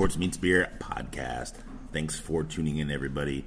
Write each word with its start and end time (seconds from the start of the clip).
Sports 0.00 0.16
Meets 0.16 0.38
Beer 0.38 0.66
podcast. 0.78 1.52
Thanks 1.92 2.18
for 2.18 2.42
tuning 2.42 2.78
in, 2.78 2.90
everybody. 2.90 3.44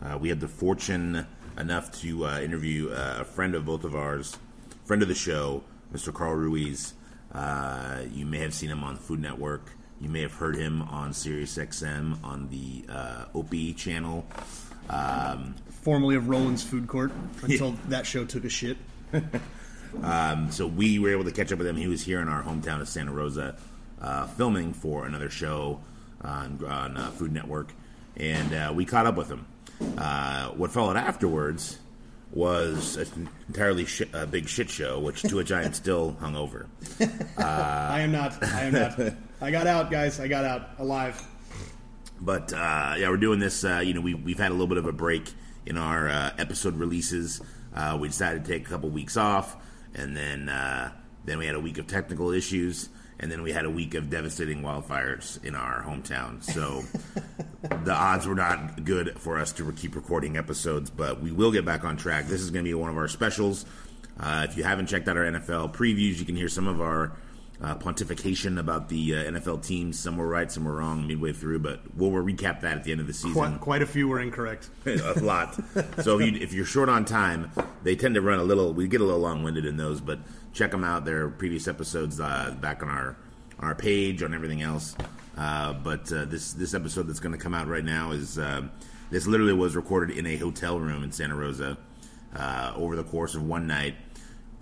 Uh, 0.00 0.16
we 0.16 0.28
had 0.28 0.38
the 0.38 0.46
fortune 0.46 1.26
enough 1.58 1.90
to 2.02 2.24
uh, 2.24 2.38
interview 2.38 2.88
uh, 2.90 3.16
a 3.22 3.24
friend 3.24 3.56
of 3.56 3.64
both 3.64 3.82
of 3.82 3.96
ours, 3.96 4.38
friend 4.84 5.02
of 5.02 5.08
the 5.08 5.14
show, 5.16 5.64
Mr. 5.92 6.14
Carl 6.14 6.36
Ruiz. 6.36 6.94
Uh, 7.32 8.02
you 8.12 8.26
may 8.26 8.38
have 8.38 8.54
seen 8.54 8.70
him 8.70 8.84
on 8.84 8.96
Food 8.96 9.20
Network. 9.20 9.72
You 10.00 10.08
may 10.08 10.22
have 10.22 10.34
heard 10.34 10.54
him 10.54 10.82
on 10.82 11.12
Sirius 11.12 11.58
XM 11.58 12.22
on 12.22 12.48
the 12.48 12.84
uh, 12.88 13.24
Opie 13.34 13.74
channel. 13.74 14.24
Um, 14.88 15.56
Formerly 15.82 16.14
of 16.14 16.28
Roland's 16.28 16.62
Food 16.62 16.86
Court 16.86 17.10
until 17.42 17.72
that 17.88 18.06
show 18.06 18.24
took 18.24 18.44
a 18.44 18.48
shit. 18.48 18.76
Um, 20.02 20.50
so 20.50 20.66
we 20.66 20.98
were 20.98 21.10
able 21.10 21.24
to 21.24 21.32
catch 21.32 21.52
up 21.52 21.58
with 21.58 21.66
him. 21.66 21.76
He 21.76 21.88
was 21.88 22.02
here 22.02 22.20
in 22.20 22.28
our 22.28 22.42
hometown 22.42 22.80
of 22.80 22.88
Santa 22.88 23.12
Rosa, 23.12 23.56
uh, 24.00 24.26
filming 24.26 24.72
for 24.72 25.06
another 25.06 25.30
show 25.30 25.80
on, 26.22 26.64
on 26.64 26.96
uh, 26.96 27.10
Food 27.10 27.32
Network, 27.32 27.72
and 28.16 28.52
uh, 28.52 28.72
we 28.74 28.84
caught 28.84 29.06
up 29.06 29.16
with 29.16 29.28
him. 29.28 29.46
Uh, 29.96 30.48
what 30.50 30.70
followed 30.70 30.96
afterwards 30.96 31.78
was 32.30 32.96
an 32.96 33.28
entirely 33.48 33.86
shit, 33.86 34.08
a 34.12 34.26
big 34.26 34.48
shit 34.48 34.68
show, 34.68 35.00
which 35.00 35.22
to 35.22 35.36
which 35.36 35.52
I 35.52 35.62
am 35.62 35.72
still 35.72 36.16
hungover. 36.20 36.66
I 37.38 38.00
am 38.00 38.12
not. 38.12 38.42
I 38.42 38.62
am 38.62 38.72
not. 38.72 39.14
I 39.40 39.50
got 39.50 39.66
out, 39.66 39.90
guys. 39.90 40.20
I 40.20 40.28
got 40.28 40.44
out 40.44 40.68
alive. 40.78 41.24
But 42.20 42.52
uh, 42.52 42.94
yeah, 42.98 43.08
we're 43.08 43.16
doing 43.16 43.38
this. 43.38 43.64
Uh, 43.64 43.80
you 43.84 43.94
know, 43.94 44.00
we 44.00 44.14
we've 44.14 44.38
had 44.38 44.50
a 44.50 44.54
little 44.54 44.66
bit 44.66 44.78
of 44.78 44.86
a 44.86 44.92
break 44.92 45.32
in 45.66 45.76
our 45.76 46.08
uh, 46.08 46.32
episode 46.38 46.74
releases. 46.76 47.40
Uh, 47.74 47.96
we 48.00 48.08
decided 48.08 48.44
to 48.44 48.50
take 48.50 48.66
a 48.66 48.70
couple 48.70 48.88
weeks 48.90 49.16
off, 49.16 49.56
and 49.94 50.16
then 50.16 50.48
uh, 50.48 50.90
then 51.24 51.38
we 51.38 51.46
had 51.46 51.54
a 51.54 51.60
week 51.60 51.78
of 51.78 51.86
technical 51.86 52.32
issues, 52.32 52.88
and 53.20 53.30
then 53.30 53.42
we 53.42 53.52
had 53.52 53.64
a 53.64 53.70
week 53.70 53.94
of 53.94 54.10
devastating 54.10 54.62
wildfires 54.62 55.42
in 55.44 55.54
our 55.54 55.82
hometown. 55.82 56.42
So 56.42 56.84
the 57.84 57.92
odds 57.92 58.26
were 58.26 58.34
not 58.34 58.84
good 58.84 59.18
for 59.18 59.38
us 59.38 59.52
to 59.52 59.72
keep 59.72 59.96
recording 59.96 60.36
episodes, 60.36 60.90
but 60.90 61.20
we 61.20 61.32
will 61.32 61.50
get 61.50 61.64
back 61.64 61.84
on 61.84 61.96
track. 61.96 62.26
This 62.26 62.40
is 62.40 62.50
going 62.50 62.64
to 62.64 62.68
be 62.68 62.74
one 62.74 62.90
of 62.90 62.96
our 62.96 63.08
specials. 63.08 63.64
Uh, 64.20 64.46
if 64.48 64.56
you 64.56 64.64
haven't 64.64 64.86
checked 64.86 65.08
out 65.08 65.16
our 65.16 65.24
NFL 65.24 65.74
previews, 65.74 66.18
you 66.18 66.24
can 66.24 66.36
hear 66.36 66.48
some 66.48 66.66
of 66.66 66.80
our 66.80 67.12
uh, 67.60 67.74
pontification 67.76 68.58
about 68.58 68.88
the 68.88 69.14
uh, 69.14 69.18
NFL 69.24 69.64
teams. 69.64 69.98
Some 69.98 70.16
were 70.16 70.28
right, 70.28 70.50
some 70.50 70.64
were 70.64 70.76
wrong 70.76 71.06
midway 71.06 71.32
through, 71.32 71.58
but 71.60 71.80
we'll 71.96 72.10
recap 72.10 72.60
that 72.60 72.78
at 72.78 72.84
the 72.84 72.92
end 72.92 73.00
of 73.00 73.06
the 73.06 73.12
season. 73.12 73.32
Quite, 73.32 73.60
quite 73.60 73.82
a 73.82 73.86
few 73.86 74.06
were 74.08 74.20
incorrect. 74.20 74.70
a 74.86 75.20
lot. 75.20 75.58
So 76.02 76.18
if, 76.18 76.26
you, 76.26 76.40
if 76.40 76.52
you're 76.52 76.64
short 76.64 76.88
on 76.88 77.04
time, 77.04 77.50
they 77.82 77.96
tend 77.96 78.14
to 78.14 78.20
run 78.20 78.38
a 78.38 78.44
little. 78.44 78.72
We 78.72 78.86
get 78.86 79.00
a 79.00 79.04
little 79.04 79.20
long 79.20 79.42
winded 79.42 79.66
in 79.66 79.76
those, 79.76 80.00
but 80.00 80.20
check 80.52 80.70
them 80.70 80.84
out. 80.84 81.04
Their 81.04 81.28
previous 81.28 81.68
episodes 81.68 82.20
uh, 82.20 82.54
back 82.60 82.82
on 82.82 82.88
our 82.88 83.16
on 83.58 83.68
our 83.68 83.74
page 83.74 84.22
on 84.22 84.34
everything 84.34 84.62
else. 84.62 84.96
Uh, 85.36 85.72
but 85.72 86.10
uh, 86.12 86.24
this 86.24 86.52
this 86.52 86.74
episode 86.74 87.04
that's 87.04 87.20
going 87.20 87.32
to 87.32 87.38
come 87.38 87.54
out 87.54 87.68
right 87.68 87.84
now 87.84 88.10
is 88.12 88.38
uh, 88.38 88.62
this 89.10 89.26
literally 89.26 89.52
was 89.52 89.76
recorded 89.76 90.16
in 90.16 90.26
a 90.26 90.36
hotel 90.36 90.78
room 90.78 91.02
in 91.02 91.12
Santa 91.12 91.36
Rosa 91.36 91.78
uh, 92.34 92.72
over 92.76 92.96
the 92.96 93.04
course 93.04 93.34
of 93.34 93.42
one 93.44 93.66
night. 93.66 93.94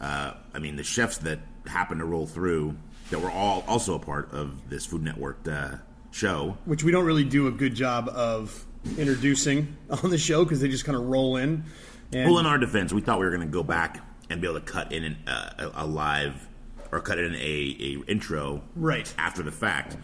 Uh, 0.01 0.35
I 0.53 0.59
mean, 0.59 0.77
the 0.77 0.85
chefs 0.85 1.19
that 1.19 1.41
happened 1.67 2.01
to 2.01 2.05
roll 2.05 2.27
through 2.27 2.77
that 3.11 3.21
were 3.21 3.31
all 3.31 3.65
also 3.67 3.95
a 3.95 3.99
part 3.99 4.33
of 4.33 4.69
this 4.69 4.85
Food 4.85 5.03
Network 5.03 5.47
uh, 5.49 5.77
show. 6.11 6.57
Which 6.65 6.85
we 6.85 6.93
don't 6.93 7.05
really 7.05 7.25
do 7.25 7.47
a 7.47 7.53
good 7.53 7.75
job 7.75 8.09
of 8.09 8.65
introducing 8.99 9.77
on 9.91 10.11
the 10.11 10.19
show 10.19 10.45
because 10.45 10.61
they 10.61 10.69
just 10.69 10.85
kind 10.85 10.97
of 10.97 11.07
roll 11.07 11.37
in. 11.37 11.65
And 12.13 12.31
Well, 12.31 12.39
in 12.39 12.47
our 12.47 12.59
defense, 12.59 12.93
we 12.93 13.01
thought 13.01 13.19
we 13.19 13.25
were 13.25 13.35
going 13.35 13.47
to 13.47 13.53
go 13.53 13.63
back 13.63 14.01
and 14.31 14.41
be 14.41 14.47
able 14.49 14.61
to 14.61 14.67
cut 14.67 14.93
in 14.93 15.05
an, 15.05 15.17
uh, 15.27 15.71
a 15.77 15.85
a 15.85 15.87
live 15.87 16.49
or 16.93 17.01
cut 17.01 17.19
in 17.19 17.35
a, 17.35 17.39
a 17.39 18.11
intro 18.11 18.63
Right. 18.77 19.13
after 19.19 19.43
the 19.43 19.53
fact, 19.53 19.97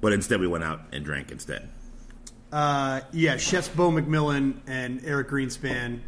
but 0.00 0.12
instead 0.12 0.40
we 0.40 0.46
went 0.46 0.64
out 0.64 0.80
and 0.92 1.04
drank 1.04 1.30
instead. 1.30 1.68
Uh, 2.52 3.00
yeah, 3.12 3.36
chefs 3.36 3.68
Beau 3.68 3.90
MacMillan 3.90 4.56
and 4.66 5.00
Eric 5.04 5.28
Greenspan 5.28 6.00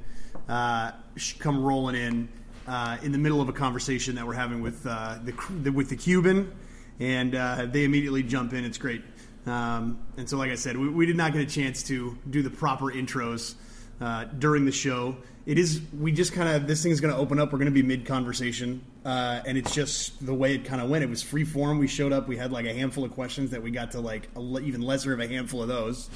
uh, 0.48 0.92
come 1.38 1.62
rolling 1.62 1.94
in 1.96 2.28
uh, 2.66 2.96
in 3.02 3.12
the 3.12 3.18
middle 3.18 3.40
of 3.40 3.48
a 3.48 3.52
conversation 3.52 4.14
that 4.16 4.26
we're 4.26 4.34
having 4.34 4.60
with 4.62 4.86
uh, 4.86 5.18
the, 5.24 5.32
the 5.62 5.70
with 5.70 5.88
the 5.88 5.96
Cuban, 5.96 6.52
and 7.00 7.34
uh, 7.34 7.66
they 7.66 7.84
immediately 7.84 8.22
jump 8.22 8.52
in. 8.52 8.64
It's 8.64 8.78
great. 8.78 9.02
Um, 9.46 9.98
and 10.16 10.28
so, 10.28 10.36
like 10.36 10.50
I 10.50 10.56
said, 10.56 10.76
we, 10.76 10.88
we 10.88 11.06
did 11.06 11.16
not 11.16 11.32
get 11.32 11.40
a 11.42 11.46
chance 11.46 11.82
to 11.84 12.16
do 12.28 12.42
the 12.42 12.50
proper 12.50 12.86
intros 12.86 13.54
uh, 14.00 14.24
during 14.24 14.64
the 14.64 14.72
show. 14.72 15.16
It 15.46 15.56
is 15.58 15.80
we 15.98 16.12
just 16.12 16.32
kind 16.34 16.48
of 16.48 16.66
this 16.66 16.82
thing 16.82 16.92
is 16.92 17.00
going 17.00 17.12
to 17.12 17.18
open 17.18 17.38
up. 17.38 17.52
We're 17.52 17.58
going 17.58 17.72
to 17.72 17.82
be 17.82 17.82
mid 17.82 18.04
conversation, 18.04 18.82
uh, 19.04 19.40
and 19.46 19.56
it's 19.56 19.74
just 19.74 20.24
the 20.24 20.34
way 20.34 20.54
it 20.54 20.66
kind 20.66 20.82
of 20.82 20.90
went. 20.90 21.04
It 21.04 21.10
was 21.10 21.22
free 21.22 21.44
form. 21.44 21.78
We 21.78 21.88
showed 21.88 22.12
up. 22.12 22.28
We 22.28 22.36
had 22.36 22.52
like 22.52 22.66
a 22.66 22.74
handful 22.74 23.04
of 23.04 23.12
questions 23.12 23.50
that 23.52 23.62
we 23.62 23.70
got 23.70 23.92
to 23.92 24.00
like 24.00 24.28
even 24.36 24.82
lesser 24.82 25.12
of 25.14 25.20
a 25.20 25.26
handful 25.26 25.62
of 25.62 25.68
those, 25.68 26.10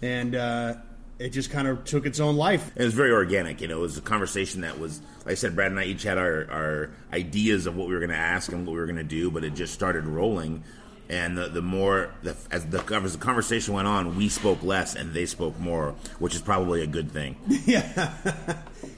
and 0.00 0.34
uh, 0.34 0.74
it 1.20 1.30
just 1.30 1.50
kind 1.50 1.68
of 1.68 1.84
took 1.84 2.06
its 2.06 2.18
own 2.18 2.36
life. 2.36 2.72
It 2.74 2.82
was 2.82 2.94
very 2.94 3.12
organic, 3.12 3.60
you 3.60 3.68
know. 3.68 3.78
It 3.78 3.82
was 3.82 3.98
a 3.98 4.00
conversation 4.00 4.62
that 4.62 4.78
was, 4.78 5.02
like 5.18 5.32
I 5.32 5.34
said, 5.34 5.54
Brad 5.54 5.70
and 5.70 5.78
I 5.78 5.84
each 5.84 6.02
had 6.02 6.16
our, 6.16 6.50
our 6.50 6.90
ideas 7.12 7.66
of 7.66 7.76
what 7.76 7.88
we 7.88 7.92
were 7.92 8.00
going 8.00 8.10
to 8.10 8.16
ask 8.16 8.50
and 8.50 8.66
what 8.66 8.72
we 8.72 8.78
were 8.78 8.86
going 8.86 8.96
to 8.96 9.04
do, 9.04 9.30
but 9.30 9.44
it 9.44 9.54
just 9.54 9.74
started 9.74 10.06
rolling. 10.06 10.64
And 11.10 11.36
the, 11.36 11.48
the 11.48 11.60
more, 11.60 12.14
the, 12.22 12.36
as, 12.52 12.64
the, 12.66 12.78
as 12.94 13.14
the 13.14 13.18
conversation 13.18 13.74
went 13.74 13.88
on, 13.88 14.16
we 14.16 14.28
spoke 14.28 14.62
less 14.62 14.94
and 14.94 15.12
they 15.12 15.26
spoke 15.26 15.58
more, 15.58 15.96
which 16.20 16.36
is 16.36 16.40
probably 16.40 16.82
a 16.82 16.86
good 16.86 17.10
thing. 17.10 17.34
yeah. 17.66 18.14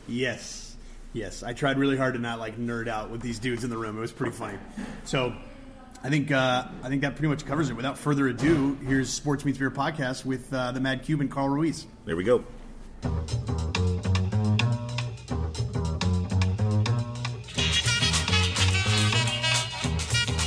yes. 0.06 0.77
Yes. 1.15 1.43
I 1.43 1.55
tried 1.55 1.78
really 1.78 1.97
hard 1.97 2.12
to 2.12 2.21
not 2.21 2.39
like 2.39 2.59
nerd 2.59 2.87
out 2.87 3.09
with 3.09 3.22
these 3.22 3.39
dudes 3.39 3.65
in 3.65 3.71
the 3.71 3.78
room. 3.78 3.97
It 3.97 4.01
was 4.01 4.12
pretty 4.12 4.37
funny. 4.37 4.59
So 5.05 5.33
I 6.05 6.11
think 6.11 6.31
uh, 6.31 6.67
I 6.83 6.89
think 6.91 7.01
that 7.01 7.17
pretty 7.17 7.28
much 7.28 7.47
covers 7.47 7.71
it. 7.71 7.75
Without 7.75 7.97
further 7.97 8.28
ado, 8.28 8.77
here's 8.87 9.09
Sports 9.09 9.47
Meets 9.47 9.56
Beer 9.56 9.71
podcast 9.71 10.27
with 10.27 10.53
uh, 10.53 10.72
the 10.72 10.81
Mad 10.81 11.05
Cuban 11.05 11.28
Carl 11.28 11.49
Ruiz. 11.49 11.87
There 12.05 12.17
we 12.17 12.25
go. 12.25 12.45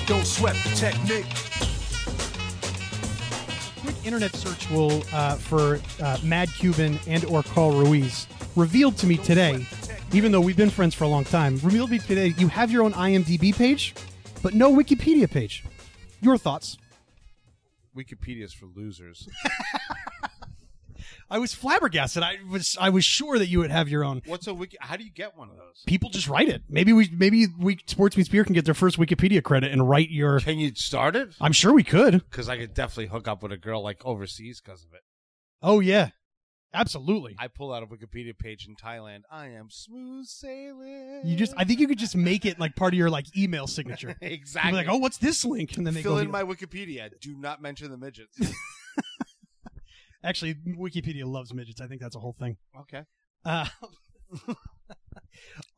Don't 0.05 0.27
sweat 0.27 0.55
the 0.63 0.75
technique. 0.75 1.25
Internet 4.05 4.35
search 4.35 4.69
will 4.69 5.03
uh, 5.11 5.35
for 5.35 5.79
uh, 6.01 6.17
Mad 6.23 6.49
Cuban 6.53 6.99
and 7.07 7.25
or 7.25 7.43
Carl 7.43 7.71
Ruiz 7.71 8.27
revealed 8.55 8.97
to 8.97 9.07
me 9.07 9.17
today, 9.17 9.65
even 10.13 10.31
though 10.31 10.41
we've 10.41 10.55
been 10.55 10.69
friends 10.69 10.93
for 10.93 11.03
a 11.03 11.07
long 11.07 11.25
time, 11.25 11.59
revealed 11.63 11.89
to 11.89 11.93
me 11.93 11.99
today 11.99 12.33
you 12.37 12.47
have 12.47 12.71
your 12.71 12.83
own 12.83 12.93
IMDb 12.93 13.55
page, 13.55 13.95
but 14.41 14.53
no 14.53 14.73
Wikipedia 14.73 15.29
page. 15.29 15.65
Your 16.21 16.37
thoughts? 16.37 16.77
Wikipedia's 17.95 18.53
for 18.53 18.67
losers. 18.75 19.27
I 21.29 21.39
was 21.39 21.53
flabbergasted. 21.53 22.21
I 22.21 22.37
was 22.49 22.77
I 22.79 22.89
was 22.89 23.03
sure 23.03 23.39
that 23.39 23.47
you 23.47 23.59
would 23.59 23.71
have 23.71 23.89
your 23.89 24.03
own. 24.03 24.21
What's 24.25 24.47
a 24.47 24.53
wiki? 24.53 24.77
How 24.79 24.95
do 24.95 25.03
you 25.03 25.11
get 25.11 25.37
one 25.37 25.49
of 25.49 25.57
those? 25.57 25.83
People 25.85 26.09
just 26.09 26.27
write 26.27 26.49
it. 26.49 26.63
Maybe 26.69 26.93
we 26.93 27.09
maybe 27.11 27.47
we 27.57 27.79
Sports 27.87 28.15
Meets 28.15 28.29
Beer 28.29 28.43
can 28.43 28.53
get 28.53 28.65
their 28.65 28.73
first 28.73 28.97
Wikipedia 28.97 29.43
credit 29.43 29.71
and 29.71 29.89
write 29.89 30.09
your. 30.09 30.39
Can 30.39 30.59
you 30.59 30.73
start 30.75 31.15
it? 31.15 31.29
I'm 31.41 31.51
sure 31.51 31.73
we 31.73 31.83
could. 31.83 32.13
Because 32.29 32.47
I 32.47 32.57
could 32.57 32.73
definitely 32.73 33.07
hook 33.07 33.27
up 33.27 33.41
with 33.41 33.51
a 33.51 33.57
girl 33.57 33.83
like 33.83 34.05
overseas 34.05 34.61
because 34.61 34.83
of 34.83 34.93
it. 34.93 35.01
Oh 35.63 35.79
yeah, 35.79 36.09
absolutely. 36.75 37.35
I 37.39 37.47
pull 37.47 37.73
out 37.73 37.81
a 37.81 37.87
Wikipedia 37.87 38.37
page 38.37 38.67
in 38.67 38.75
Thailand. 38.75 39.21
I 39.31 39.47
am 39.47 39.69
smooth 39.71 40.27
sailing. 40.27 41.21
You 41.25 41.35
just 41.35 41.55
I 41.57 41.63
think 41.63 41.79
you 41.79 41.87
could 41.87 41.99
just 41.99 42.15
make 42.15 42.45
it 42.45 42.59
like 42.59 42.75
part 42.75 42.93
of 42.93 42.99
your 42.99 43.09
like 43.09 43.35
email 43.35 43.65
signature. 43.65 44.09
You'd 44.21 44.29
be 44.29 44.33
exactly. 44.35 44.73
like, 44.73 44.87
oh, 44.87 44.97
what's 44.97 45.17
this 45.17 45.43
link? 45.43 45.75
And 45.75 45.87
then 45.87 45.95
they 45.95 46.03
fill 46.03 46.15
go 46.15 46.19
in 46.19 46.29
my 46.29 46.43
Wikipedia. 46.43 47.09
Do 47.19 47.35
not 47.35 47.63
mention 47.63 47.89
the 47.89 47.97
midgets. 47.97 48.39
Actually, 50.25 50.55
Wikipedia 50.55 51.25
loves 51.25 51.53
midgets. 51.53 51.79
I 51.79 51.87
think 51.87 52.01
that's 52.01 52.15
a 52.15 52.19
whole 52.19 52.35
thing. 52.37 52.57
okay. 52.81 53.03
Uh, 53.45 53.67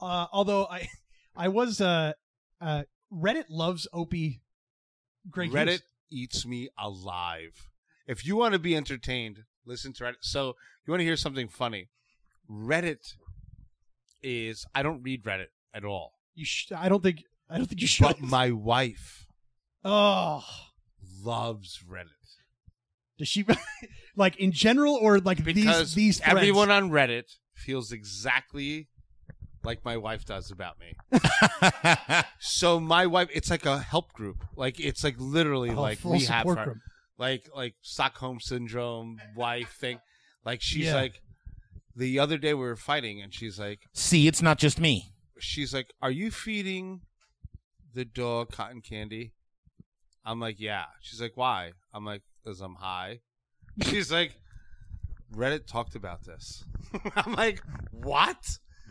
uh, 0.02 0.28
although 0.31 0.66
I, 0.66 0.88
I 1.35 1.50
was 1.50 1.81
uh, 1.81 2.13
uh, 2.62 2.84
Reddit 3.13 3.46
loves 3.50 3.88
Opie. 3.91 4.41
Greg 5.30 5.52
Reddit 5.52 5.68
Hughes. 5.68 5.81
eats 6.09 6.46
me 6.46 6.69
alive. 6.80 7.69
If 8.08 8.25
you 8.25 8.38
want 8.38 8.53
to 8.53 8.59
be 8.59 8.73
entertained, 8.76 9.44
listen 9.66 9.91
to 9.94 10.05
Reddit. 10.05 10.22
So 10.22 10.55
you 10.85 10.91
want 10.91 11.02
to 11.02 11.05
hear 11.05 11.17
something 11.17 11.49
funny? 11.49 11.90
Reddit 12.49 13.16
is 14.23 14.66
I 14.73 14.82
don't 14.82 15.03
read 15.03 15.23
Reddit 15.26 15.47
at 15.73 15.84
all, 15.84 16.14
You 16.34 16.46
sh- 16.46 16.72
I 16.76 16.88
don't 16.88 17.03
think 17.03 17.23
I 17.49 17.58
don't 17.58 17.67
think 17.67 17.82
you 17.82 17.88
should. 17.88 18.03
but 18.08 18.22
my 18.22 18.52
wife 18.52 19.28
oh, 19.84 20.44
loves 21.23 21.84
Reddit 21.88 22.36
does 23.17 23.28
she 23.28 23.46
like 24.16 24.35
in 24.37 24.52
general 24.52 24.96
or 24.96 25.19
like 25.19 25.43
because 25.43 25.93
these 25.93 25.96
these 25.96 26.17
threads? 26.19 26.37
everyone 26.37 26.69
on 26.72 26.90
Reddit 26.91 27.23
feels 27.55 27.91
exactly 27.91 28.87
like 29.64 29.84
my 29.84 29.97
wife 29.97 30.23
does 30.25 30.52
about 30.52 30.75
me. 30.79 30.96
so 32.40 32.79
my 32.79 33.05
wife, 33.08 33.29
it's 33.34 33.49
like 33.49 33.66
a 33.66 33.79
help 33.79 34.14
group. 34.14 34.46
Like 34.55 34.79
it's 34.79 35.03
like 35.03 35.16
literally 35.17 35.72
Oh, 35.72 35.81
like 35.81 35.99
full 35.99 36.11
we 36.14 36.25
have 36.25 36.46
her. 36.47 36.55
group. 36.64 36.78
like 37.17 37.49
like 37.55 37.75
Stockholm 37.81 38.40
syndrome 38.40 39.17
wife 39.35 39.75
thing. 39.79 39.99
Like 40.46 40.61
she's 40.61 40.85
Yeah. 40.85 40.96
like 40.96 41.22
the 41.96 42.20
other 42.20 42.37
day 42.37 42.53
we 42.53 42.61
were 42.61 42.75
fighting 42.75 43.22
and 43.22 43.34
she's 43.34 43.59
like 43.59 43.79
See, 43.93 44.28
it's 44.28 44.41
not 44.41 44.58
just 44.59 44.79
me. 44.79 45.11
she's 45.40 45.73
like, 45.73 45.91
Are 46.02 46.11
you 46.11 46.31
feeding 46.31 47.02
the 47.93 48.05
dog 48.05 48.52
cotton 48.52 48.81
candy? 48.81 49.34
I'm 50.23 50.40
like, 50.40 50.59
Yeah. 50.59 50.85
She's 51.02 51.20
like, 51.22 51.35
Why? 51.35 51.72
I'm 51.93 52.05
like, 52.05 52.22
as 52.47 52.61
I'm 52.61 52.76
high. 52.76 53.20
She's 53.84 54.11
like, 54.11 54.34
Reddit 55.35 55.67
talked 55.67 55.96
about 55.96 56.23
this. 56.23 56.64
I'm 57.16 57.34
like, 57.34 57.61
what? 57.91 58.38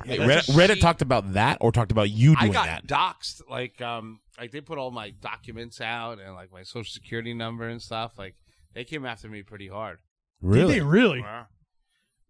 Wait, 0.07 0.19
That's 0.19 0.49
Reddit, 0.51 0.55
Reddit 0.69 0.81
talked 0.81 1.03
about 1.03 1.33
that 1.33 1.59
or 1.61 1.73
talked 1.73 1.91
about 1.91 2.11
you 2.11 2.37
doing 2.37 2.39
I 2.39 2.43
doing 2.43 2.53
got 2.53 2.67
that? 2.67 2.87
doxxed. 2.87 3.41
Like, 3.49 3.81
um, 3.81 4.21
like 4.39 4.51
they 4.53 4.61
put 4.61 4.79
all 4.79 4.91
my 4.91 5.11
documents 5.11 5.81
out 5.81 6.21
and 6.21 6.35
like 6.35 6.53
my 6.53 6.63
social 6.63 6.91
security 6.93 7.33
number 7.35 7.67
and 7.69 7.81
stuff. 7.81 8.19
Like, 8.19 8.35
they 8.75 8.85
came 8.85 9.07
after 9.07 9.29
me 9.29 9.43
pretty 9.43 9.69
hard. 9.69 9.99
Really? 10.43 10.75
Did 10.75 10.83
they 10.83 10.87
really? 10.87 11.21
Yeah. 11.21 11.45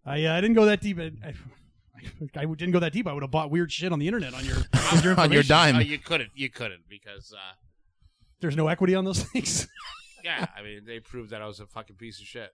I 0.04 0.24
uh, 0.26 0.36
I 0.36 0.40
didn't 0.40 0.54
go 0.54 0.66
that 0.66 0.80
deep. 0.80 1.00
I, 1.00 1.10
I, 1.24 1.34
I 2.36 2.44
didn't 2.44 2.70
go 2.70 2.78
that 2.78 2.92
deep. 2.92 3.08
I 3.08 3.12
would 3.12 3.24
have 3.24 3.32
bought 3.32 3.50
weird 3.50 3.72
shit 3.72 3.92
on 3.92 3.98
the 3.98 4.06
internet 4.06 4.32
on 4.34 4.44
your 4.44 4.58
on 4.92 5.02
your, 5.02 5.20
On 5.20 5.32
your 5.32 5.42
dime. 5.42 5.74
Oh, 5.74 5.80
you 5.80 5.98
couldn't. 5.98 6.30
You 6.36 6.48
couldn't 6.48 6.82
because, 6.88 7.34
uh, 7.36 7.54
There's 8.40 8.56
no 8.56 8.68
equity 8.68 8.94
on 8.94 9.04
those 9.04 9.22
things. 9.32 9.66
Yeah, 10.26 10.46
I 10.58 10.62
mean, 10.62 10.82
they 10.84 10.98
proved 10.98 11.30
that 11.30 11.40
I 11.40 11.46
was 11.46 11.60
a 11.60 11.66
fucking 11.66 11.94
piece 11.94 12.20
of 12.20 12.26
shit. 12.26 12.52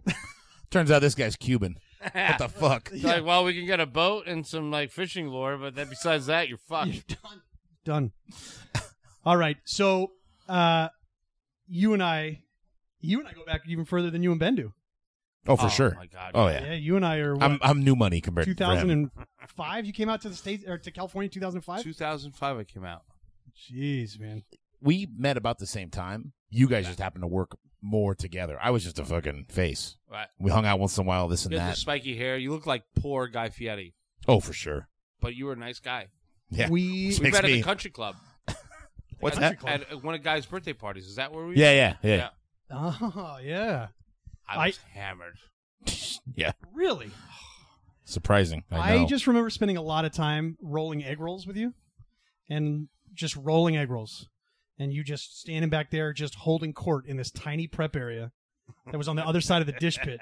Turns 0.70 0.90
out 0.90 1.00
this 1.02 1.14
guy's 1.14 1.36
Cuban. 1.36 1.76
What 2.00 2.38
the 2.38 2.48
fuck? 2.60 2.90
It's 2.92 3.04
Like, 3.04 3.24
well, 3.24 3.44
we 3.44 3.52
can 3.52 3.66
get 3.66 3.78
a 3.78 3.84
boat 3.84 4.26
and 4.26 4.46
some 4.46 4.70
like 4.70 4.90
fishing 4.90 5.28
lure, 5.28 5.58
but 5.58 5.74
then 5.74 5.90
besides 5.90 6.26
that, 6.26 6.48
you're 6.48 6.56
fucked. 6.56 7.18
done. 7.22 7.42
Done. 7.84 8.12
All 9.26 9.36
right. 9.36 9.58
So, 9.64 10.12
uh, 10.48 10.88
you 11.68 11.92
and 11.92 12.02
I, 12.02 12.40
you 13.00 13.18
and 13.18 13.28
I 13.28 13.34
go 13.34 13.44
back 13.44 13.60
even 13.68 13.84
further 13.84 14.10
than 14.10 14.22
you 14.22 14.30
and 14.30 14.40
Ben 14.40 14.54
do. 14.54 14.72
Oh, 15.46 15.56
for 15.56 15.66
oh, 15.66 15.68
sure. 15.68 15.94
my 15.94 16.06
God. 16.06 16.30
Oh 16.32 16.48
yeah. 16.48 16.64
Yeah, 16.64 16.72
you 16.72 16.96
and 16.96 17.04
I 17.04 17.18
are 17.18 17.34
what, 17.34 17.42
I'm 17.42 17.58
I'm 17.60 17.84
new 17.84 17.94
money 17.94 18.22
compared 18.22 18.46
to 18.46 18.50
him. 18.50 18.56
2005. 18.56 19.84
You 19.84 19.92
came 19.92 20.08
out 20.08 20.22
to 20.22 20.30
the 20.30 20.34
states 20.34 20.64
or 20.66 20.78
to 20.78 20.90
California 20.90 21.26
in 21.26 21.32
2005. 21.32 21.82
2005, 21.82 22.56
I 22.56 22.64
came 22.64 22.84
out. 22.86 23.02
Jeez, 23.54 24.18
man. 24.18 24.44
We 24.80 25.06
met 25.14 25.36
about 25.36 25.58
the 25.58 25.66
same 25.66 25.90
time. 25.90 26.32
You 26.54 26.68
guys 26.68 26.86
just 26.86 26.98
happened 27.00 27.22
to 27.22 27.26
work 27.28 27.56
more 27.82 28.14
together. 28.14 28.56
I 28.62 28.70
was 28.70 28.84
just 28.84 28.98
a 28.98 29.04
fucking 29.04 29.46
face. 29.50 29.96
Right. 30.10 30.28
We 30.38 30.50
hung 30.50 30.64
out 30.66 30.78
once 30.78 30.96
in 30.96 31.04
a 31.04 31.06
while, 31.06 31.26
this 31.28 31.44
and 31.44 31.52
You 31.52 31.58
had 31.58 31.66
the 31.66 31.70
that. 31.72 31.76
spiky 31.78 32.16
hair. 32.16 32.36
You 32.36 32.52
look 32.52 32.66
like 32.66 32.84
poor 33.00 33.26
Guy 33.26 33.48
Fieri, 33.50 33.94
Oh, 34.28 34.40
for 34.40 34.52
sure. 34.52 34.88
but 35.20 35.34
you 35.34 35.46
were 35.46 35.52
a 35.52 35.56
nice 35.56 35.80
guy. 35.80 36.06
Yeah. 36.50 36.68
We 36.70 37.06
Which 37.08 37.18
We 37.18 37.24
makes 37.24 37.34
met 37.34 37.44
at 37.44 37.50
me. 37.50 37.56
the 37.56 37.62
country 37.62 37.90
club. 37.90 38.14
What's 39.20 39.36
at, 39.38 39.60
that? 39.62 39.90
At 39.90 40.02
one 40.04 40.14
of 40.14 40.22
Guy's 40.22 40.46
birthday 40.46 40.72
parties. 40.74 41.06
Is 41.06 41.16
that 41.16 41.32
where 41.32 41.44
we? 41.46 41.56
Yeah, 41.56 41.72
yeah, 41.72 41.94
yeah, 42.02 42.16
Yeah. 42.16 42.28
Oh 42.70 43.38
yeah. 43.42 43.88
I 44.48 44.66
was 44.68 44.78
hammered. 44.92 45.38
yeah. 46.36 46.52
Really? 46.72 47.10
Surprising. 48.04 48.64
I, 48.70 48.94
I, 48.94 48.98
know. 48.98 49.06
just 49.06 49.26
remember 49.26 49.50
spending 49.50 49.76
a 49.76 49.82
lot 49.82 50.04
of 50.04 50.12
time 50.12 50.56
rolling 50.60 51.02
egg 51.04 51.20
rolls 51.20 51.46
with 51.46 51.56
you, 51.56 51.72
and 52.50 52.88
just 53.14 53.34
rolling 53.36 53.76
egg 53.78 53.90
rolls, 53.90 54.28
and 54.78 54.92
you 54.92 55.04
just 55.04 55.40
standing 55.40 55.70
back 55.70 55.90
there, 55.90 56.12
just 56.12 56.34
holding 56.36 56.72
court 56.72 57.06
in 57.06 57.16
this 57.16 57.30
tiny 57.30 57.66
prep 57.66 57.94
area 57.96 58.32
that 58.90 58.96
was 58.98 59.08
on 59.08 59.16
the 59.16 59.24
other 59.26 59.40
side 59.40 59.60
of 59.60 59.66
the 59.66 59.72
dish 59.74 59.98
pit, 59.98 60.20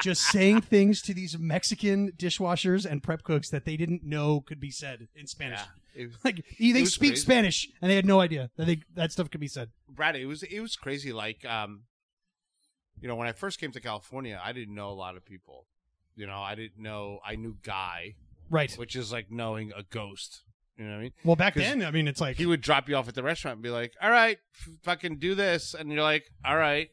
just 0.00 0.22
saying 0.30 0.62
things 0.62 1.02
to 1.02 1.12
these 1.14 1.38
Mexican 1.38 2.12
dishwashers 2.12 2.86
and 2.86 3.02
prep 3.02 3.22
cooks 3.22 3.50
that 3.50 3.64
they 3.64 3.76
didn't 3.76 4.02
know 4.02 4.40
could 4.40 4.58
be 4.60 4.70
said 4.70 5.08
in 5.14 5.26
Spanish. 5.26 5.60
Yeah. 5.94 6.06
Was, 6.06 6.16
Like 6.24 6.44
they 6.58 6.84
speak 6.86 7.10
crazy. 7.12 7.22
Spanish 7.22 7.68
and 7.82 7.90
they 7.90 7.94
had 7.96 8.06
no 8.06 8.20
idea 8.20 8.50
that 8.56 8.66
they 8.66 8.80
that 8.94 9.12
stuff 9.12 9.30
could 9.30 9.40
be 9.40 9.48
said. 9.48 9.68
Brad, 9.88 10.16
it 10.16 10.26
was 10.26 10.42
it 10.42 10.60
was 10.60 10.76
crazy. 10.76 11.12
Like, 11.12 11.44
um, 11.44 11.82
you 13.00 13.06
know, 13.08 13.16
when 13.16 13.28
I 13.28 13.32
first 13.32 13.60
came 13.60 13.70
to 13.72 13.80
California, 13.80 14.40
I 14.42 14.52
didn't 14.52 14.74
know 14.74 14.88
a 14.88 14.94
lot 14.94 15.16
of 15.16 15.24
people. 15.24 15.66
You 16.16 16.26
know, 16.26 16.38
I 16.40 16.54
didn't 16.54 16.78
know. 16.82 17.18
I 17.26 17.36
knew 17.36 17.56
Guy, 17.62 18.14
Right. 18.48 18.72
which 18.76 18.96
is 18.96 19.12
like 19.12 19.30
knowing 19.30 19.72
a 19.76 19.82
ghost. 19.82 20.42
You 20.76 20.84
know 20.84 20.90
what 20.92 20.96
I 20.98 21.02
mean? 21.02 21.12
Well, 21.24 21.36
back 21.36 21.54
then, 21.54 21.84
I 21.84 21.90
mean, 21.92 22.08
it's 22.08 22.20
like 22.20 22.36
He 22.36 22.46
would 22.46 22.60
drop 22.60 22.88
you 22.88 22.96
off 22.96 23.06
at 23.08 23.14
the 23.14 23.22
restaurant 23.22 23.56
and 23.56 23.62
be 23.62 23.70
like, 23.70 23.92
"All 24.02 24.10
right, 24.10 24.38
fucking 24.82 25.18
do 25.18 25.34
this," 25.36 25.72
and 25.74 25.90
you're 25.92 26.02
like, 26.02 26.24
"All 26.44 26.56
right," 26.56 26.88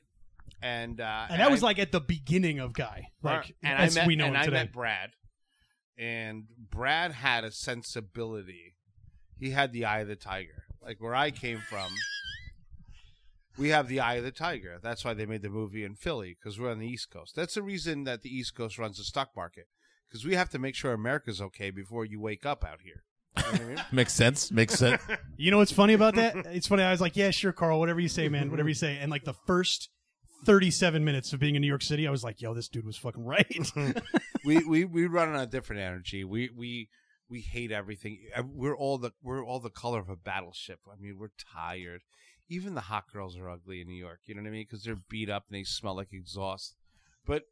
and 0.62 1.02
uh, 1.02 1.26
and 1.30 1.40
that 1.42 1.50
was 1.50 1.64
I- 1.64 1.68
like 1.68 1.80
at 1.80 1.92
the 1.92 2.00
beginning 2.02 2.60
of 2.60 2.74
Guy, 2.74 3.08
like 3.24 3.56
and 3.64 3.80
as 3.80 3.98
I 3.98 4.02
met, 4.02 4.08
we 4.08 4.16
know 4.16 4.26
and 4.26 4.36
him 4.36 4.42
I 4.42 4.46
today. 4.46 4.58
met 4.58 4.72
Brad, 4.74 5.10
and 5.98 6.44
Brad 6.70 7.12
had 7.12 7.44
a 7.44 7.52
sensibility. 7.52 8.76
He 9.40 9.50
had 9.50 9.74
the 9.74 9.86
eye 9.86 10.02
of 10.02 10.08
the 10.08 10.16
tiger. 10.16 10.66
Like 10.84 11.02
where 11.02 11.16
I 11.16 11.32
came 11.32 11.58
from, 11.68 11.90
we 13.58 13.70
have 13.70 13.88
the 13.88 14.00
eye 14.00 14.16
of 14.16 14.24
the 14.24 14.32
tiger. 14.32 14.78
That's 14.82 15.04
why 15.04 15.14
they 15.16 15.26
made 15.26 15.42
the 15.42 15.50
movie 15.50 15.84
in 15.84 15.96
Philly 15.96 16.38
because 16.40 16.60
we're 16.60 16.72
on 16.72 16.80
the 16.80 16.88
East 16.88 17.10
Coast. 17.12 17.36
That's 17.36 17.56
the 17.56 17.62
reason 17.64 18.04
that 18.06 18.22
the 18.22 18.30
East 18.30 18.56
Coast 18.56 18.78
runs 18.78 18.98
the 18.98 19.04
stock 19.04 19.32
market 19.36 19.66
because 20.08 20.26
we 20.26 20.36
have 20.36 20.50
to 20.52 20.60
make 20.60 20.76
sure 20.76 20.94
America's 20.94 21.42
okay 21.42 21.72
before 21.72 22.06
you 22.06 22.20
wake 22.22 22.46
up 22.46 22.64
out 22.64 22.80
here. 22.84 23.04
You 23.38 23.44
know 23.44 23.52
what 23.52 23.62
I 23.62 23.66
mean? 23.66 23.78
Makes 23.92 24.14
sense. 24.14 24.52
Makes 24.52 24.76
sense. 24.76 25.02
You 25.38 25.50
know 25.50 25.58
what's 25.58 25.72
funny 25.72 25.94
about 25.94 26.16
that? 26.16 26.36
It's 26.48 26.68
funny. 26.68 26.84
I 26.84 26.92
was 26.92 27.02
like, 27.02 27.16
"Yeah, 27.18 27.32
sure, 27.32 27.52
Carl. 27.52 27.80
Whatever 27.80 28.00
you 28.00 28.08
say, 28.10 28.30
man. 28.30 28.52
Whatever 28.52 28.70
you 28.70 28.76
say." 28.76 28.98
And 29.00 29.10
like 29.10 29.24
the 29.24 29.34
first 29.48 29.90
thirty-seven 30.46 31.04
minutes 31.04 31.34
of 31.34 31.40
being 31.40 31.56
in 31.56 31.62
New 31.62 31.68
York 31.68 31.82
City, 31.82 32.08
I 32.08 32.12
was 32.12 32.24
like, 32.24 32.42
"Yo, 32.42 32.54
this 32.54 32.68
dude 32.68 32.86
was 32.86 32.98
fucking 32.98 33.26
right." 33.26 33.72
we, 34.46 34.64
we 34.66 34.86
we 34.86 35.06
run 35.08 35.30
on 35.30 35.36
a 35.40 35.48
different 35.48 35.82
energy. 35.82 36.24
We 36.24 36.52
we 36.56 36.90
we 37.28 37.42
hate 37.42 37.72
everything. 37.72 38.20
Uh, 38.36 38.44
We're 38.46 38.78
all 38.78 39.00
the 39.00 39.14
we're 39.24 39.44
all 39.44 39.60
the 39.60 39.72
color 39.72 40.00
of 40.00 40.10
a 40.10 40.16
battleship. 40.16 40.80
I 40.88 41.02
mean, 41.02 41.18
we're 41.18 41.30
tired. 41.52 42.02
Even 42.50 42.76
the 42.76 42.82
hot 42.82 43.06
girls 43.12 43.36
are 43.38 43.50
ugly 43.50 43.82
in 43.82 43.88
New 43.88 43.96
York. 43.96 44.20
You 44.26 44.36
know 44.36 44.42
what 44.44 44.50
I 44.50 44.52
mean? 44.52 44.66
Because 44.70 44.84
they're 44.84 44.98
beat 45.10 45.30
up 45.30 45.46
and 45.50 45.58
they 45.58 45.64
smell 45.64 45.96
like 45.96 46.14
exhaust. 46.14 46.76
But 47.26 47.44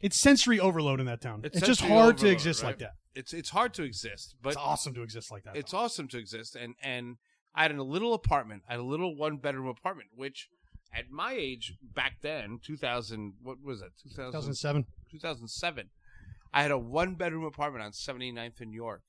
it's 0.00 0.16
sensory 0.16 0.60
overload 0.60 1.00
in 1.00 1.06
that 1.06 1.20
town. 1.20 1.40
It's, 1.44 1.56
It's 1.58 1.66
just 1.66 1.80
hard 1.80 2.18
to 2.18 2.28
exist 2.28 2.62
right? 2.62 2.70
like 2.70 2.78
that. 2.78 2.92
it's 3.14 3.32
it's 3.32 3.50
hard 3.50 3.74
to 3.74 3.82
exist. 3.82 4.36
But 4.42 4.50
It's 4.50 4.58
awesome 4.58 4.94
to 4.94 5.02
exist 5.02 5.30
like 5.30 5.44
that. 5.44 5.56
it's 5.56 5.72
though. 5.72 5.78
awesome 5.78 6.08
to 6.08 6.18
exist. 6.18 6.56
And 6.56 6.74
and 6.82 7.16
I 7.54 7.62
had 7.62 7.72
a 7.74 7.82
little 7.82 8.14
apartment. 8.14 8.62
I 8.68 8.72
had 8.72 8.80
a 8.80 8.84
little 8.84 9.14
one 9.16 9.36
bedroom 9.38 9.68
apartment, 9.68 10.10
which 10.14 10.48
at 10.92 11.10
my 11.10 11.32
age 11.32 11.74
back 11.82 12.16
then, 12.22 12.58
two 12.62 12.76
thousand, 12.76 13.34
what 13.42 13.62
was 13.62 13.80
it? 13.82 13.92
2000, 14.02 14.32
2007, 14.32 14.86
2007. 15.10 15.90
I 16.52 16.62
had 16.62 16.70
a 16.70 16.78
one 16.78 17.14
bedroom 17.16 17.44
apartment 17.44 17.84
on 17.84 17.90
79th 17.92 18.60
in 18.60 18.72
York, 18.72 19.02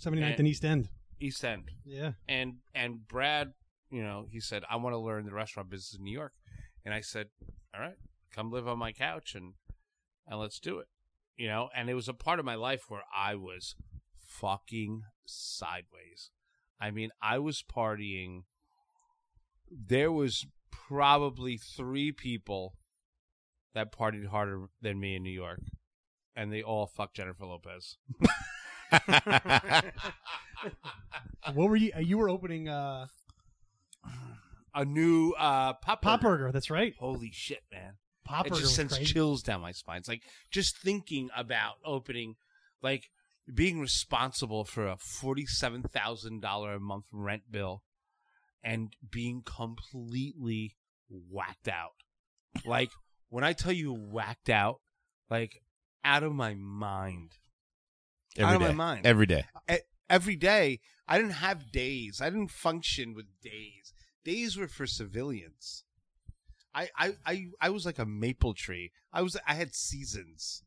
79th 0.00 0.22
And- 0.30 0.38
and 0.40 0.48
East 0.48 0.64
End. 0.64 0.88
East 1.20 1.44
End. 1.44 1.70
Yeah. 1.84 2.12
and 2.28 2.54
and 2.74 3.06
Brad, 3.06 3.52
you 3.90 4.02
know, 4.02 4.26
he 4.30 4.40
said, 4.40 4.64
"I 4.68 4.76
want 4.76 4.94
to 4.94 4.98
learn 4.98 5.24
the 5.26 5.32
restaurant 5.34 5.68
business 5.70 5.96
in 5.96 6.02
New 6.04 6.10
York," 6.12 6.32
and 6.84 6.92
I 6.92 7.00
said, 7.00 7.28
"All 7.72 7.80
right, 7.80 7.96
come 8.32 8.50
live 8.50 8.66
on 8.66 8.78
my 8.78 8.90
couch 8.92 9.34
and 9.36 9.54
and 10.26 10.38
let's 10.38 10.60
do 10.60 10.78
it." 10.78 10.88
You 11.36 11.48
know, 11.48 11.70
and 11.74 11.88
it 11.88 11.94
was 11.94 12.08
a 12.08 12.14
part 12.14 12.38
of 12.38 12.44
my 12.44 12.54
life 12.54 12.84
where 12.88 13.02
I 13.16 13.34
was 13.34 13.74
fucking 14.16 15.02
sideways. 15.24 16.30
I 16.80 16.90
mean, 16.90 17.10
I 17.22 17.38
was 17.38 17.62
partying. 17.62 18.42
There 19.70 20.12
was 20.12 20.46
probably 20.70 21.56
three 21.56 22.12
people 22.12 22.74
that 23.74 23.92
partied 23.92 24.26
harder 24.26 24.66
than 24.80 25.00
me 25.00 25.16
in 25.16 25.22
New 25.22 25.30
York, 25.30 25.60
and 26.36 26.52
they 26.52 26.62
all 26.62 26.86
fucked 26.86 27.16
Jennifer 27.16 27.46
Lopez. 27.46 27.96
What 31.54 31.68
were 31.68 31.76
you? 31.76 31.90
You 31.98 32.18
were 32.18 32.28
opening 32.28 32.68
uh, 32.68 33.06
A 34.74 34.84
new 34.84 35.32
uh, 35.32 35.74
pop 35.74 36.02
Pop. 36.02 36.20
Burger. 36.20 36.52
That's 36.52 36.70
right. 36.70 36.94
Holy 36.98 37.30
shit, 37.32 37.62
man! 37.72 37.94
Pop 38.24 38.46
it 38.46 38.54
just 38.54 38.74
sends 38.74 38.96
crazy. 38.96 39.12
chills 39.12 39.42
down 39.42 39.60
my 39.60 39.72
spine. 39.72 39.98
It's 39.98 40.08
like 40.08 40.22
just 40.50 40.76
thinking 40.78 41.28
about 41.36 41.74
opening, 41.84 42.36
like 42.82 43.10
being 43.52 43.80
responsible 43.80 44.64
for 44.64 44.86
a 44.86 44.96
forty-seven 44.96 45.82
thousand 45.82 46.40
dollar 46.40 46.74
a 46.74 46.80
month 46.80 47.06
rent 47.12 47.42
bill, 47.50 47.82
and 48.62 48.94
being 49.10 49.42
completely 49.44 50.76
whacked 51.08 51.68
out. 51.68 51.94
Like 52.64 52.90
when 53.28 53.44
I 53.44 53.52
tell 53.52 53.72
you 53.72 53.92
whacked 53.92 54.48
out, 54.48 54.80
like 55.30 55.62
out 56.04 56.22
of 56.22 56.32
my 56.32 56.54
mind. 56.54 57.32
Every 58.36 58.48
out 58.48 58.54
of 58.56 58.60
day. 58.62 58.68
my 58.68 58.74
mind. 58.74 59.06
Every 59.06 59.26
day. 59.26 59.44
Every 60.08 60.36
day. 60.36 60.80
I 61.08 61.18
didn't 61.18 61.32
have 61.32 61.72
days. 61.72 62.20
I 62.22 62.30
didn't 62.30 62.50
function 62.50 63.14
with 63.14 63.26
days. 63.42 63.92
Days 64.24 64.56
were 64.56 64.68
for 64.68 64.86
civilians. 64.86 65.84
I, 66.74 66.88
I, 66.96 67.12
I, 67.26 67.46
I 67.60 67.70
was 67.70 67.84
like 67.84 67.98
a 67.98 68.06
maple 68.06 68.54
tree. 68.54 68.92
I 69.12 69.22
was 69.22 69.36
I 69.46 69.54
had 69.54 69.74
seasons. 69.74 70.62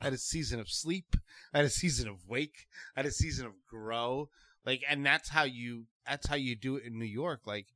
I 0.00 0.04
had 0.04 0.12
a 0.12 0.18
season 0.18 0.60
of 0.60 0.68
sleep. 0.68 1.16
I 1.52 1.58
had 1.58 1.66
a 1.66 1.70
season 1.70 2.08
of 2.08 2.26
wake. 2.28 2.66
I 2.96 3.00
had 3.00 3.06
a 3.06 3.10
season 3.10 3.46
of 3.46 3.52
grow. 3.68 4.28
Like, 4.64 4.82
and 4.88 5.04
that's 5.04 5.30
how 5.30 5.42
you 5.44 5.86
that's 6.06 6.28
how 6.28 6.36
you 6.36 6.54
do 6.56 6.76
it 6.76 6.84
in 6.84 6.98
New 6.98 7.04
York. 7.04 7.40
Like, 7.46 7.66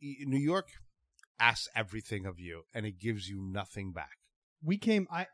New 0.00 0.38
York 0.38 0.66
asks 1.40 1.68
everything 1.74 2.26
of 2.26 2.38
you, 2.38 2.62
and 2.74 2.84
it 2.86 2.98
gives 3.00 3.28
you 3.28 3.40
nothing 3.40 3.92
back. 3.92 4.18
We 4.62 4.76
came. 4.78 5.06
I, 5.10 5.20
I. 5.22 5.26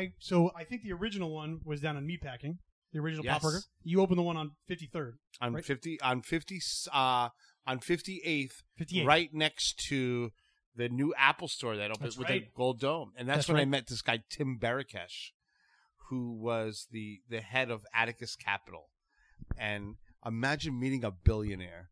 I. 0.00 0.08
So 0.18 0.50
I 0.56 0.64
think 0.64 0.82
the 0.82 0.92
original 0.92 1.32
one 1.32 1.60
was 1.64 1.80
down 1.80 1.96
in 1.96 2.06
Meatpacking. 2.06 2.58
The 2.92 3.00
original 3.00 3.24
Yes. 3.24 3.34
Pop 3.34 3.42
Burger. 3.42 3.60
You 3.82 4.00
opened 4.00 4.18
the 4.18 4.22
one 4.22 4.36
on 4.36 4.52
53rd, 4.70 5.12
On 5.40 5.52
Right. 5.54 5.64
fifty, 5.64 6.00
on 6.00 6.22
fifty, 6.22 6.60
uh, 6.92 7.28
on 7.66 7.78
fifty 7.80 8.20
eighth, 8.24 8.62
58th. 8.80 9.06
right 9.06 9.30
next 9.32 9.78
to 9.88 10.30
the 10.76 10.88
new 10.88 11.14
Apple 11.16 11.48
store 11.48 11.76
that 11.76 11.90
opened 11.90 12.04
That's 12.06 12.16
with 12.18 12.28
right. 12.28 12.42
the 12.44 12.50
gold 12.56 12.80
dome, 12.80 13.12
and 13.16 13.28
that's, 13.28 13.38
That's 13.38 13.48
when 13.48 13.58
I 13.60 13.64
met 13.64 13.86
this 13.86 14.02
guy 14.02 14.22
Tim 14.30 14.58
Barakett, 14.60 15.12
who 16.08 16.32
was 16.32 16.86
the 16.90 17.20
the 17.28 17.40
head 17.40 17.70
of 17.70 17.84
Atticus 17.94 18.36
Capital, 18.36 18.90
and 19.58 19.96
imagine 20.24 20.78
meeting 20.78 21.04
a 21.04 21.10
billionaire 21.10 21.90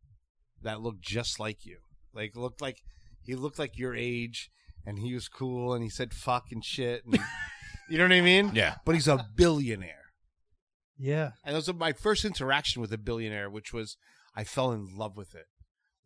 that 0.62 0.80
looked 0.80 1.02
just 1.02 1.38
like 1.40 1.64
you, 1.66 1.78
like 2.14 2.36
looked 2.36 2.60
like 2.60 2.82
he 3.22 3.34
looked 3.36 3.58
like 3.58 3.78
your 3.78 3.94
age, 3.94 4.50
and 4.84 4.98
he 4.98 5.14
was 5.14 5.28
cool, 5.28 5.74
and 5.74 5.82
he 5.82 5.88
said 5.90 6.12
fuck 6.12 6.46
and 6.50 6.64
shit, 6.64 7.04
and 7.04 7.18
you 7.88 7.98
know 7.98 8.04
what 8.04 8.12
I 8.12 8.20
mean? 8.20 8.52
Yeah. 8.54 8.76
But 8.84 8.94
he's 8.96 9.08
a 9.08 9.26
billionaire, 9.36 10.10
Yeah. 10.98 11.32
and 11.44 11.54
that 11.54 11.66
was 11.66 11.74
my 11.74 11.92
first 11.92 12.24
interaction 12.24 12.82
with 12.82 12.92
a 12.92 12.98
billionaire, 12.98 13.48
which 13.50 13.72
was 13.72 13.96
I 14.34 14.44
fell 14.44 14.72
in 14.72 14.88
love 14.96 15.16
with 15.16 15.34
it. 15.34 15.46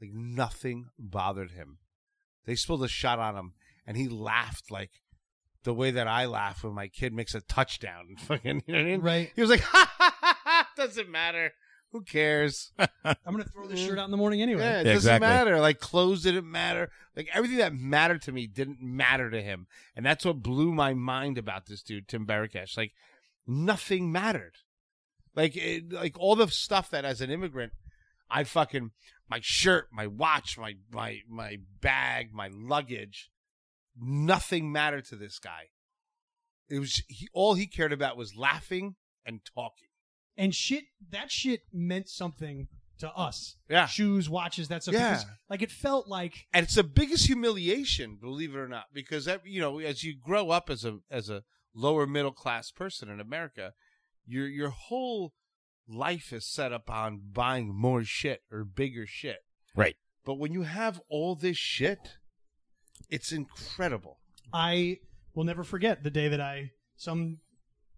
Like 0.01 0.11
nothing 0.13 0.87
bothered 0.99 1.53
him. 1.53 1.79
They 2.47 2.55
spilled 2.55 2.85
a 2.85 2.89
shot 2.89 3.19
on 3.19 3.37
him, 3.37 3.53
and 3.87 3.97
he 3.97 4.09
laughed 4.09 4.71
like 4.71 5.03
the 5.65 5.75
way 5.75 5.91
that 5.91 6.07
I 6.07 6.27
laugh 6.27 6.65
when 6.65 6.75
my 6.75 6.89
kid 6.89 7.13
makes 7.13 7.35
a 7.35 7.41
touchdown. 7.41 8.17
Fucking, 8.19 8.63
you 8.67 8.73
know 8.73 8.79
what 8.79 8.87
I 8.87 8.91
mean? 8.91 9.01
Right. 9.01 9.33
He 9.35 9.41
was 9.41 9.51
like, 9.51 9.61
ha 9.63 9.93
ha 9.99 10.17
ha 10.21 10.39
ha, 10.45 10.69
doesn't 10.77 11.11
matter. 11.11 11.53
Who 11.93 12.03
cares? 12.03 12.73
I'm 12.79 13.17
gonna 13.25 13.45
throw 13.45 13.67
this 13.67 13.79
mm-hmm. 13.79 13.89
shirt 13.89 13.99
out 13.99 14.05
in 14.07 14.11
the 14.11 14.17
morning 14.17 14.43
anyway. 14.43 14.63
Yeah, 14.63 14.81
it 14.81 14.87
Yeah, 14.87 14.95
doesn't 14.95 15.15
exactly. 15.15 15.29
matter. 15.29 15.61
Like 15.61 15.81
clothes 15.81 16.23
didn't 16.23 16.51
matter. 16.51 16.91
Like 17.15 17.29
everything 17.33 17.59
that 17.59 17.75
mattered 17.75 18.23
to 18.23 18.33
me 18.33 18.47
didn't 18.47 18.81
matter 18.81 19.31
to 19.31 19.41
him, 19.41 19.67
and 19.95 20.05
that's 20.05 20.25
what 20.25 20.43
blew 20.43 20.73
my 20.73 20.95
mind 20.95 21.39
about 21.39 21.67
this 21.67 21.83
dude, 21.83 22.09
Tim 22.09 22.27
Barakett. 22.27 22.77
Like 22.77 22.93
nothing 23.47 24.11
mattered. 24.13 24.57
Like 25.35 25.57
it, 25.57 25.93
like 25.93 26.19
all 26.19 26.37
the 26.37 26.49
stuff 26.49 26.91
that 26.91 27.05
as 27.05 27.21
an 27.21 27.31
immigrant, 27.31 27.73
I 28.31 28.45
fucking 28.45 28.91
my 29.29 29.41
shirt, 29.43 29.89
my 29.93 30.07
watch, 30.07 30.57
my 30.59 30.75
my 30.91 31.21
my 31.29 31.59
bag, 31.81 32.33
my 32.33 32.49
luggage, 32.53 33.31
nothing 33.97 34.71
mattered 34.73 35.05
to 35.07 35.17
this 35.17 35.39
guy. 35.39 35.71
It 36.69 36.79
was 36.79 37.03
he, 37.09 37.29
all 37.33 37.55
he 37.55 37.67
cared 37.67 37.93
about 37.93 38.17
was 38.17 38.37
laughing 38.37 38.97
and 39.25 39.41
talking. 39.55 39.89
And 40.37 40.55
shit, 40.55 40.85
that 41.11 41.31
shit 41.31 41.61
meant 41.73 42.09
something 42.09 42.69
to 42.99 43.11
us. 43.11 43.57
Yeah. 43.69 43.87
Shoes, 43.87 44.29
watches, 44.29 44.69
that 44.69 44.83
stuff. 44.83 44.95
Yeah. 44.95 45.15
Because, 45.15 45.27
like 45.49 45.63
it 45.63 45.71
felt 45.71 46.09
like 46.09 46.47
and 46.53 46.65
it's 46.65 46.75
the 46.75 46.85
biggest 46.85 47.27
humiliation, 47.27 48.19
believe 48.21 48.55
it 48.55 48.59
or 48.59 48.69
not, 48.69 48.87
because 48.93 49.25
that, 49.27 49.43
you 49.45 49.61
know, 49.61 49.79
as 49.79 50.03
you 50.05 50.15
grow 50.21 50.51
up 50.51 50.71
as 50.71 50.85
a 50.85 50.99
as 51.11 51.29
a 51.31 51.43
lower 51.75 52.07
middle 52.07 52.33
class 52.33 52.71
person 52.71 53.09
in 53.09 53.21
America, 53.21 53.73
your 54.27 54.47
your 54.47 54.71
whole 54.71 55.33
life 55.89 56.33
is 56.33 56.45
set 56.45 56.73
up 56.73 56.91
on 56.91 57.21
buying 57.33 57.75
more 57.75 58.05
shit 58.05 58.43
or 58.51 58.65
bigger 58.65 59.07
shit. 59.07 59.39
Right. 59.75 59.97
But 60.25 60.35
when 60.35 60.53
you 60.53 60.63
have 60.63 61.01
all 61.09 61.35
this 61.35 61.57
shit, 61.57 62.17
it's 63.09 63.33
incredible. 63.33 64.19
I 64.53 64.99
will 65.35 65.45
never 65.45 65.65
forget 65.65 66.03
the 66.03 66.11
day 66.11 66.29
that 66.29 66.41
I 66.41 66.73
some 66.97 67.39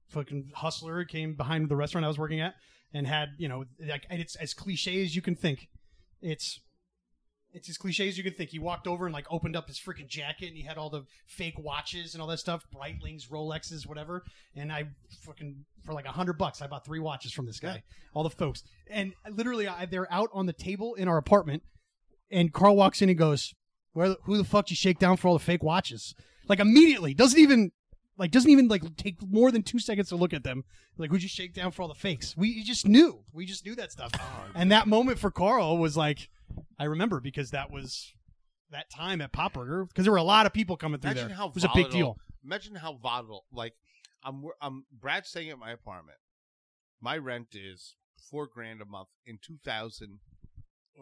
fucking 0.08 0.50
hustler 0.54 1.04
came 1.04 1.34
behind 1.34 1.68
the 1.68 1.76
restaurant 1.76 2.04
I 2.04 2.08
was 2.08 2.18
working 2.18 2.40
at 2.40 2.54
and 2.92 3.06
had 3.06 3.30
you 3.38 3.48
know 3.48 3.64
like 3.86 4.06
and 4.10 4.20
it's 4.20 4.34
as 4.36 4.54
cliche 4.54 5.02
as 5.02 5.14
you 5.14 5.22
can 5.22 5.36
think. 5.36 5.68
It's 6.20 6.60
it's 7.52 7.68
as 7.68 7.78
cliche 7.78 8.08
as 8.08 8.18
you 8.18 8.24
can 8.24 8.34
think. 8.34 8.50
He 8.50 8.58
walked 8.58 8.86
over 8.86 9.06
and 9.06 9.12
like 9.12 9.26
opened 9.30 9.56
up 9.56 9.68
his 9.68 9.78
freaking 9.78 10.06
jacket 10.06 10.48
and 10.48 10.56
he 10.56 10.62
had 10.62 10.76
all 10.76 10.90
the 10.90 11.04
fake 11.26 11.58
watches 11.58 12.14
and 12.14 12.22
all 12.22 12.28
that 12.28 12.38
stuff, 12.38 12.66
Breitlings, 12.74 13.28
Rolexes, 13.28 13.86
whatever. 13.86 14.24
And 14.54 14.72
I 14.72 14.88
fucking 15.22 15.64
for 15.84 15.92
like 15.92 16.04
a 16.04 16.10
hundred 16.10 16.38
bucks, 16.38 16.60
I 16.60 16.66
bought 16.66 16.84
three 16.84 17.00
watches 17.00 17.32
from 17.32 17.46
this 17.46 17.60
guy. 17.60 17.82
All 18.14 18.22
the 18.22 18.30
folks, 18.30 18.62
and 18.90 19.14
uh, 19.26 19.30
literally, 19.30 19.68
I, 19.68 19.86
they're 19.86 20.12
out 20.12 20.30
on 20.32 20.46
the 20.46 20.52
table 20.52 20.94
in 20.94 21.08
our 21.08 21.16
apartment. 21.16 21.62
And 22.30 22.52
Carl 22.52 22.76
walks 22.76 23.00
in 23.00 23.08
and 23.08 23.16
goes, 23.16 23.54
"Where? 23.92 24.10
The, 24.10 24.18
who 24.24 24.36
the 24.36 24.44
fuck 24.44 24.68
you 24.70 24.76
shake 24.76 24.98
down 24.98 25.16
for 25.16 25.28
all 25.28 25.34
the 25.34 25.44
fake 25.44 25.62
watches?" 25.62 26.14
Like 26.46 26.60
immediately, 26.60 27.14
doesn't 27.14 27.38
even 27.38 27.72
like 28.18 28.30
doesn't 28.32 28.50
even 28.50 28.68
like 28.68 28.96
take 28.96 29.16
more 29.26 29.50
than 29.50 29.62
two 29.62 29.78
seconds 29.78 30.08
to 30.10 30.16
look 30.16 30.34
at 30.34 30.44
them. 30.44 30.64
Like, 30.98 31.10
who'd 31.10 31.22
you 31.22 31.28
shake 31.28 31.54
down 31.54 31.70
for 31.70 31.82
all 31.82 31.88
the 31.88 31.94
fakes? 31.94 32.36
We 32.36 32.62
just 32.64 32.86
knew. 32.86 33.20
We 33.32 33.46
just 33.46 33.64
knew 33.64 33.76
that 33.76 33.92
stuff. 33.92 34.10
Oh, 34.14 34.44
and 34.54 34.72
that 34.72 34.88
moment 34.88 35.18
for 35.18 35.30
Carl 35.30 35.78
was 35.78 35.96
like, 35.96 36.28
I 36.78 36.84
remember 36.84 37.20
because 37.20 37.50
that 37.50 37.70
was 37.70 38.12
that 38.70 38.90
time 38.90 39.20
at 39.20 39.32
Pop 39.32 39.54
Burger 39.54 39.84
because 39.86 40.04
there 40.04 40.12
were 40.12 40.18
a 40.18 40.22
lot 40.22 40.46
of 40.46 40.52
people 40.52 40.76
coming 40.76 41.00
through 41.00 41.12
Imagine 41.12 41.28
there. 41.28 41.36
how 41.36 41.48
it 41.48 41.54
was 41.54 41.64
a 41.64 41.68
big 41.68 41.86
volatile- 41.86 41.98
deal. 41.98 42.16
Imagine 42.44 42.74
how 42.76 42.94
volatile. 42.94 43.44
Like 43.52 43.74
I'm 44.24 44.44
I'm 44.60 44.84
Brad 44.92 45.26
staying 45.26 45.50
at 45.50 45.58
my 45.58 45.70
apartment. 45.72 46.18
My 47.00 47.16
rent 47.16 47.48
is 47.54 47.94
four 48.30 48.46
grand 48.46 48.80
a 48.82 48.84
month 48.84 49.08
in 49.26 49.38
2007. 49.42 50.18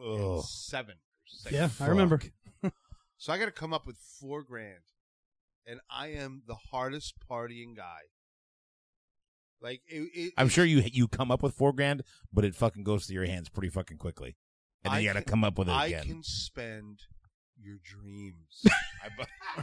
Ugh. 0.05 0.45
seven. 0.45 0.95
Yeah, 1.51 1.69
I 1.81 1.87
remember. 1.87 2.21
So 3.19 3.33
I 3.33 3.39
got 3.39 3.47
to 3.47 3.51
come 3.51 3.73
up 3.73 3.87
with 3.87 3.97
four 3.97 4.43
grand, 4.43 4.83
and 5.67 5.81
I 5.91 6.09
am 6.09 6.43
the 6.47 6.55
hardest 6.71 7.15
partying 7.31 7.75
guy. 7.75 8.01
Like 9.61 9.81
it, 9.87 10.11
it, 10.15 10.33
I'm 10.37 10.51
sure 10.51 10.67
you 10.67 10.83
you 10.93 11.09
come 11.09 11.31
up 11.31 11.43
with 11.43 11.55
four 11.55 11.73
grand, 11.73 12.03
but 12.31 12.45
it 12.45 12.55
fucking 12.55 12.85
goes 12.85 13.07
to 13.07 13.15
your 13.15 13.25
hands 13.25 13.49
pretty 13.49 13.71
fucking 13.71 13.97
quickly, 13.97 14.37
and 14.87 14.93
then 14.93 14.99
I 14.99 15.01
you 15.01 15.13
got 15.13 15.19
to 15.19 15.25
come 15.25 15.45
up 15.45 15.59
with 15.59 15.69
it 15.69 15.73
I 15.73 15.87
again. 15.87 16.05
can 16.05 16.23
spend 16.23 17.01
your 17.61 17.77
dreams. 17.85 18.65
I 19.03 19.09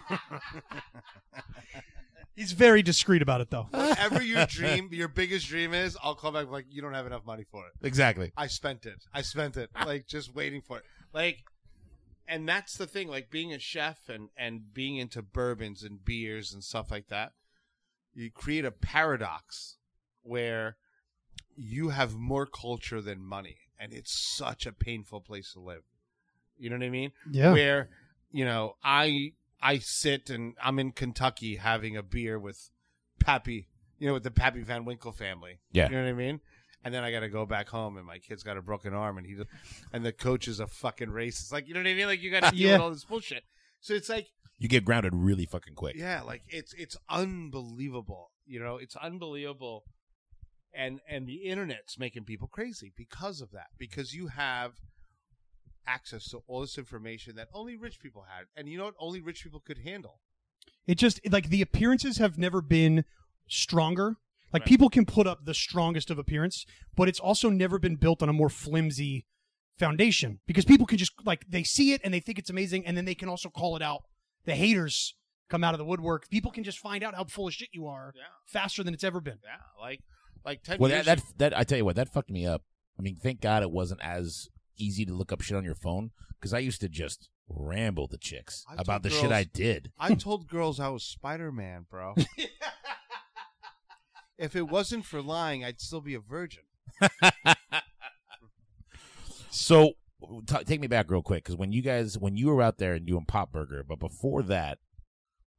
bu- 0.10 0.18
He's 2.36 2.52
very 2.52 2.82
discreet 2.82 3.22
about 3.22 3.42
it 3.42 3.50
though. 3.52 3.68
Whatever 3.70 4.22
your 4.24 4.46
dream, 4.48 4.90
your 4.92 5.08
biggest 5.08 5.48
dream 5.48 5.74
is, 5.74 5.96
I'll 6.02 6.16
call 6.16 6.32
back 6.32 6.50
like 6.50 6.66
you 6.70 6.82
don't 6.82 6.94
have 6.94 7.06
enough 7.06 7.26
money 7.26 7.44
for 7.50 7.66
it. 7.68 7.74
Exactly. 7.86 8.32
I 8.36 8.48
spent 8.48 8.86
it. 8.86 9.04
I 9.14 9.22
spent 9.22 9.56
it. 9.58 9.70
Like 9.86 10.08
just 10.08 10.34
waiting 10.34 10.62
for 10.62 10.78
it. 10.78 10.84
Like 11.14 11.40
and 12.28 12.48
that's 12.48 12.76
the 12.78 12.88
thing, 12.88 13.08
like 13.10 13.30
being 13.30 13.54
a 13.54 13.60
chef 13.60 14.10
and 14.10 14.30
and 14.36 14.74
being 14.74 14.96
into 14.98 15.22
bourbons 15.22 15.84
and 15.84 16.04
beers 16.04 16.54
and 16.54 16.64
stuff 16.64 16.90
like 16.90 17.10
that, 17.10 17.34
you 18.16 18.32
create 18.32 18.66
a 18.66 18.72
paradox 18.72 19.78
where 20.24 20.78
you 21.56 21.90
have 21.90 22.16
more 22.16 22.48
culture 22.48 23.02
than 23.02 23.22
money 23.24 23.58
and 23.80 23.94
it's 23.94 24.12
such 24.38 24.66
a 24.66 24.72
painful 24.72 25.22
place 25.22 25.54
to 25.54 25.60
live. 25.60 25.84
You 26.58 26.70
know 26.70 26.78
what 26.78 26.86
I 26.86 26.90
mean? 26.90 27.12
Yeah. 27.32 27.52
Where, 27.52 27.90
you 28.32 28.46
know, 28.46 28.76
I 28.84 29.34
I 29.62 29.80
sit 29.80 30.30
and 30.30 30.56
I'm 30.64 30.80
in 30.80 30.92
Kentucky 30.92 31.56
having 31.56 31.96
a 31.98 32.04
beer 32.04 32.38
with 32.40 32.70
Pappy, 33.20 33.68
you 34.00 34.08
know, 34.08 34.14
with 34.14 34.24
the 34.24 34.32
Pappy 34.32 34.62
Van 34.62 34.86
Winkle 34.86 35.12
family. 35.12 35.60
Yeah. 35.72 35.90
You 35.90 35.96
know 35.96 36.04
what 36.04 36.10
I 36.10 36.14
mean? 36.14 36.40
And 36.86 36.94
then 36.94 37.04
I 37.06 37.12
got 37.12 37.22
to 37.22 37.30
go 37.30 37.46
back 37.46 37.70
home, 37.70 37.96
and 37.96 38.06
my 38.06 38.18
kid's 38.20 38.44
got 38.44 38.58
a 38.58 38.62
broken 38.62 38.94
arm, 38.94 39.18
and 39.18 39.26
he, 39.26 39.38
and 39.94 40.06
the 40.06 40.12
coach 40.12 40.50
is 40.50 40.60
a 40.60 40.68
fucking 40.68 41.08
racist. 41.08 41.50
Like, 41.50 41.66
you 41.66 41.74
know 41.74 41.80
what 41.80 41.88
I 41.88 41.94
mean? 41.94 42.08
Like, 42.08 42.22
you 42.22 42.30
got 42.30 42.44
to 42.44 42.52
deal 42.56 42.60
Yeah. 42.68 42.72
with 42.74 42.82
all 42.82 42.90
this 42.92 43.06
bullshit. 43.06 43.44
So 43.80 43.94
it's 43.94 44.10
like, 44.10 44.28
You 44.60 44.68
get 44.68 44.84
grounded 44.84 45.14
really 45.16 45.46
fucking 45.46 45.76
quick. 45.76 45.96
yeah, 45.96 46.22
like 46.24 46.42
it's 46.50 46.74
it's 46.74 46.98
unbelievable. 47.10 48.32
You 48.46 48.60
know, 48.60 48.78
it's 48.78 48.96
unbelievable, 48.98 49.86
and 50.74 51.00
and 51.08 51.28
the 51.28 51.44
internet's 51.46 51.98
making 52.00 52.24
people 52.26 52.48
crazy 52.48 52.92
because 52.96 53.42
of 53.42 53.52
that. 53.52 53.68
Because 53.78 54.14
you 54.14 54.28
have 54.28 54.74
access 55.86 56.30
to 56.30 56.40
all 56.48 56.62
this 56.62 56.78
information 56.78 57.36
that 57.36 57.50
only 57.54 57.76
rich 57.76 58.00
people 58.00 58.26
had, 58.30 58.46
and 58.56 58.70
you 58.70 58.78
know 58.78 58.86
what? 58.86 58.96
Only 59.00 59.22
rich 59.22 59.44
people 59.44 59.60
could 59.60 59.80
handle. 59.80 60.20
It 60.88 60.96
just 60.96 61.20
like 61.30 61.50
the 61.50 61.62
appearances 61.62 62.18
have 62.18 62.38
never 62.38 62.62
been 62.62 63.06
stronger. 63.48 64.16
Like 64.54 64.62
Right. 64.62 64.68
people 64.70 64.90
can 64.90 65.06
put 65.06 65.26
up 65.28 65.46
the 65.46 65.54
strongest 65.54 66.10
of 66.12 66.20
appearance, 66.20 66.66
but 66.96 67.10
it's 67.10 67.20
also 67.20 67.50
never 67.50 67.80
been 67.80 67.96
built 67.96 68.22
on 68.22 68.30
a 68.30 68.34
more 68.34 68.50
flimsy 68.50 69.26
foundation 69.78 70.40
because 70.46 70.66
people 70.66 70.86
can 70.86 70.98
just 71.00 71.12
like 71.26 71.46
they 71.50 71.64
see 71.64 71.94
it 71.94 72.02
and 72.04 72.14
they 72.14 72.20
think 72.20 72.38
it's 72.38 72.50
amazing 72.50 72.86
and 72.86 72.96
then 72.96 73.06
they 73.06 73.16
can 73.16 73.28
also 73.28 73.50
call 73.50 73.76
it 73.76 73.82
out. 73.82 74.04
The 74.46 74.56
haters 74.56 75.16
come 75.50 75.64
out 75.64 75.74
of 75.74 75.80
the 75.80 75.86
woodwork. 75.86 76.30
People 76.30 76.52
can 76.52 76.64
just 76.64 76.78
find 76.80 77.04
out 77.04 77.16
how 77.16 77.24
full 77.26 77.48
of 77.48 77.54
shit 77.54 77.70
you 77.74 77.88
are 77.88 78.14
Yeah. 78.16 78.24
faster 78.46 78.84
than 78.84 78.94
it's 78.94 79.04
ever 79.04 79.20
been. 79.20 79.40
Yeah, 79.44 79.58
like 79.80 80.02
like 80.46 80.64
ten 80.64 80.78
Well, 80.80 80.92
that, 80.92 81.06
that 81.06 81.22
that 81.38 81.58
I 81.58 81.64
tell 81.64 81.78
you 81.78 81.86
what, 81.86 81.96
that 81.96 82.10
fucked 82.10 82.30
me 82.30 82.46
up. 82.46 82.64
I 82.98 83.02
mean, 83.02 83.18
thank 83.22 83.42
God 83.42 83.64
it 83.64 83.72
wasn't 83.72 84.02
as 84.04 84.50
easy 84.78 85.06
to 85.06 85.14
look 85.14 85.32
up 85.32 85.42
shit 85.42 85.58
on 85.58 85.64
your 85.64 85.76
phone 85.76 86.12
because 86.40 86.54
I 86.54 86.60
used 86.60 86.82
to 86.82 86.90
just 86.90 87.30
ramble 87.50 88.08
the 88.08 88.18
chicks 88.18 88.64
I 88.70 88.82
about 88.82 89.04
the 89.04 89.10
told 89.10 89.22
shit 89.22 89.32
I 89.32 89.44
did. 89.44 89.92
I 90.00 90.14
told 90.16 90.48
girls 90.48 90.80
I 90.80 90.90
was 90.90 91.04
Spider 91.04 91.52
Man, 91.52 91.86
bro. 91.90 92.16
if 94.38 94.56
it 94.56 94.70
wasn't 94.70 95.06
for 95.06 95.22
lying, 95.22 95.64
I'd 95.64 95.82
still 95.82 96.02
be 96.02 96.16
a 96.16 96.20
virgin. 96.20 96.64
So 99.54 99.94
t- 100.48 100.64
take 100.66 100.82
me 100.82 100.88
back 100.88 101.12
real 101.12 101.22
quick 101.22 101.44
because 101.44 101.56
when 101.56 101.72
you 101.72 101.82
guys 101.82 102.18
when 102.18 102.36
you 102.36 102.48
were 102.48 102.62
out 102.62 102.80
there 102.80 102.94
and 102.94 103.06
doing 103.06 103.26
Pop 103.26 103.52
Burger, 103.52 103.86
but 103.88 104.00
before 104.00 104.42
that, 104.44 104.80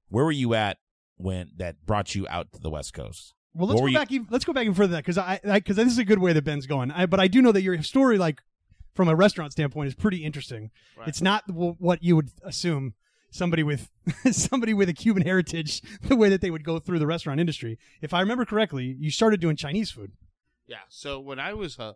where 0.09 0.25
were 0.25 0.33
you 0.33 0.55
at 0.55 0.79
when 1.17 1.53
that 1.57 1.87
brought 1.87 2.15
you 2.15 2.27
out 2.29 2.53
to 2.53 2.61
the 2.61 2.71
West 2.71 2.93
Coast? 2.93 3.35
Well, 3.55 3.69
let's 3.69 3.75
What 3.75 3.81
go 3.81 3.83
were 3.85 3.89
you- 3.91 3.99
back. 3.99 4.11
Even, 4.13 4.27
let's 4.31 4.45
go 4.45 4.53
back 4.53 4.63
even 4.63 4.75
further 4.75 4.89
than 4.89 4.97
that 4.97 5.05
because 5.05 5.19
I 5.19 5.39
because 5.45 5.77
this 5.77 5.87
is 5.89 5.99
a 5.99 6.05
good 6.05 6.19
way 6.19 6.33
that 6.33 6.43
Ben's 6.43 6.67
going. 6.67 6.91
I, 6.91 7.07
but 7.07 7.21
I 7.21 7.29
do 7.29 7.41
know 7.41 7.53
that 7.53 7.63
your 7.63 7.81
story, 7.83 8.19
like 8.19 8.43
from 8.95 9.09
a 9.09 9.15
restaurant 9.15 9.53
standpoint, 9.53 9.89
is 9.89 9.95
pretty 9.95 10.25
interesting. 10.25 10.71
Right. 10.99 11.09
It's 11.09 11.21
not 11.23 11.47
w- 11.47 11.77
what 11.79 12.03
you 12.03 12.17
would 12.17 12.31
assume 12.43 12.95
somebody 13.31 13.63
with 13.63 13.91
somebody 14.33 14.75
with 14.75 14.89
a 14.89 14.93
Cuban 14.93 15.23
heritage, 15.23 15.83
the 16.03 16.17
way 16.17 16.29
that 16.29 16.41
they 16.41 16.51
would 16.51 16.65
go 16.65 16.79
through 16.79 16.99
the 16.99 17.07
restaurant 17.07 17.39
industry. 17.41 17.79
If 18.03 18.13
I 18.13 18.21
remember 18.21 18.45
correctly, 18.45 18.97
you 18.99 19.11
started 19.11 19.41
doing 19.41 19.57
Chinese 19.57 19.91
food. 19.91 20.13
Yeah. 20.67 20.79
So 20.89 21.21
when 21.21 21.39
I 21.39 21.55
was 21.55 21.79
a 21.79 21.95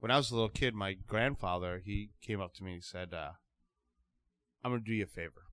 when 0.00 0.10
I 0.10 0.16
was 0.16 0.30
a 0.30 0.34
little 0.34 0.48
kid, 0.50 0.74
my 0.74 0.92
grandfather 0.94 1.80
he 1.84 2.10
came 2.20 2.40
up 2.40 2.52
to 2.54 2.64
me 2.64 2.74
and 2.74 2.84
said, 2.84 3.14
uh, 3.14 3.30
"I'm 4.62 4.72
gonna 4.72 4.82
do 4.84 4.92
you 4.92 5.04
a 5.04 5.06
favor," 5.06 5.46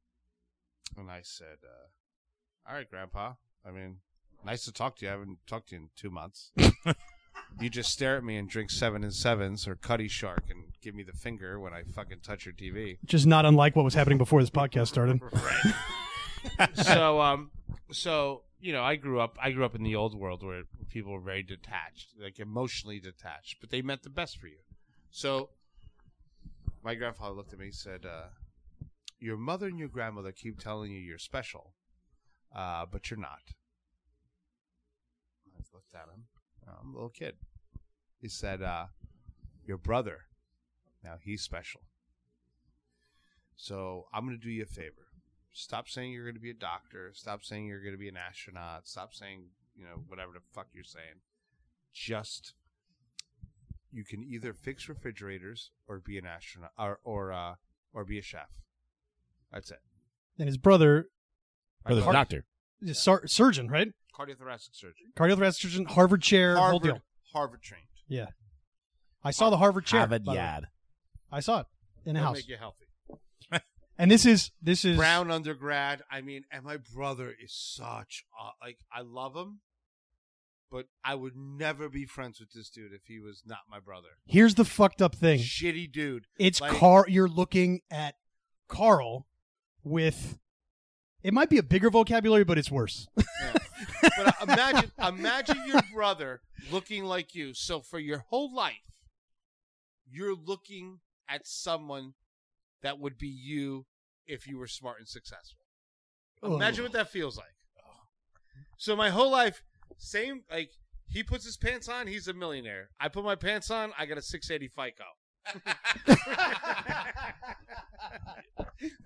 and 0.98 1.10
I 1.10 1.22
said, 1.24 1.58
uh, 1.64 2.70
"All 2.70 2.76
right, 2.76 2.90
Grandpa. 2.90 3.34
I 3.66 3.72
mean, 3.72 3.98
nice 4.46 4.66
to 4.66 4.72
talk 4.72 4.98
to 4.98 5.06
you. 5.06 5.10
I 5.10 5.14
haven't 5.14 5.40
talked 5.48 5.70
to 5.70 5.75
you 5.75 5.82
in 5.82 5.90
two 5.96 6.10
months. 6.10 6.52
you 7.60 7.70
just 7.70 7.92
stare 7.92 8.18
at 8.18 8.24
me 8.24 8.38
and 8.38 8.50
drink 8.50 8.70
seven 8.70 9.04
and 9.04 9.14
sevens 9.14 9.68
or 9.68 9.75
Cutty 9.75 10.08
Sark 10.08 10.44
and 10.50 10.66
give 10.82 10.96
me 10.96 11.04
the 11.04 11.14
finger 11.14 11.60
when 11.60 11.74
I 11.74 11.84
fucking 11.84 12.20
touch 12.22 12.46
your 12.46 12.54
TV." 12.54 12.98
Which 13.02 13.14
is 13.14 13.25
not 13.25 13.46
unlike 13.46 13.75
what 13.75 13.84
was 13.84 13.94
happening 13.94 14.18
before 14.18 14.42
this 14.42 14.50
podcast 14.50 14.88
started. 14.88 15.22
Right. 16.60 16.78
so 16.78 17.20
um, 17.22 17.50
so 17.92 18.44
you 18.60 18.72
know, 18.72 18.84
I 18.84 18.96
grew 18.96 19.20
up. 19.20 19.36
I 19.42 19.52
grew 19.52 19.66
up 19.66 19.75
in 19.75 19.84
the 19.84 19.96
old 19.96 20.14
world 20.14 20.44
where 20.44 20.64
people 20.90 21.12
were 21.12 21.20
very 21.20 21.42
detached, 21.42 22.10
like 22.22 22.40
emotionally 22.40 23.00
detached, 23.00 23.58
but 23.60 23.72
they 23.72 23.82
meant 23.82 24.04
the 24.04 24.10
best 24.10 24.38
for 24.38 24.48
you. 24.48 24.60
So 25.10 25.50
my 26.84 26.94
grandfather 26.94 27.34
looked 27.34 27.52
at 27.52 27.60
me 27.60 27.66
and 27.66 27.75
said, 27.75 28.06
uh, 28.06 28.28
"Your 29.20 29.38
mother 29.38 29.68
and 29.68 29.80
your 29.80 29.88
grandmother 29.88 30.32
keep 30.32 30.60
telling 30.60 30.92
you 30.92 31.00
you're 31.00 31.18
special, 31.18 31.74
uh, 32.56 32.86
but 32.86 33.10
you're 33.10 33.20
not." 33.20 33.42
I 35.96 36.02
looked 36.02 36.10
at 36.10 36.14
him. 36.14 36.80
I'm 36.82 36.90
a 36.92 36.94
little 36.94 37.10
kid. 37.10 37.36
He 38.22 38.28
said, 38.28 38.62
uh, 38.62 38.88
"Your 39.66 39.78
brother, 39.78 40.25
now 41.04 41.16
he's 41.22 41.42
special." 41.42 41.82
So 43.56 44.08
I'm 44.14 44.25
going 44.25 44.38
to 44.38 44.44
do 44.44 44.52
you 44.52 44.64
a 44.64 44.66
favor. 44.66 45.08
Stop 45.52 45.88
saying 45.88 46.12
you're 46.12 46.25
going 46.25 46.36
to 46.36 46.42
be 46.42 46.50
a 46.50 46.54
doctor. 46.54 47.12
Stop 47.14 47.44
saying 47.44 47.68
you're 47.68 47.82
going 47.82 47.94
to 47.94 48.00
be 48.00 48.10
an 48.10 48.18
astronaut. 48.18 48.88
Stop 48.88 49.14
saying, 49.14 49.46
you 49.75 49.86
know, 49.86 50.04
whatever 50.08 50.34
the 50.34 50.42
fuck 50.54 50.68
you're 50.74 50.84
saying. 50.84 51.22
Just 51.94 52.54
you 53.92 54.04
can 54.04 54.22
either 54.22 54.54
fix 54.54 54.90
refrigerators 54.90 55.72
or 55.88 56.00
be 56.00 56.18
an 56.18 56.25
astronaut 56.25 56.72
or 56.78 57.00
or 57.04 57.32
uh, 57.32 57.56
or 57.94 58.04
be 58.04 58.20
a 58.20 58.22
chef. 58.22 58.50
That's 59.52 59.72
it. 59.72 59.80
And 60.38 60.48
his 60.48 60.58
brother, 60.58 61.08
Brother's 61.86 62.06
a 62.06 62.12
doctor. 62.12 62.46
Is 62.89 63.00
sur- 63.00 63.25
surgeon, 63.27 63.68
right? 63.70 63.89
Cardiothoracic 64.18 64.70
surgeon. 64.74 65.08
Cardiothoracic 65.18 65.56
surgeon, 65.62 65.86
Harvard 65.86 66.22
chair, 66.22 66.56
whole 66.56 66.63
Harvard, 66.65 66.82
deal. 66.84 67.01
Harvard 67.34 67.62
trained. 67.62 67.84
Yeah. 68.08 68.27
I 69.24 69.32
saw 69.32 69.50
the 69.50 69.58
Harvard 69.58 69.86
chair. 69.86 70.01
Harvard 70.01 70.24
by. 70.24 70.38
Yad. 70.38 70.63
I 71.32 71.39
saw 71.39 71.62
it 71.62 71.65
in 72.06 72.13
the 72.15 72.22
house. 72.22 72.36
make 72.38 72.48
you 72.48 72.58
healthy. 72.58 72.86
And 73.98 74.12
this 74.12 74.25
is 74.25 74.51
this 74.62 74.84
is 74.84 74.98
Brown 74.98 75.32
undergrad. 75.32 76.01
I 76.12 76.20
mean, 76.20 76.44
and 76.51 76.65
my 76.65 76.75
brother 76.94 77.34
is 77.42 77.54
such 77.54 78.25
a, 78.38 78.65
like 78.65 78.77
I 78.94 79.00
love 79.01 79.38
him, 79.38 79.62
but 80.70 80.88
I 81.04 81.15
would 81.15 81.38
never 81.38 81.88
be 81.88 82.06
friends 82.06 82.42
with 82.42 82.51
this 82.51 82.70
dude 82.70 82.92
if 82.92 83.04
he 83.06 83.22
was 83.22 83.44
not 83.46 83.60
my 83.72 83.80
brother. 83.80 84.10
Here's 84.25 84.56
the 84.56 84.65
fucked 84.65 85.01
up 85.01 85.15
thing. 85.15 85.39
Shitty 85.39 85.94
dude. 85.94 86.25
It's 86.38 86.60
Like- 86.60 86.74
Carl. 86.74 87.06
You're 87.08 87.30
looking 87.30 87.80
at 87.89 88.15
Carl 88.68 89.27
with. 89.84 90.39
It 91.25 91.34
might 91.34 91.50
be 91.50 91.58
a 91.58 91.63
bigger 91.63 91.89
vocabulary, 91.89 92.44
but 92.44 92.60
it's 92.60 92.70
worse. 92.72 93.08
But 94.01 94.27
uh, 94.27 94.32
imagine, 94.44 94.91
imagine 95.05 95.58
your 95.65 95.82
brother 95.94 96.41
looking 96.72 97.03
like 97.05 97.34
you. 97.34 97.53
So 97.53 97.82
for 97.82 98.00
your 98.00 98.20
whole 98.29 98.53
life, 98.53 98.75
you're 100.10 100.36
looking 100.36 101.00
at 101.27 101.46
someone 101.46 102.13
that 102.84 103.00
would 103.00 103.17
be 103.17 103.27
you 103.27 103.86
if 104.27 104.48
you 104.48 104.58
were 104.58 104.67
smart 104.67 105.00
and 105.00 105.08
successful. 105.08 105.65
Imagine 106.44 106.84
what 106.84 106.94
that 106.94 107.10
feels 107.10 107.36
like. 107.36 107.48
So 108.77 108.96
my 108.96 109.10
whole 109.10 109.32
life, 109.32 109.63
same 109.98 110.44
like 110.51 110.70
he 111.08 111.24
puts 111.24 111.44
his 111.44 111.58
pants 111.58 111.89
on, 111.89 112.05
he's 112.08 112.27
a 112.27 112.34
millionaire. 112.34 112.89
I 113.00 113.10
put 113.10 113.25
my 113.25 113.36
pants 113.36 113.72
on, 113.72 113.91
I 113.98 114.05
got 114.05 114.17
a 114.17 114.22
680 114.22 114.67
FICO. 114.67 115.03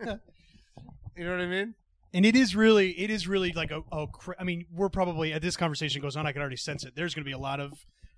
you 1.16 1.24
know 1.24 1.32
what 1.32 1.42
I 1.42 1.48
mean? 1.48 1.74
And 2.14 2.26
it 2.26 2.36
is 2.36 2.56
really, 2.56 2.92
it 2.92 3.10
is 3.10 3.28
really 3.28 3.52
like 3.52 3.72
a. 3.72 3.84
a 3.92 4.08
cra- 4.08 4.36
I 4.40 4.44
mean, 4.44 4.66
we're 4.74 4.90
probably 4.90 5.32
as 5.34 5.42
this 5.42 5.56
conversation 5.56 6.02
goes 6.02 6.16
on, 6.16 6.26
I 6.26 6.32
can 6.32 6.42
already 6.42 6.58
sense 6.58 6.84
it. 6.84 6.94
There's 6.96 7.14
going 7.14 7.24
to 7.24 7.30
be 7.30 7.34
a 7.34 7.38
lot 7.38 7.60
of 7.60 7.74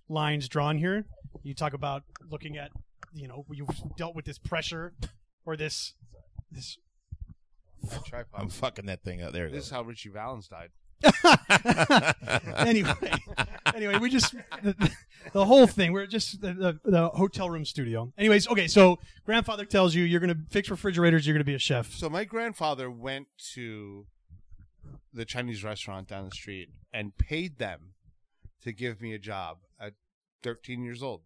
lines 0.07 0.47
drawn 0.47 0.77
here. 0.77 1.05
You 1.43 1.53
talk 1.53 1.73
about 1.73 2.03
looking 2.29 2.57
at, 2.57 2.71
you 3.13 3.27
know, 3.27 3.45
you've 3.51 3.67
dealt 3.97 4.15
with 4.15 4.25
this 4.25 4.37
pressure 4.37 4.93
or 5.45 5.57
this, 5.57 5.93
this. 6.51 6.77
Tripod. 8.05 8.39
I'm 8.39 8.49
fucking 8.49 8.85
that 8.85 9.03
thing 9.03 9.21
out 9.21 9.33
there. 9.33 9.49
This 9.49 9.65
is 9.65 9.71
how 9.71 9.81
Ritchie 9.81 10.09
Valens 10.09 10.47
died. 10.47 10.69
anyway, 12.57 12.93
anyway, 13.75 13.97
we 13.99 14.09
just 14.09 14.33
the, 14.63 14.91
the 15.33 15.45
whole 15.45 15.67
thing. 15.67 15.91
We're 15.93 16.07
just 16.07 16.41
the, 16.41 16.53
the, 16.53 16.79
the 16.83 17.09
hotel 17.09 17.49
room 17.49 17.65
studio. 17.65 18.11
Anyways, 18.17 18.47
okay. 18.47 18.67
So 18.67 18.99
grandfather 19.25 19.65
tells 19.65 19.95
you 19.95 20.03
you're 20.03 20.19
going 20.19 20.35
to 20.35 20.41
fix 20.49 20.69
refrigerators. 20.69 21.25
You're 21.25 21.33
going 21.33 21.41
to 21.41 21.45
be 21.45 21.55
a 21.55 21.59
chef. 21.59 21.93
So 21.93 22.09
my 22.09 22.23
grandfather 22.23 22.89
went 22.89 23.27
to 23.53 24.05
the 25.13 25.25
Chinese 25.25 25.63
restaurant 25.63 26.07
down 26.07 26.25
the 26.25 26.31
street 26.31 26.69
and 26.93 27.17
paid 27.17 27.57
them 27.57 27.93
to 28.63 28.71
give 28.71 29.01
me 29.01 29.13
a 29.13 29.19
job 29.19 29.57
at 29.79 29.93
13 30.43 30.83
years 30.83 31.01
old. 31.01 31.21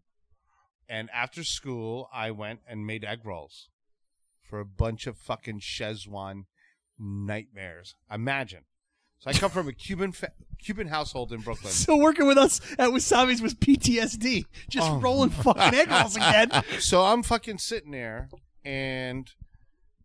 And 0.88 1.10
after 1.10 1.42
school, 1.42 2.08
I 2.12 2.30
went 2.30 2.60
and 2.68 2.86
made 2.86 3.04
egg 3.04 3.20
rolls 3.24 3.68
for 4.40 4.60
a 4.60 4.64
bunch 4.64 5.06
of 5.06 5.18
fucking 5.18 5.60
Szechuan 5.60 6.44
nightmares. 6.98 7.94
Imagine. 8.10 8.64
So 9.18 9.30
I 9.30 9.32
come 9.32 9.50
from 9.50 9.68
a 9.68 9.72
Cuban 9.72 10.12
fa- 10.12 10.32
Cuban 10.58 10.88
household 10.88 11.32
in 11.32 11.40
Brooklyn. 11.40 11.72
So 11.72 11.96
working 11.96 12.26
with 12.26 12.38
us 12.38 12.60
at 12.78 12.90
Wasabi's 12.90 13.40
was 13.42 13.54
PTSD. 13.54 14.44
Just 14.68 14.90
Oh. 14.90 14.98
rolling 14.98 15.30
fucking 15.30 15.74
egg 15.78 15.90
rolls 15.90 16.16
again. 16.16 16.50
So 16.80 17.04
I'm 17.04 17.22
fucking 17.22 17.58
sitting 17.58 17.90
there, 17.92 18.28
and 18.64 19.30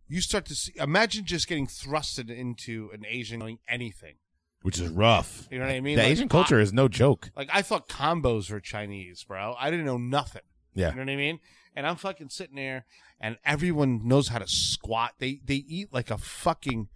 you 0.07 0.21
start 0.21 0.45
to 0.45 0.55
see. 0.55 0.73
Imagine 0.77 1.25
just 1.25 1.47
getting 1.47 1.67
thrusted 1.67 2.29
into 2.29 2.89
an 2.93 3.05
Asian 3.07 3.39
knowing 3.39 3.59
anything. 3.67 4.15
Which 4.63 4.79
is 4.79 4.89
rough. 4.89 5.47
You 5.49 5.57
know 5.57 5.65
what 5.65 5.73
I 5.73 5.79
mean? 5.81 5.95
The 5.97 6.03
Like, 6.03 6.11
Asian 6.11 6.29
culture 6.29 6.59
is 6.59 6.71
no 6.71 6.87
joke. 6.87 7.31
Like 7.35 7.49
I 7.51 7.61
thought 7.63 7.89
combos 7.89 8.51
were 8.51 8.59
Chinese, 8.59 9.23
bro. 9.23 9.55
I 9.59 9.71
didn't 9.71 9.85
know 9.85 9.97
nothing. 9.97 10.43
Yeah. 10.75 10.89
You 10.91 10.95
know 10.97 11.01
what 11.01 11.09
I 11.09 11.15
mean? 11.15 11.39
And 11.75 11.87
I'm 11.87 11.95
fucking 11.95 12.29
sitting 12.29 12.55
there, 12.57 12.85
and 13.19 13.37
everyone 13.43 14.07
knows 14.07 14.27
how 14.27 14.37
to 14.39 14.47
squat. 14.47 15.13
They 15.19 15.41
they 15.43 15.55
eat 15.55 15.91
like 15.91 16.11
a 16.11 16.17
fucking. 16.17 16.89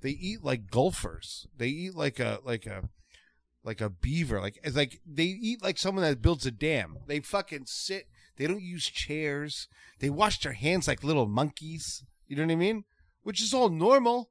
They 0.00 0.10
eat 0.10 0.44
like 0.44 0.70
golfers. 0.70 1.46
They 1.56 1.68
eat 1.68 1.94
like 1.94 2.20
a 2.20 2.40
like 2.44 2.66
a 2.66 2.88
like 3.64 3.80
a 3.80 3.90
beaver. 3.90 4.40
Like 4.40 4.58
it's 4.62 4.76
like 4.76 5.00
they 5.06 5.24
eat 5.24 5.62
like 5.62 5.78
someone 5.78 6.04
that 6.04 6.22
builds 6.22 6.46
a 6.46 6.50
dam. 6.50 6.98
They 7.06 7.20
fucking 7.20 7.64
sit. 7.66 8.06
They 8.36 8.46
don't 8.46 8.62
use 8.62 8.86
chairs. 8.86 9.68
They 9.98 10.10
wash 10.10 10.40
their 10.40 10.52
hands 10.52 10.86
like 10.86 11.02
little 11.02 11.26
monkeys. 11.26 12.04
You 12.26 12.36
know 12.36 12.44
what 12.44 12.52
I 12.52 12.56
mean? 12.56 12.84
Which 13.22 13.42
is 13.42 13.52
all 13.52 13.68
normal. 13.68 14.30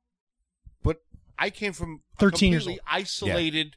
But 0.82 0.98
I 1.38 1.50
came 1.50 1.74
from 1.74 2.02
a 2.18 2.20
13 2.20 2.52
years 2.52 2.64
completely 2.64 2.82
isolated 2.90 3.76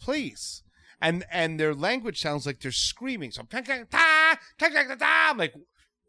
place. 0.00 0.62
And 1.00 1.24
and 1.32 1.58
their 1.58 1.74
language 1.74 2.20
sounds 2.20 2.46
like 2.46 2.60
they're 2.60 2.70
screaming. 2.70 3.32
So 3.32 3.42
"Tang, 3.42 3.64
tang, 3.64 3.86
ta, 3.90 4.38
tang, 4.56 4.72
tang, 4.72 4.88
ta, 4.88 4.94
ta." 4.94 5.28
I'm 5.30 5.38
like, 5.38 5.54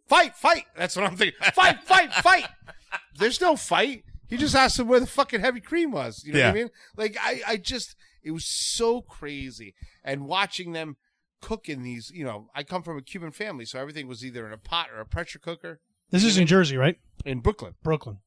fight, 0.08 0.36
fight. 0.36 0.66
That's 0.78 0.96
what 0.96 1.06
I'm 1.06 1.18
thinking. 1.18 1.40
Fight, 1.54 1.84
fight, 1.84 2.14
fight. 2.14 2.46
There's 3.18 3.42
no 3.42 3.56
fight. 3.56 4.04
He 4.34 4.40
just 4.40 4.56
asked 4.56 4.80
him 4.80 4.88
where 4.88 5.00
the 5.00 5.06
fucking 5.06 5.42
heavy 5.42 5.62
cream 5.62 5.92
was. 5.92 6.24
You 6.26 6.34
know 6.34 6.40
what 6.40 6.50
I 6.50 6.54
mean? 6.54 6.70
Like 6.98 7.18
I, 7.22 7.42
I 7.48 7.58
just 7.58 7.96
it 8.24 8.32
was 8.32 8.46
so 8.46 9.00
crazy. 9.02 9.76
And 10.04 10.26
watching 10.26 10.72
them 10.72 10.98
cook 11.40 11.70
in 11.70 11.84
these, 11.84 12.10
you 12.10 12.26
know, 12.26 12.50
I 12.56 12.64
come 12.64 12.82
from 12.82 12.98
a 12.98 13.04
Cuban 13.04 13.30
family, 13.32 13.66
so 13.66 13.78
everything 13.78 14.08
was 14.08 14.26
either 14.26 14.48
in 14.48 14.52
a 14.52 14.58
pot 14.58 14.88
or 14.92 15.00
a 15.00 15.06
pressure 15.06 15.38
cooker 15.38 15.82
This 16.10 16.24
is 16.24 16.38
in 16.40 16.48
Jersey, 16.48 16.78
right? 16.78 16.98
in 17.26 17.42
Brooklyn 17.42 17.76
Brooklyn. 17.84 18.18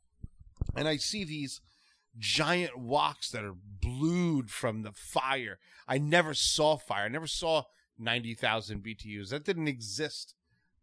and 0.77 0.87
I 0.87 0.97
see 0.97 1.25
these 1.25 1.61
giant 2.17 2.75
woks 2.79 3.31
that 3.33 3.43
are 3.43 3.57
blued 3.81 4.49
from 4.51 4.83
the 4.83 4.93
fire. 4.93 5.59
I 5.89 5.99
never 5.99 6.35
saw 6.35 6.77
fire. 6.77 7.07
I 7.07 7.09
never 7.09 7.27
saw 7.27 7.65
90,000 7.99 8.81
BTUs. 8.85 9.31
That 9.31 9.45
didn't 9.45 9.67
exist 9.67 10.35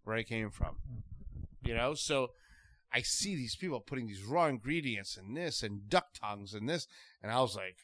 where 0.03 0.17
I 0.17 0.23
came 0.23 0.49
from. 0.49 0.75
You 1.63 1.75
know, 1.75 1.93
so 1.93 2.31
I 2.93 3.01
see 3.01 3.35
these 3.35 3.55
people 3.55 3.79
putting 3.79 4.07
these 4.07 4.23
raw 4.23 4.45
ingredients 4.47 5.17
in 5.17 5.33
this 5.33 5.63
and 5.63 5.89
duck 5.89 6.07
tongues 6.13 6.53
and 6.53 6.69
this, 6.69 6.87
and 7.21 7.31
I 7.31 7.41
was 7.41 7.55
like, 7.55 7.77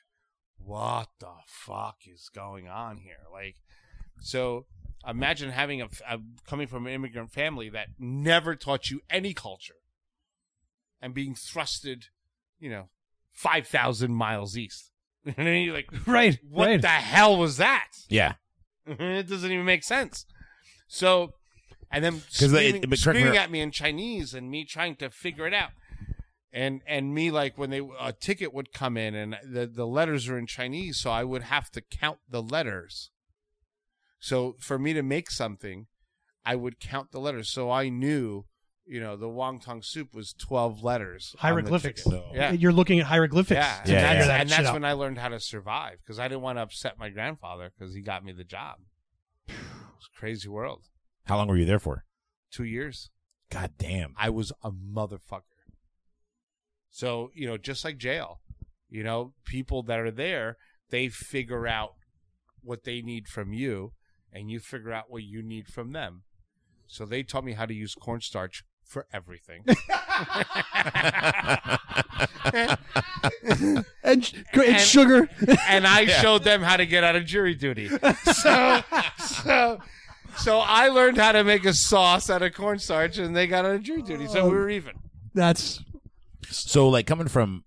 what 0.57 1.09
the 1.19 1.31
fuck 1.47 1.97
is 2.05 2.29
going 2.33 2.67
on 2.67 2.97
here? 2.97 3.17
Like, 3.31 3.55
so 4.21 4.65
imagine 5.07 5.49
having 5.51 5.81
a, 5.81 5.89
a 6.07 6.19
coming 6.47 6.67
from 6.67 6.85
an 6.85 6.93
immigrant 6.93 7.31
family 7.31 7.69
that 7.69 7.87
never 7.97 8.55
taught 8.55 8.89
you 8.89 9.01
any 9.09 9.33
culture 9.33 9.75
and 11.01 11.13
being 11.13 11.33
thrusted, 11.33 12.05
you 12.59 12.69
know, 12.69 12.89
5,000 13.31 14.13
miles 14.13 14.57
east. 14.57 14.91
You 15.25 15.33
know 15.37 15.43
what 15.43 15.47
I 15.47 15.51
mean? 15.51 15.65
You're 15.65 15.75
like, 15.75 15.89
Right. 16.07 16.39
what 16.49 16.67
right. 16.67 16.81
the 16.81 16.87
hell 16.87 17.37
was 17.37 17.57
that? 17.57 17.89
Yeah. 18.07 18.35
it 18.87 19.27
doesn't 19.27 19.51
even 19.51 19.65
make 19.65 19.83
sense. 19.83 20.25
So, 20.87 21.33
and 21.91 22.03
then 22.03 22.13
'Cause 22.21 22.51
they- 22.51 22.69
screaming, 22.69 22.81
but 22.89 23.01
correct 23.01 23.15
me 23.15 23.21
screaming 23.21 23.37
at 23.37 23.51
me 23.51 23.61
in 23.61 23.71
Chinese 23.71 24.33
and 24.33 24.49
me 24.51 24.65
trying 24.65 24.95
to 24.97 25.09
figure 25.09 25.45
it 25.47 25.53
out. 25.53 25.71
And 26.51 26.81
and 26.87 27.13
me 27.13 27.29
like 27.29 27.57
when 27.57 27.69
they 27.69 27.87
a 27.99 28.11
ticket 28.11 28.53
would 28.53 28.71
come 28.73 28.97
in 28.97 29.13
and 29.15 29.37
the 29.43 29.67
the 29.67 29.85
letters 29.85 30.27
are 30.27 30.37
in 30.37 30.47
Chinese, 30.47 30.97
so 30.99 31.11
I 31.11 31.23
would 31.23 31.43
have 31.43 31.69
to 31.71 31.81
count 31.81 32.19
the 32.27 32.41
letters. 32.41 33.11
So 34.19 34.55
for 34.59 34.79
me 34.79 34.93
to 34.93 35.03
make 35.03 35.29
something, 35.29 35.87
I 36.45 36.55
would 36.55 36.79
count 36.79 37.11
the 37.11 37.19
letters. 37.19 37.49
So 37.49 37.69
I 37.69 37.89
knew, 37.89 38.45
you 38.87 38.99
know, 38.99 39.15
the 39.15 39.27
wonton 39.27 39.85
soup 39.85 40.13
was 40.13 40.33
twelve 40.33 40.81
letters. 40.83 41.35
Hieroglyphics. 41.37 42.03
ticket. 42.03 42.23
Yeah. 42.33 42.51
You're 42.51 42.73
looking 42.73 42.99
at 42.99 43.05
hieroglyphics. 43.05 43.59
Yeah, 43.59 43.75
to 43.75 43.79
and 43.81 43.89
Yeah, 43.89 44.01
that's, 44.01 44.11
figure 44.13 44.25
that 44.27 44.41
and 44.41 44.49
that's 44.49 44.67
out. 44.69 44.73
when 44.73 44.85
I 44.85 44.93
learned 44.93 45.19
how 45.19 45.27
to 45.29 45.39
survive 45.39 45.99
because 46.03 46.17
I 46.19 46.27
didn't 46.27 46.41
want 46.41 46.57
to 46.57 46.63
upset 46.63 46.97
my 46.97 47.09
grandfather 47.09 47.71
because 47.77 47.93
he 47.93 48.01
got 48.01 48.25
me 48.25 48.31
the 48.31 48.43
job. 48.43 48.77
It 49.49 49.55
was 50.01 50.09
crazy 50.17 50.47
world. 50.47 50.85
How 51.29 51.37
long 51.37 51.47
were 51.47 51.57
you 51.57 51.65
there 51.65 51.79
for? 51.79 52.03
Two 52.51 52.63
years. 52.63 53.11
God 53.51 53.73
damn. 53.77 54.15
I 54.17 54.29
was 54.31 54.51
a 54.63 54.71
motherfucker. 54.71 55.43
So 56.89 57.29
you 57.35 57.47
know, 57.47 57.55
just 57.57 57.85
like 57.85 57.97
jail, 57.97 58.41
You 58.89 59.03
know, 59.03 59.33
people 59.45 59.83
that 59.83 59.99
are 59.99 60.09
there, 60.11 60.57
they 60.89 61.07
figure 61.07 61.67
out 61.67 61.93
what 62.63 62.83
they 62.83 63.01
need 63.03 63.27
from 63.27 63.53
you, 63.53 63.93
and 64.33 64.49
you 64.49 64.59
figure 64.59 64.91
out 64.91 65.09
what 65.11 65.21
you 65.23 65.43
need 65.43 65.67
from 65.67 65.91
them. 65.91 66.23
So 66.87 67.05
they 67.05 67.21
taught 67.21 67.43
me 67.45 67.53
how 67.53 67.67
to 67.67 67.73
use 67.75 67.93
cornstarch 67.93 68.63
for 68.83 69.05
everything. 69.13 69.63
and, 72.53 72.77
and 74.03 74.33
And- 74.55 74.79
sugar. 74.79 75.29
and 75.67 75.85
I 75.85 76.07
showed 76.07 76.43
them 76.43 76.63
how 76.63 76.77
to 76.77 76.85
get 76.87 77.03
out 77.03 77.15
of 77.15 77.25
jury 77.25 77.53
duty. 77.53 77.89
So, 78.33 78.81
so, 79.43 79.79
so 80.41 80.59
I 80.59 80.87
learned 80.89 81.17
how 81.17 81.31
to 81.33 81.43
make 81.43 81.65
a 81.65 81.73
sauce 81.73 82.29
out 82.29 82.41
of 82.41 82.53
cornstarch, 82.53 83.17
and 83.17 83.35
they 83.35 83.47
got 83.47 83.65
on 83.65 83.75
of 83.75 83.83
jury 83.83 84.01
duty. 84.01 84.27
So 84.27 84.45
we 84.49 84.55
were 84.55 84.69
even. 84.69 84.93
That's 85.33 85.81
So, 86.49 86.89
like 86.89 87.05
coming 87.07 87.27
from 87.27 87.63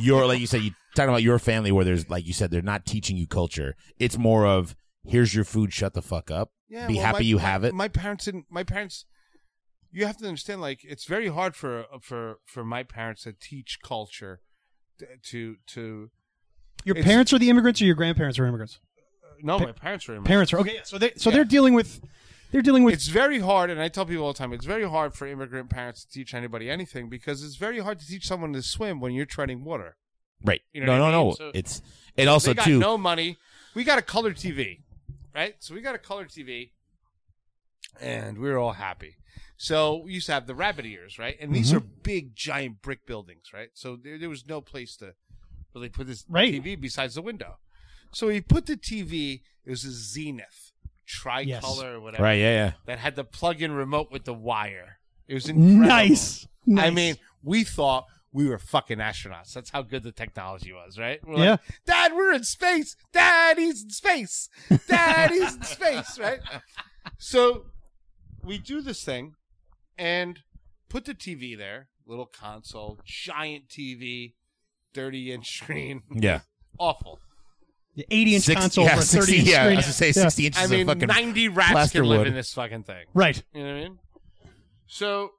your, 0.00 0.26
like 0.26 0.40
you 0.40 0.46
said, 0.46 0.62
you 0.62 0.72
talking 0.94 1.08
about 1.08 1.22
your 1.22 1.38
family 1.38 1.72
where 1.72 1.84
there's, 1.84 2.08
like 2.10 2.26
you 2.26 2.32
said, 2.32 2.50
they're 2.50 2.62
not 2.62 2.84
teaching 2.86 3.16
you 3.16 3.26
culture. 3.26 3.74
It's 3.98 4.18
more 4.18 4.46
of 4.46 4.76
here's 5.06 5.34
your 5.34 5.44
food, 5.44 5.72
shut 5.72 5.94
the 5.94 6.02
fuck 6.02 6.30
up. 6.30 6.50
Yeah, 6.68 6.86
Be 6.86 6.94
well, 6.94 7.04
happy 7.04 7.18
my- 7.18 7.24
you 7.24 7.36
my- 7.36 7.42
have 7.42 7.64
it. 7.64 7.74
My 7.74 7.88
parents 7.88 8.24
didn't. 8.26 8.46
My 8.50 8.64
parents. 8.64 9.04
You 9.90 10.06
have 10.06 10.16
to 10.18 10.26
understand, 10.26 10.60
like 10.60 10.80
it's 10.82 11.04
very 11.04 11.28
hard 11.28 11.54
for 11.54 11.84
for 12.02 12.38
for 12.44 12.64
my 12.64 12.82
parents 12.82 13.22
to 13.22 13.32
teach 13.32 13.78
culture, 13.82 14.40
to 15.30 15.56
to. 15.68 16.10
your 16.84 16.96
It's- 16.96 17.04
parents 17.06 17.32
are 17.32 17.38
the 17.38 17.48
immigrants 17.48 17.80
or 17.80 17.84
your 17.84 17.94
grandparents 17.94 18.38
are 18.38 18.46
immigrants. 18.46 18.80
No, 19.42 19.58
my 19.58 19.72
parents 19.72 20.06
were. 20.08 20.14
immigrants. 20.14 20.28
Parents 20.28 20.52
are 20.52 20.58
okay. 20.60 20.74
yeah, 20.74 20.80
So 20.84 20.98
they 20.98 21.12
so 21.16 21.30
Yeah. 21.30 21.36
they're 21.36 21.44
dealing 21.44 21.74
with 21.74 22.00
they're 22.50 22.62
dealing 22.62 22.84
with 22.84 22.94
It's 22.94 23.08
very 23.08 23.40
hard, 23.40 23.68
and 23.70 23.80
I 23.80 23.88
tell 23.88 24.06
people 24.06 24.24
all 24.24 24.32
the 24.32 24.38
time, 24.38 24.52
it's 24.52 24.64
very 24.66 24.88
hard 24.88 25.12
for 25.14 25.26
immigrant 25.26 25.70
parents 25.70 26.04
to 26.04 26.10
teach 26.10 26.34
anybody 26.34 26.70
anything 26.70 27.08
because 27.08 27.42
it's 27.42 27.56
very 27.56 27.80
hard 27.80 27.98
to 27.98 28.06
teach 28.06 28.26
someone 28.28 28.52
to 28.52 28.62
swim 28.62 29.00
when 29.00 29.12
you're 29.12 29.26
treading 29.26 29.64
water. 29.64 29.96
Right. 30.44 30.60
You 30.72 30.84
know 30.84 30.86
no, 30.86 30.92
what 30.92 30.98
no, 30.98 31.04
I 31.04 31.18
mean? 31.22 31.28
no. 31.28 31.34
So- 31.34 31.50
it's 31.54 31.82
it 32.16 32.28
also 32.28 32.50
they 32.50 32.54
got 32.56 32.64
too. 32.64 32.78
no 32.78 32.96
money. 32.96 33.38
We 33.74 33.82
got 33.82 33.98
a 33.98 34.02
color 34.02 34.32
TV, 34.32 34.82
right? 35.34 35.56
So 35.58 35.74
we 35.74 35.80
got 35.80 35.94
a 35.96 35.98
color 35.98 36.26
TV, 36.26 36.70
and 38.00 38.38
we 38.38 38.48
were 38.50 38.58
all 38.58 38.72
happy. 38.72 39.16
So 39.56 39.96
we 40.04 40.12
used 40.14 40.26
to 40.26 40.32
have 40.32 40.46
the 40.46 40.54
rabbit 40.54 40.84
ears, 40.86 41.18
right? 41.18 41.36
And 41.40 41.54
these 41.54 41.72
Mhm. 41.72 41.76
are 41.76 41.80
big, 41.80 42.34
giant 42.34 42.82
brick 42.82 43.06
buildings, 43.06 43.52
right? 43.52 43.70
So 43.74 43.96
there, 43.96 44.18
there 44.18 44.28
was 44.28 44.46
no 44.46 44.60
place 44.60 44.96
to 44.96 45.14
really 45.74 45.88
put 45.88 46.06
this 46.06 46.24
Right. 46.28 46.52
TV 46.52 46.76
besides 46.80 47.14
the 47.14 47.22
window. 47.22 47.58
So 48.12 48.28
we 48.28 48.40
put 48.40 48.66
the 48.66 48.76
TV. 48.76 49.40
It 49.64 49.70
was 49.70 49.84
a 49.84 49.90
Zenith 49.92 50.72
tricolor 51.06 51.94
or 51.96 52.00
whatever 52.00 52.22
right. 52.22 52.38
Yeah. 52.40 52.52
Yeah. 52.54 52.72
that 52.86 52.98
had 52.98 53.14
the 53.16 53.24
plug-in 53.24 53.72
remote 53.72 54.08
with 54.10 54.24
the 54.24 54.34
wire. 54.34 54.98
It 55.28 55.34
was 55.34 55.48
incredible. 55.48 55.86
nice. 55.86 56.46
nice. 56.66 56.86
I 56.86 56.90
mean, 56.90 57.16
we 57.42 57.64
thought 57.64 58.06
we 58.32 58.46
were 58.48 58.58
fucking 58.58 58.98
astronauts. 58.98 59.52
That's 59.52 59.70
how 59.70 59.82
good 59.82 60.02
the 60.02 60.12
technology 60.12 60.72
was, 60.72 60.98
right? 60.98 61.20
We're 61.26 61.38
Yeah. 61.38 61.50
like, 61.52 61.60
Dad, 61.86 62.12
we're 62.14 62.32
in 62.34 62.44
space. 62.44 62.96
Dad, 63.12 63.58
he's 63.58 63.82
in 63.84 63.90
space. 63.90 64.48
Dad, 64.88 65.30
he's 65.30 65.54
in 65.54 65.62
space, 65.62 66.18
right? 66.20 66.40
So 67.18 67.66
we 68.42 68.58
do 68.58 68.80
this 68.80 69.04
thing 69.04 69.34
and 69.96 70.40
put 70.88 71.04
the 71.04 71.14
TV 71.14 71.56
there, 71.56 71.88
little 72.06 72.26
console, 72.26 72.98
giant 73.04 73.68
TV, 73.68 74.34
30 74.94 75.32
inch 75.32 75.56
screen. 75.58 76.02
Yeah. 76.10 76.40
Awful. 76.78 77.20
The 77.96 78.06
80 78.10 78.34
inch 78.34 78.44
Six- 78.44 78.60
console 78.60 78.84
yeah, 78.84 78.94
for 78.96 79.00
a 79.00 79.04
30 79.04 79.20
60, 79.26 79.38
inch 79.38 79.48
yeah, 79.48 79.62
screen. 79.62 79.72
I 79.72 79.76
was 79.76 79.86
to 79.86 79.92
say 79.92 80.06
Yeah. 80.08 80.12
60 80.12 80.46
inches 80.46 80.62
I 80.62 80.66
mean, 80.66 80.80
of 80.82 80.86
fucking 80.88 81.08
90 81.08 81.48
rats 81.48 81.70
plaster 81.72 82.00
can 82.00 82.08
live 82.08 82.18
wood. 82.20 82.26
in 82.28 82.34
this 82.34 82.52
fucking 82.52 82.82
thing. 82.84 83.06
Right. 83.14 83.42
You 83.54 83.62
know 83.62 83.68
what 83.74 83.76
I 83.80 83.82
mean? 83.88 83.98
So 84.86 85.30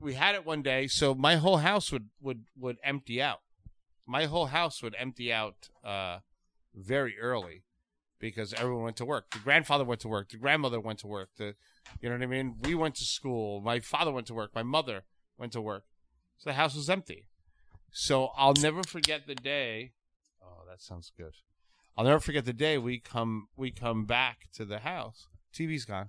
we 0.00 0.14
had 0.14 0.34
it 0.34 0.44
one 0.44 0.62
day, 0.62 0.86
so 0.88 1.14
my 1.14 1.36
whole 1.36 1.58
house 1.58 1.92
would 1.92 2.08
would 2.20 2.44
would 2.58 2.78
empty 2.82 3.22
out. 3.22 3.40
My 4.06 4.26
whole 4.26 4.46
house 4.46 4.82
would 4.82 4.96
empty 4.98 5.32
out 5.32 5.68
uh, 5.84 6.18
very 6.74 7.18
early 7.20 7.62
because 8.18 8.52
everyone 8.54 8.82
went 8.84 8.96
to 8.96 9.04
work. 9.04 9.30
The 9.30 9.38
grandfather 9.38 9.84
went 9.84 10.00
to 10.00 10.08
work. 10.08 10.30
The 10.30 10.38
grandmother 10.38 10.80
went 10.80 10.98
to 11.00 11.06
work. 11.06 11.30
The 11.36 11.54
you 12.00 12.08
know 12.08 12.16
what 12.16 12.22
I 12.22 12.26
mean. 12.26 12.56
We 12.62 12.74
went 12.74 12.96
to 12.96 13.04
school. 13.04 13.60
My 13.60 13.78
father 13.80 14.10
went 14.10 14.26
to 14.28 14.34
work. 14.34 14.50
My 14.54 14.62
mother 14.64 15.04
went 15.38 15.52
to 15.52 15.60
work. 15.60 15.84
So 16.38 16.50
the 16.50 16.54
house 16.54 16.74
was 16.74 16.90
empty. 16.90 17.26
So 17.92 18.30
I'll 18.36 18.54
never 18.54 18.82
forget 18.82 19.26
the 19.26 19.34
day. 19.36 19.92
That 20.72 20.80
sounds 20.80 21.12
good. 21.14 21.34
I'll 21.98 22.06
never 22.06 22.18
forget 22.18 22.46
the 22.46 22.54
day 22.54 22.78
we 22.78 22.98
come 22.98 23.48
we 23.58 23.70
come 23.70 24.06
back 24.06 24.48
to 24.54 24.64
the 24.64 24.78
house. 24.78 25.26
TV's 25.54 25.84
gone. 25.84 26.08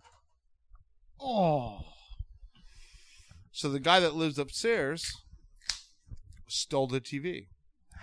Oh. 1.19 1.81
So 3.51 3.67
the 3.67 3.81
guy 3.81 3.99
that 3.99 4.15
lives 4.15 4.39
upstairs 4.39 5.17
stole 6.47 6.87
the 6.87 7.01
TV. 7.01 7.47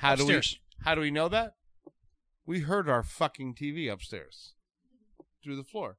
How 0.01 0.13
Upstairs. 0.13 0.51
do 0.51 0.57
we 0.59 0.85
how 0.85 0.95
do 0.95 1.01
we 1.01 1.11
know 1.11 1.31
that? 1.31 1.55
We 2.45 2.61
heard 2.61 2.91
our 2.91 3.03
fucking 3.03 3.55
TV 3.55 3.91
upstairs 3.91 4.53
through 5.43 5.57
the 5.57 5.65
floor. 5.65 5.97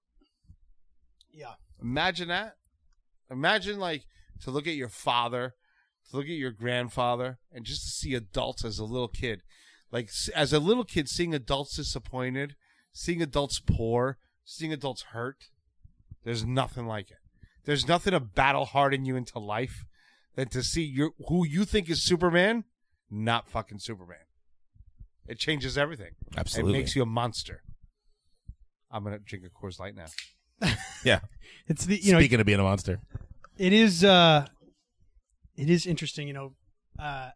Yeah. 1.32 1.54
Imagine 1.82 2.28
that. 2.28 2.58
Imagine 3.32 3.80
like 3.80 4.04
to 4.44 4.52
look 4.52 4.68
at 4.68 4.76
your 4.76 4.90
father, 4.90 5.56
to 6.12 6.18
look 6.18 6.26
at 6.26 6.32
your 6.34 6.52
grandfather, 6.52 7.40
and 7.52 7.66
just 7.66 7.82
to 7.82 7.90
see 7.90 8.14
adults 8.14 8.64
as 8.64 8.78
a 8.78 8.86
little 8.86 9.08
kid. 9.08 9.42
Like 9.92 10.10
as 10.36 10.54
a 10.54 10.60
little 10.60 10.86
kid, 10.86 11.10
seeing 11.10 11.34
adults 11.34 11.76
disappointed, 11.76 12.56
seeing 12.94 13.22
adults 13.22 13.60
poor, 13.60 14.18
seeing 14.46 14.72
adults 14.72 15.04
hurt. 15.12 15.46
There's 16.24 16.46
nothing 16.46 16.86
like 16.86 17.12
it. 17.12 17.18
There's 17.66 17.88
nothing 17.88 18.12
to 18.12 18.20
battle 18.20 18.66
harden 18.66 19.06
you 19.06 19.16
into 19.16 19.40
life 19.40 19.86
than 20.36 20.48
to 20.50 20.64
see 20.64 20.84
your 20.84 21.12
who 21.28 21.46
you 21.46 21.66
think 21.66 21.90
is 21.90 22.04
Superman, 22.04 22.64
not 23.10 23.48
fucking 23.50 23.80
Superman. 23.80 24.18
It 25.28 25.38
changes 25.40 25.78
everything. 25.78 26.12
Absolutely. 26.36 26.74
It 26.74 26.78
makes 26.78 26.96
you 26.96 27.02
a 27.04 27.06
monster. 27.06 27.64
I'm 28.90 29.04
gonna 29.04 29.20
drink 29.20 29.46
a 29.46 29.50
Coors 29.50 29.80
Light 29.80 29.96
now. 29.96 30.70
yeah. 31.04 31.20
It's 31.68 31.86
the 31.86 31.98
you 31.98 32.14
know 32.14 32.20
Speaking 32.20 32.40
of 32.40 32.46
being 32.46 32.60
a 32.60 32.64
monster. 32.64 33.00
it 33.58 33.74
is 33.74 34.04
uh 34.04 34.46
it 35.58 35.70
is 35.70 35.86
interesting 35.86 36.28
you 36.28 36.34
know 36.34 36.54
uh 37.00 37.30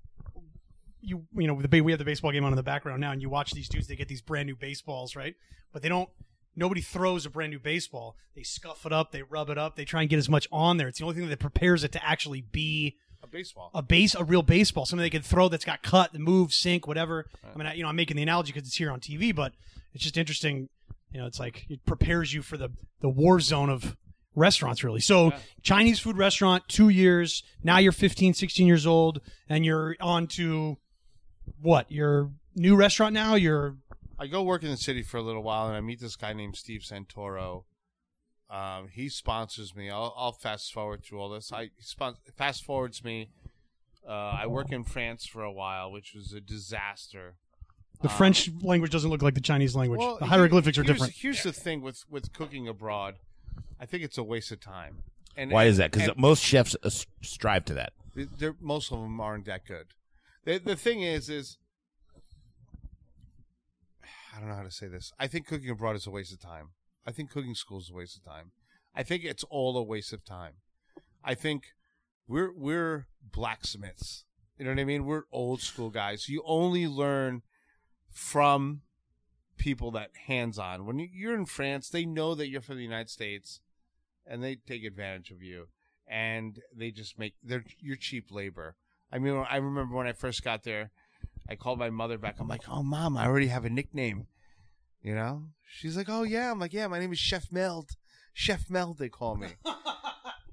you 1.06 1.26
you 1.36 1.48
know 1.48 1.62
the 1.62 1.82
we 1.82 1.91
have 1.91 2.00
the 2.00 2.06
baseball 2.06 2.32
game 2.32 2.44
on 2.44 2.52
in 2.52 2.56
the 2.56 2.63
background 2.63 3.02
now 3.02 3.12
and 3.12 3.22
you 3.22 3.30
watch 3.30 3.52
these 3.52 3.70
dudes 3.70 3.88
they 3.88 3.96
get 3.96 4.08
these 4.08 4.22
brand 4.22 4.48
new 4.48 4.56
baseballs 4.56 5.15
right? 5.15 5.36
But 5.72 5.82
they 5.82 5.89
don't 5.89 6.10
nobody 6.56 6.82
throws 6.82 7.26
a 7.26 7.30
brand 7.30 7.52
new 7.52 7.60
baseball. 7.60 8.15
They 8.36 8.44
scuff 8.44 8.86
it 8.86 8.91
up 8.91 9.12
they 9.12 9.22
rub 9.24 9.50
it 9.50 9.58
up 9.58 9.76
they 9.76 9.86
try 9.86 10.02
and 10.02 10.10
get 10.10 10.18
as 10.18 10.30
much 10.30 10.48
on 10.52 10.78
there. 10.78 10.88
It's 10.88 11.00
the 11.00 11.06
only 11.06 11.15
thing 11.20 11.30
that 11.30 11.39
prepares 11.39 11.84
it 11.84 11.91
to 11.94 12.06
actually 12.06 12.41
be 12.41 12.96
A 13.24 13.28
baseball. 13.28 13.72
a 13.74 13.82
base 13.82 14.15
a 14.15 14.24
real 14.24 14.44
baseball 14.44 14.86
something 14.86 15.04
they 15.04 15.10
can 15.10 15.22
throw 15.22 15.48
that's 15.50 15.65
got 15.65 15.84
cut 15.84 16.13
the 16.13 16.20
move 16.20 16.54
sink 16.54 16.88
whatever. 16.88 17.26
I 17.44 17.58
mean 17.58 17.68
I, 17.68 17.74
you 17.76 17.84
know 17.84 17.89
i'm 17.89 17.96
making 17.96 18.18
the 18.18 18.24
analogy 18.24 18.52
because 18.52 18.68
it's 18.68 18.78
here 18.78 18.91
on 18.91 19.00
tv 19.00 19.36
but 19.36 19.54
it's 19.94 20.04
just 20.04 20.18
interesting 20.18 20.70
you 21.12 21.20
know 21.20 21.26
it's 21.28 21.39
like 21.39 21.65
it 21.70 21.86
prepares 21.86 22.34
you 22.34 22.41
for 22.41 22.58
the 22.58 22.70
the 23.02 23.10
war 23.10 23.39
zone 23.39 23.70
of 23.70 23.96
restaurants 24.36 24.84
really. 24.84 25.00
So 25.00 25.30
chinese 25.62 26.00
food 26.00 26.18
restaurant 26.18 26.63
two 26.68 26.89
years 26.89 27.41
now 27.63 27.78
you're 27.78 27.91
15 27.94 28.34
16 28.34 28.68
years 28.68 28.86
old 28.86 29.22
and 29.48 29.65
you're 29.65 29.96
on 30.02 30.28
to 30.28 30.78
what 31.62 31.92
your 31.92 32.32
new 32.56 32.76
restaurant 32.76 33.14
now 33.14 33.36
you're 33.36 33.76
I 34.18 34.28
go 34.28 34.44
work 34.44 34.64
in 34.64 34.70
the 34.70 34.78
city 34.78 35.04
for 35.04 35.18
a 35.18 35.22
little 35.22 35.44
while, 35.44 35.68
and 35.68 35.76
I 35.76 35.82
meet 35.82 36.00
this 36.00 36.16
guy 36.16 36.32
named 36.34 36.56
Steve 36.56 36.82
Santoro. 36.82 37.64
Um, 38.50 38.88
he 38.90 39.10
sponsors 39.10 39.76
me. 39.76 39.90
I'll, 39.90 40.14
I'll 40.16 40.32
fast 40.32 40.72
forward 40.72 41.04
through 41.04 41.20
all 41.20 41.30
this. 41.30 41.52
I 41.52 41.64
he 41.76 41.82
spon- 41.82 42.16
fast 42.36 42.64
forwards 42.64 43.04
me. 43.04 43.30
Uh, 44.08 44.12
I 44.12 44.48
work 44.48 44.72
in 44.72 44.84
France 44.84 45.26
for 45.26 45.44
a 45.44 45.52
while, 45.52 45.92
which 45.92 46.14
was 46.14 46.32
a 46.32 46.40
disaster. 46.40 47.36
the 48.02 48.10
french 48.10 48.50
language 48.62 48.92
doesn't 48.92 49.10
look 49.10 49.22
like 49.24 49.34
the 49.34 49.42
chinese 49.42 49.76
language 49.76 50.00
Well, 50.00 50.18
the 50.18 50.26
here- 50.26 50.30
hieroglyphics 50.30 50.78
are 50.78 50.84
different 50.84 51.14
Here's 51.14 51.44
the 51.44 51.52
thing 51.52 51.82
with 51.82 52.04
with 52.10 52.32
cooking 52.34 52.68
abroad. 52.68 53.16
I 53.80 53.86
think 53.86 54.04
it's 54.04 54.18
a 54.18 54.24
waste 54.24 54.52
of 54.52 54.60
time. 54.62 55.04
And 55.36 55.52
Why 55.52 55.64
and- 55.64 55.72
is 55.72 55.78
that? 55.78 55.92
Because 55.92 56.10
most 56.16 56.42
chefs 56.44 56.76
uh, 56.84 56.90
strive 57.22 57.66
to 57.66 57.74
that. 57.74 57.94
most 58.62 58.92
of 58.92 59.00
them 59.02 59.20
aren't 59.20 59.46
that 59.46 59.66
good. 59.66 59.88
The, 60.46 60.60
the 60.60 60.76
thing 60.76 61.02
is, 61.02 61.30
is 61.30 61.58
I 64.36 64.40
don't 64.40 64.50
know 64.50 64.56
how 64.56 64.64
to 64.64 64.72
say 64.72 64.88
this. 64.88 65.12
I 65.20 65.28
think 65.28 65.48
cooking 65.48 65.70
abroad 65.70 65.96
is 65.96 66.08
a 66.08 66.12
waste 66.12 66.34
of 66.34 66.40
time. 66.40 66.70
I 67.06 67.12
think 67.12 67.32
cooking 67.32 67.56
school 67.56 67.80
is 67.80 67.90
a 67.90 67.96
waste 67.96 68.18
of 68.18 68.24
time. 68.24 68.52
I 68.96 69.04
think 69.04 69.24
it's 69.24 69.44
all 69.46 69.78
a 69.78 69.84
waste 69.84 70.14
of 70.14 70.24
time. 70.24 70.54
I 71.24 71.34
think 71.36 71.64
we're 72.28 72.52
we're 72.56 73.08
blacksmiths. 73.22 74.26
You 74.58 74.66
know 74.66 74.72
what 74.72 74.80
I 74.80 74.86
mean? 74.86 75.06
We're 75.06 75.24
old 75.32 75.62
school 75.62 75.90
guys. 75.90 76.30
You 76.30 76.42
only 76.46 76.88
learn 76.88 77.42
from 78.12 78.82
people 79.58 79.92
that 79.92 80.12
hands 80.28 80.58
on. 80.60 80.86
When 80.86 81.00
you- 81.00 81.10
you're 81.12 81.36
in 81.36 81.46
France, 81.46 81.90
they 81.90 82.06
know 82.06 82.36
that 82.36 82.50
you're 82.50 82.62
from 82.62 82.78
the 82.78 82.84
United 82.84 83.10
States, 83.10 83.60
and 84.26 84.44
they 84.44 84.56
take 84.56 84.84
advantage 84.84 85.32
of 85.32 85.42
you, 85.42 85.68
and 86.08 86.62
they 86.74 86.92
just 86.92 87.18
make 87.20 87.36
they're 87.44 87.66
your 87.80 87.98
cheap 87.98 88.32
labor. 88.32 88.76
I 89.12 89.20
mean, 89.20 89.36
I 89.50 89.58
remember 89.58 89.96
when 89.96 90.08
I 90.08 90.13
first 90.13 90.44
got 90.44 90.63
there, 90.63 90.91
I 91.50 91.56
called 91.56 91.80
my 91.80 91.89
mother 91.89 92.18
back. 92.18 92.38
I'm 92.39 92.48
like, 92.48 92.68
"Oh, 92.68 92.84
mom, 92.84 93.18
I 93.18 93.26
already 93.26 93.48
have 93.48 93.65
a 93.65 93.70
nickname." 93.70 94.28
You 95.02 95.15
know? 95.15 95.44
She's 95.68 95.96
like, 95.96 96.10
"Oh 96.10 96.24
yeah." 96.24 96.52
I'm 96.52 96.60
like, 96.60 96.74
"Yeah, 96.74 96.88
my 96.88 97.00
name 97.00 97.13
is 97.13 97.20
Chef 97.20 97.52
Merde. 97.52 97.88
Chef 98.34 98.70
Merde, 98.70 98.96
they 98.98 99.10
call 99.10 99.36
me." 99.36 99.50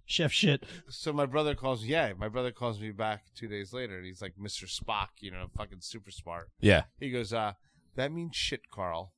chef 0.07 0.33
shit. 0.33 0.65
So 0.91 1.13
my 1.13 1.27
brother 1.27 1.55
calls. 1.55 1.85
Yeah, 1.85 2.13
my 2.19 2.29
brother 2.29 2.53
calls 2.53 2.81
me 2.81 2.91
back 2.91 3.25
two 3.35 3.49
days 3.49 3.73
later, 3.73 3.97
and 3.97 4.07
he's 4.07 4.23
like, 4.23 4.35
"Mr. 4.41 4.65
Spock, 4.65 5.09
you 5.21 5.31
know, 5.31 5.47
fucking 5.57 5.81
super 5.81 6.11
smart." 6.11 6.51
Yeah. 6.61 6.85
He 7.01 7.11
goes, 7.11 7.33
"Uh, 7.33 7.55
that 7.97 8.13
means 8.13 8.37
shit, 8.37 8.71
Carl. 8.71 9.15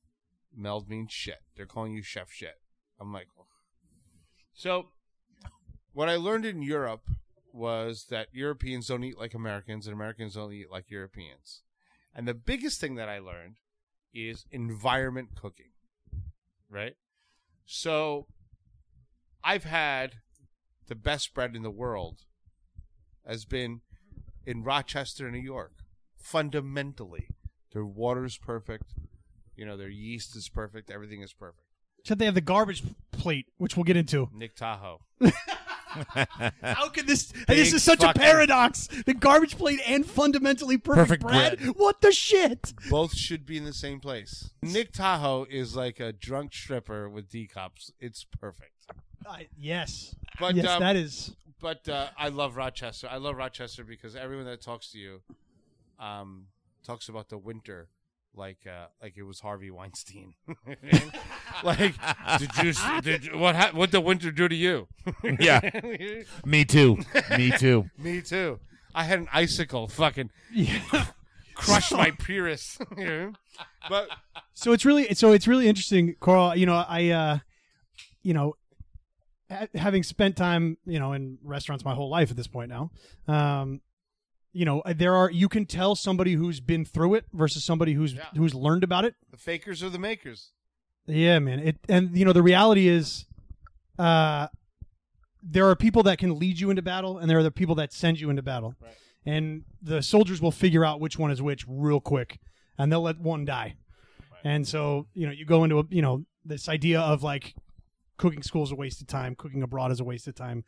Merde 0.55 0.87
means 0.87 1.11
shit. 1.11 1.39
They're 1.55 1.65
calling 1.65 1.93
you 1.93 2.01
chef 2.01 2.31
shit." 2.31 2.55
I'm 2.99 3.11
like, 3.11 3.27
"Ugh." 3.37 3.45
so 4.53 4.87
what 5.91 6.07
I 6.07 6.15
learned 6.15 6.45
in 6.45 6.61
Europe 6.61 7.03
was 7.55 8.07
that 8.09 8.27
Europeans 8.33 8.87
don't 8.87 9.03
eat 9.03 9.17
like 9.17 9.33
Americans, 9.33 9.87
and 9.87 9.93
Americans 9.93 10.35
don't 10.35 10.53
eat 10.53 10.69
like 10.69 10.91
Europeans. 10.91 11.61
And 12.13 12.27
the 12.27 12.33
biggest 12.33 12.79
thing 12.79 12.95
that 12.95 13.09
I 13.09 13.19
learned 13.19 13.55
is 14.13 14.45
environment 14.51 15.29
cooking, 15.35 15.71
right? 16.69 16.95
So 17.65 18.27
I've 19.43 19.63
had 19.63 20.15
the 20.87 20.95
best 20.95 21.33
bread 21.33 21.55
in 21.55 21.63
the 21.63 21.71
world 21.71 22.21
has 23.25 23.45
been 23.45 23.81
in 24.45 24.63
Rochester, 24.63 25.29
New 25.31 25.39
York. 25.39 25.73
Fundamentally, 26.17 27.27
their 27.73 27.85
water's 27.85 28.37
perfect. 28.37 28.93
You 29.55 29.65
know, 29.65 29.77
their 29.77 29.89
yeast 29.89 30.35
is 30.35 30.49
perfect. 30.49 30.91
Everything 30.91 31.21
is 31.21 31.33
perfect. 31.33 31.67
Except 31.99 32.19
they 32.19 32.25
have 32.25 32.35
the 32.35 32.41
garbage 32.41 32.83
plate, 33.11 33.47
which 33.57 33.75
we'll 33.75 33.83
get 33.83 33.97
into. 33.97 34.29
Nick 34.33 34.55
Tahou. 34.55 34.99
How 36.61 36.89
could 36.89 37.07
this? 37.07 37.31
this 37.47 37.73
is 37.73 37.83
such 37.83 37.99
fucking- 37.99 38.21
a 38.21 38.25
paradox. 38.25 38.87
The 39.05 39.13
garbage 39.13 39.57
plate 39.57 39.79
and 39.87 40.05
fundamentally 40.05 40.77
perfect, 40.77 41.21
Perfect 41.21 41.23
bread. 41.23 41.57
bread. 41.59 41.75
What 41.77 42.01
the 42.01 42.11
shit? 42.11 42.73
Both 42.89 43.15
should 43.15 43.45
be 43.45 43.57
in 43.57 43.65
the 43.65 43.73
same 43.73 43.99
place. 43.99 44.49
Nick 44.61 44.91
Tahou 44.91 45.47
is 45.49 45.75
like 45.75 45.99
a 45.99 46.11
drunk 46.11 46.53
stripper 46.53 47.09
with 47.09 47.29
D 47.29 47.47
cups. 47.47 47.91
It's 47.99 48.23
perfect. 48.23 48.71
Uh, 49.27 49.37
yes, 49.57 50.15
But 50.39 50.55
yes, 50.55 50.67
um, 50.67 50.79
that 50.81 50.95
is. 50.95 51.35
but 51.59 51.87
uh, 51.89 52.09
I 52.17 52.29
love 52.29 52.55
Rochester. 52.57 53.07
I 53.09 53.17
love 53.17 53.35
Rochester 53.37 53.83
because 53.83 54.15
everyone 54.15 54.45
that 54.45 54.61
talks 54.61 54.91
to 54.91 54.99
you, 54.99 55.21
um, 55.99 56.45
talks 56.85 57.09
about 57.09 57.29
the 57.29 57.37
winter 57.39 57.87
like 58.37 58.59
uh, 58.67 58.87
like 59.01 59.17
it 59.17 59.23
was 59.23 59.39
Harvey 59.39 59.71
Weinstein. 59.71 60.33
like, 61.63 61.95
did 62.39 62.51
you 62.63 62.73
did 63.01 63.25
you- 63.25 63.37
what 63.37 63.55
hap- 63.55 63.73
what 63.73 63.91
the 63.91 64.01
winter 64.01 64.31
do 64.31 64.47
to 64.47 64.55
you? 64.55 64.87
Yeah. 65.39 65.61
Me 66.45 66.65
too. 66.65 66.97
Me 67.37 67.51
too. 67.51 67.89
Me 67.97 68.21
too. 68.21 68.59
I 68.93 69.03
had 69.03 69.19
an 69.19 69.27
icicle 69.33 69.87
fucking 69.87 70.29
Yeah. 70.53 71.05
crush 71.55 71.91
my 71.91 72.11
Prius. 72.11 72.77
You 72.97 73.05
know? 73.05 73.33
But 73.89 74.09
so 74.53 74.71
it's 74.71 74.85
really 74.85 75.13
so 75.15 75.31
it's 75.31 75.47
really 75.47 75.67
interesting 75.67 76.15
carl 76.19 76.55
you 76.55 76.65
know 76.65 76.83
i 76.87 77.09
uh 77.09 77.37
you 78.23 78.33
know 78.33 78.55
ha- 79.49 79.67
having 79.75 80.03
spent 80.03 80.35
time 80.35 80.77
you 80.85 80.99
know 80.99 81.13
in 81.13 81.37
restaurants 81.43 81.85
my 81.85 81.93
whole 81.93 82.09
life 82.09 82.31
at 82.31 82.35
this 82.37 82.47
point 82.47 82.69
now 82.69 82.91
um 83.27 83.79
you 84.55 84.63
know 84.65 84.81
there 84.95 85.13
are 85.15 85.29
you 85.29 85.49
can 85.49 85.65
tell 85.65 85.95
somebody 85.95 86.33
who's 86.33 86.59
been 86.61 86.85
through 86.85 87.13
it 87.15 87.25
versus 87.33 87.63
somebody 87.63 87.93
who's 87.93 88.13
Yeah. 88.13 88.23
who's 88.35 88.55
learned 88.55 88.83
about 88.83 89.03
it. 89.05 89.15
The 89.29 89.37
fakers 89.37 89.83
are 89.83 89.89
the 89.89 89.99
makers. 89.99 90.51
yeah 91.07 91.39
man. 91.39 91.59
It 91.59 91.77
and 91.89 92.17
you 92.17 92.23
know 92.25 92.33
the 92.33 92.41
reality 92.43 92.87
is 92.87 93.25
uh 93.99 94.47
there 95.43 95.67
are 95.69 95.75
people 95.75 96.03
that 96.03 96.17
can 96.17 96.39
lead 96.39 96.59
you 96.59 96.69
into 96.69 96.81
battle 96.81 97.17
and 97.19 97.29
there 97.29 97.37
are 97.37 97.43
the 97.43 97.51
people 97.51 97.75
that 97.75 97.93
send 97.93 98.19
you 98.19 98.29
into 98.29 98.41
battle. 98.41 98.75
Right. 98.81 98.93
and 99.25 99.63
the 99.81 100.01
soldiers 100.01 100.41
will 100.41 100.51
figure 100.51 100.83
out 100.85 100.99
which 100.99 101.19
one 101.19 101.31
is 101.31 101.41
which 101.41 101.65
real 101.67 101.99
quick 101.99 102.39
and 102.77 102.91
they'll 102.91 103.01
let 103.01 103.19
one 103.19 103.43
die. 103.45 103.75
And 104.43 104.67
so 104.67 105.07
you 105.13 105.25
know 105.27 105.33
you 105.33 105.45
go 105.45 105.63
into 105.65 105.79
a 105.79 105.83
you 105.89 106.01
know 106.01 106.23
this 106.45 106.69
idea 106.69 107.01
of 107.01 107.23
like 107.23 107.55
cooking 108.17 108.41
school 108.43 108.63
is 108.63 108.71
a 108.71 108.75
waste 108.75 109.01
of 109.01 109.07
time 109.07 109.35
cooking 109.35 109.61
abroad 109.63 109.91
is 109.91 109.99
a 109.99 110.03
waste 110.05 110.27
of 110.27 110.35
time. 110.35 110.63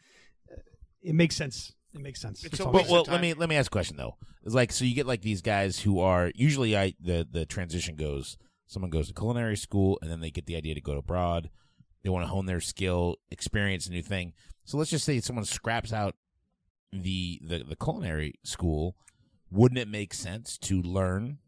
It 1.02 1.16
makes 1.16 1.36
sense 1.38 1.74
it 1.98 2.04
makes 2.04 2.22
sense 2.22 2.44
It's 2.44 2.58
That's. 2.58 2.72
But 2.72 2.88
well, 2.88 3.02
of 3.02 3.10
let 3.10 3.22
me 3.22 3.34
let 3.34 3.50
me 3.50 3.56
ask 3.56 3.72
a 3.72 3.72
question 3.72 3.98
though. 3.98 4.16
It's 4.44 4.56
like 4.56 4.72
so 4.72 4.86
you 4.86 4.96
get 4.96 5.08
like 5.08 5.22
these 5.22 5.42
guys 5.42 5.80
who 5.80 6.00
are 6.00 6.32
usually 6.36 6.78
I 6.78 6.94
the 7.00 7.28
the 7.30 7.46
transition 7.46 7.96
goes 7.96 8.38
someone 8.68 8.92
goes 8.92 9.08
to 9.08 9.14
culinary 9.14 9.58
school 9.58 9.98
and 10.02 10.12
then 10.12 10.20
they 10.20 10.30
get 10.30 10.46
the 10.46 10.56
idea 10.56 10.76
to 10.76 10.82
go 10.82 10.98
abroad. 10.98 11.50
They 12.04 12.10
want 12.10 12.24
to 12.24 12.30
hone 12.30 12.46
their 12.46 12.62
skill, 12.62 13.18
experience 13.32 13.88
a 13.88 13.92
new 13.92 14.04
thing. 14.04 14.34
So 14.66 14.78
let's 14.78 14.92
just 14.92 15.06
say 15.06 15.20
someone 15.20 15.46
scraps 15.46 15.92
out 15.92 16.16
the 16.92 17.42
the, 17.44 17.64
the 17.64 17.76
culinary 17.76 18.36
school. 18.44 18.96
Wouldn't 19.50 19.80
it 19.80 19.88
make 19.88 20.14
sense 20.14 20.58
to 20.60 20.82
learn 20.82 21.40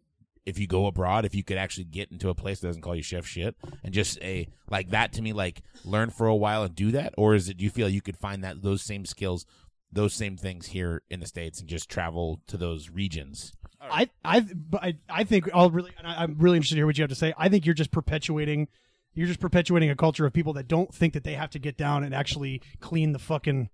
if 0.46 0.58
you 0.58 0.68
go 0.68 0.88
abroad, 0.88 1.26
if 1.26 1.36
you 1.36 1.44
could 1.44 1.58
actually 1.58 1.84
get 1.84 2.12
into 2.12 2.30
a 2.30 2.36
place 2.36 2.60
that 2.60 2.68
doesn't 2.68 2.82
call 2.82 2.96
you 2.96 3.04
chef 3.04 3.26
shit 3.26 3.56
and 3.84 3.94
just 3.94 4.20
a 4.22 4.48
like 4.70 4.90
that 4.90 5.14
to 5.14 5.22
me, 5.22 5.34
like 5.34 5.62
learn 5.86 6.10
for 6.10 6.28
a 6.28 6.36
while 6.36 6.64
and 6.64 6.76
do 6.76 6.92
that, 6.92 7.14
or 7.18 7.36
is 7.36 7.50
it? 7.50 7.58
Do 7.58 7.64
you 7.64 7.70
feel 7.70 7.88
you 7.88 8.02
could 8.02 8.18
find 8.18 8.44
that 8.44 8.62
those 8.62 8.82
same 8.82 9.06
skills, 9.06 9.46
those 9.92 10.14
same 10.14 10.38
things 10.38 10.68
here 10.68 11.02
in 11.10 11.20
the 11.20 11.26
states 11.26 11.60
and 11.60 11.68
just 11.68 11.90
travel 11.90 12.42
to 12.48 12.58
those 12.58 12.90
regions? 12.90 13.54
I 13.82 14.10
I 14.24 14.42
but 14.42 14.84
I, 14.84 14.98
I 15.10 15.24
think 15.24 15.50
I'll 15.54 15.70
really 15.70 15.92
and 15.98 16.06
I, 16.06 16.24
I'm 16.24 16.36
really 16.38 16.58
interested 16.58 16.76
to 16.76 16.80
hear 16.80 16.86
what 16.86 16.98
you 16.98 17.04
have 17.04 17.10
to 17.10 17.16
say. 17.16 17.34
I 17.38 17.50
think 17.50 17.66
you're 17.66 17.76
just 17.76 17.92
perpetuating 17.92 18.68
you're 19.14 19.28
just 19.28 19.40
perpetuating 19.40 19.90
a 19.90 19.96
culture 19.96 20.26
of 20.26 20.34
people 20.34 20.54
that 20.54 20.68
don't 20.68 20.94
think 20.94 21.14
that 21.14 21.24
they 21.24 21.34
have 21.34 21.50
to 21.52 21.60
get 21.60 21.78
down 21.78 22.04
and 22.04 22.14
actually 22.14 22.62
clean 22.80 23.14
the 23.14 23.20
fucking 23.20 23.70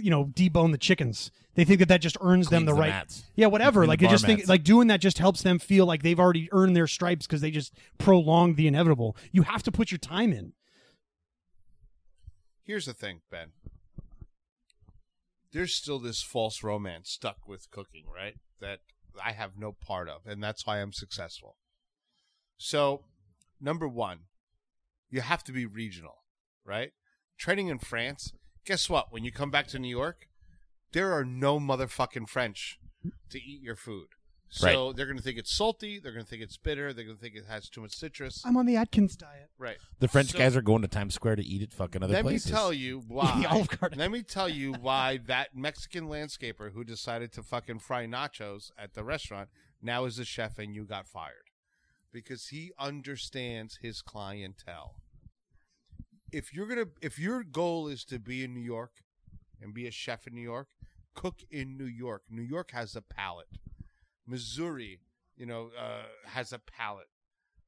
you 0.00 0.10
know 0.10 0.26
debone 0.26 0.72
the 0.72 0.78
chickens. 0.78 1.30
They 1.54 1.64
think 1.64 1.80
that 1.80 1.88
that 1.88 2.00
just 2.00 2.16
earns 2.20 2.48
them 2.48 2.64
the 2.64 2.72
the 2.72 2.80
right. 2.80 2.90
mats. 2.90 3.24
Yeah, 3.34 3.46
whatever. 3.46 3.86
Like 3.86 4.00
they 4.00 4.06
bar 4.06 4.14
just 4.14 4.24
think 4.24 4.48
like 4.48 4.62
doing 4.62 4.88
that 4.88 5.00
just 5.00 5.18
helps 5.18 5.42
them 5.42 5.58
feel 5.58 5.86
like 5.86 6.02
they've 6.02 6.20
already 6.20 6.48
earned 6.52 6.76
their 6.76 6.86
stripes 6.86 7.26
because 7.26 7.40
they 7.40 7.50
just 7.50 7.74
prolonged 7.98 8.56
the 8.56 8.66
inevitable. 8.66 9.16
You 9.32 9.42
have 9.42 9.62
to 9.64 9.72
put 9.72 9.90
your 9.90 9.98
time 9.98 10.32
in. 10.32 10.52
Here's 12.62 12.86
the 12.86 12.94
thing, 12.94 13.20
Ben. 13.30 13.48
There's 15.52 15.74
still 15.74 15.98
this 15.98 16.22
false 16.22 16.62
romance 16.62 17.10
stuck 17.10 17.46
with 17.46 17.70
cooking, 17.70 18.04
right? 18.14 18.34
That 18.60 18.80
I 19.22 19.32
have 19.32 19.58
no 19.58 19.72
part 19.72 20.08
of, 20.08 20.26
and 20.26 20.42
that's 20.42 20.66
why 20.66 20.78
I'm 20.78 20.92
successful. 20.92 21.56
So, 22.56 23.04
number 23.60 23.88
one, 23.88 24.20
you 25.10 25.22
have 25.22 25.42
to 25.44 25.52
be 25.52 25.66
regional, 25.66 26.24
right? 26.64 26.92
Training 27.38 27.68
in 27.68 27.78
France, 27.78 28.32
guess 28.64 28.88
what? 28.88 29.12
When 29.12 29.24
you 29.24 29.32
come 29.32 29.50
back 29.50 29.66
to 29.68 29.78
New 29.78 29.88
York, 29.88 30.28
there 30.92 31.12
are 31.12 31.24
no 31.24 31.58
motherfucking 31.58 32.28
French 32.28 32.78
to 33.30 33.38
eat 33.38 33.62
your 33.62 33.76
food. 33.76 34.08
So 34.52 34.92
they're 34.92 35.06
going 35.06 35.16
to 35.16 35.22
think 35.22 35.38
it's 35.38 35.56
salty. 35.56 36.00
They're 36.00 36.12
going 36.12 36.24
to 36.24 36.28
think 36.28 36.42
it's 36.42 36.56
bitter. 36.56 36.92
They're 36.92 37.04
going 37.04 37.16
to 37.16 37.22
think 37.22 37.36
it 37.36 37.44
has 37.48 37.68
too 37.68 37.80
much 37.82 37.92
citrus. 37.94 38.42
I'm 38.44 38.56
on 38.56 38.66
the 38.66 38.74
Atkins 38.76 39.14
diet. 39.16 39.48
Right. 39.58 39.76
The 40.00 40.08
French 40.08 40.30
So- 40.32 40.38
guys 40.38 40.56
are 40.56 40.62
going 40.62 40.82
to 40.82 40.88
Times 40.88 41.14
Square 41.14 41.36
to 41.36 41.44
eat 41.44 41.62
at 41.62 41.72
fucking 41.72 42.02
other 42.02 42.12
Let 42.12 42.22
places. 42.24 42.50
me 42.50 42.52
tell 42.56 42.72
you 42.72 43.04
why. 43.08 43.64
Let 43.94 44.10
me 44.10 44.22
tell 44.22 44.48
you 44.48 44.72
why 44.72 45.20
that 45.26 45.54
Mexican 45.54 46.08
landscaper 46.08 46.72
who 46.72 46.82
decided 46.82 47.32
to 47.34 47.42
fucking 47.44 47.78
fry 47.78 48.06
nachos 48.06 48.72
at 48.76 48.94
the 48.94 49.04
restaurant 49.04 49.50
now 49.80 50.04
is 50.04 50.18
a 50.18 50.24
chef 50.24 50.58
and 50.58 50.74
you 50.74 50.84
got 50.84 51.06
fired 51.06 51.50
because 52.12 52.48
he 52.48 52.72
understands 52.78 53.78
his 53.82 54.02
clientele. 54.02 54.96
If 56.32 56.52
you're 56.52 56.66
gonna, 56.66 56.86
if 57.00 57.18
your 57.18 57.42
goal 57.44 57.86
is 57.88 58.04
to 58.06 58.18
be 58.18 58.44
in 58.44 58.54
New 58.54 58.60
York 58.60 58.92
and 59.60 59.72
be 59.74 59.86
a 59.86 59.90
chef 59.90 60.26
in 60.26 60.34
New 60.34 60.40
York, 60.42 60.68
cook 61.14 61.40
in 61.50 61.76
New 61.76 61.84
York. 61.86 62.22
New 62.30 62.42
York 62.42 62.70
has 62.72 62.94
a 62.96 63.02
palate. 63.02 63.46
Missouri, 64.30 65.00
you 65.36 65.46
know, 65.46 65.70
uh, 65.78 66.02
has 66.26 66.52
a 66.52 66.58
palate. 66.58 67.08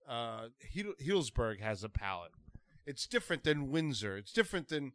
Uh, 0.08 0.48
Healdsburg 0.74 1.60
has 1.60 1.82
a 1.82 1.88
palate. 1.88 2.32
It's 2.86 3.06
different 3.06 3.44
than 3.44 3.70
Windsor. 3.70 4.16
It's 4.16 4.32
different 4.32 4.68
than 4.68 4.92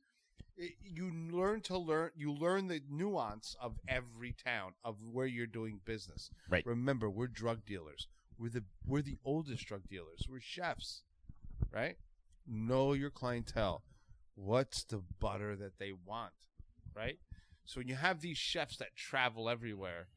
it, 0.58 0.74
you 0.82 1.12
learn 1.32 1.62
to 1.62 1.78
learn. 1.78 2.12
You 2.16 2.34
learn 2.34 2.68
the 2.68 2.82
nuance 2.90 3.56
of 3.62 3.80
every 3.88 4.34
town 4.34 4.74
of 4.84 4.96
where 5.12 5.26
you're 5.26 5.46
doing 5.46 5.80
business. 5.86 6.30
Right. 6.50 6.66
Remember, 6.66 7.10
we're 7.10 7.28
drug 7.28 7.66
dealers. 7.66 8.08
We're 8.38 8.50
the 8.50 8.64
we're 8.86 9.02
the 9.02 9.18
oldest 9.24 9.66
drug 9.66 9.88
dealers. 9.90 10.26
We're 10.30 10.42
chefs, 10.42 11.04
right? 11.72 11.98
Know 12.48 12.94
your 12.94 13.10
clientele. 13.10 13.84
What's 14.36 14.84
the 14.84 15.02
butter 15.20 15.56
that 15.56 15.80
they 15.80 15.92
want, 16.06 16.34
right? 16.96 17.18
So 17.66 17.80
when 17.80 17.88
you 17.88 17.96
have 17.96 18.22
these 18.22 18.38
chefs 18.38 18.78
that 18.78 18.96
travel 18.96 19.50
everywhere, 19.50 20.08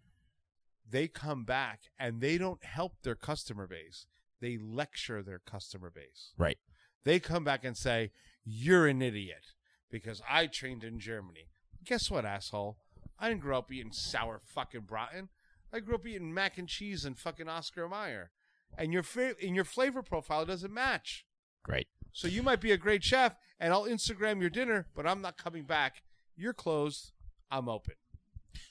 they 0.91 1.09
come 1.09 1.45
back 1.45 1.83
and 1.99 2.21
they 2.21 2.39
don't 2.39 2.65
help 2.65 3.03
their 3.03 3.15
customer 3.15 3.67
base. 3.67 4.07
They 4.41 4.59
lecture 4.59 5.23
their 5.23 5.39
customer 5.39 5.91
base. 5.91 6.33
Right. 6.37 6.59
They 7.05 7.21
come 7.21 7.45
back 7.45 7.65
and 7.65 7.77
say, 7.77 8.11
You're 8.45 8.87
an 8.87 9.03
idiot 9.03 9.53
because 9.91 10.23
I 10.29 10.47
trained 10.47 10.85
in 10.85 10.99
Germany. 10.99 11.49
Guess 11.85 12.11
what, 12.11 12.25
asshole? 12.25 12.79
I 13.19 13.29
didn't 13.29 13.43
grow 13.43 13.59
up 13.59 13.73
eating 13.73 13.93
sour 13.93 14.41
fucking 14.45 14.83
Braten. 14.83 15.29
I 15.73 15.81
grew 15.81 15.95
up 15.95 16.07
eating 16.07 16.35
mac 16.35 16.59
and 16.59 16.69
cheese 16.69 17.05
and 17.05 17.19
fucking 17.19 17.49
Oscar 17.49 17.89
Mayer. 17.89 18.31
And 18.77 18.93
your 18.93 19.03
fa- 19.03 19.37
and 19.43 19.55
your 19.55 19.65
flavor 19.65 20.03
profile 20.03 20.45
doesn't 20.45 20.73
match. 20.73 21.27
Right. 21.69 21.87
So 22.13 22.29
you 22.29 22.43
might 22.43 22.61
be 22.61 22.73
a 22.73 22.77
great 22.77 23.05
chef 23.05 23.37
and 23.59 23.73
I'll 23.73 23.85
Instagram 23.85 24.41
your 24.41 24.51
dinner, 24.51 24.87
but 24.95 25.07
I'm 25.07 25.21
not 25.21 25.37
coming 25.37 25.65
back. 25.65 26.03
You're 26.37 26.55
closed. 26.55 27.13
I'm 27.51 27.69
open. 27.69 27.95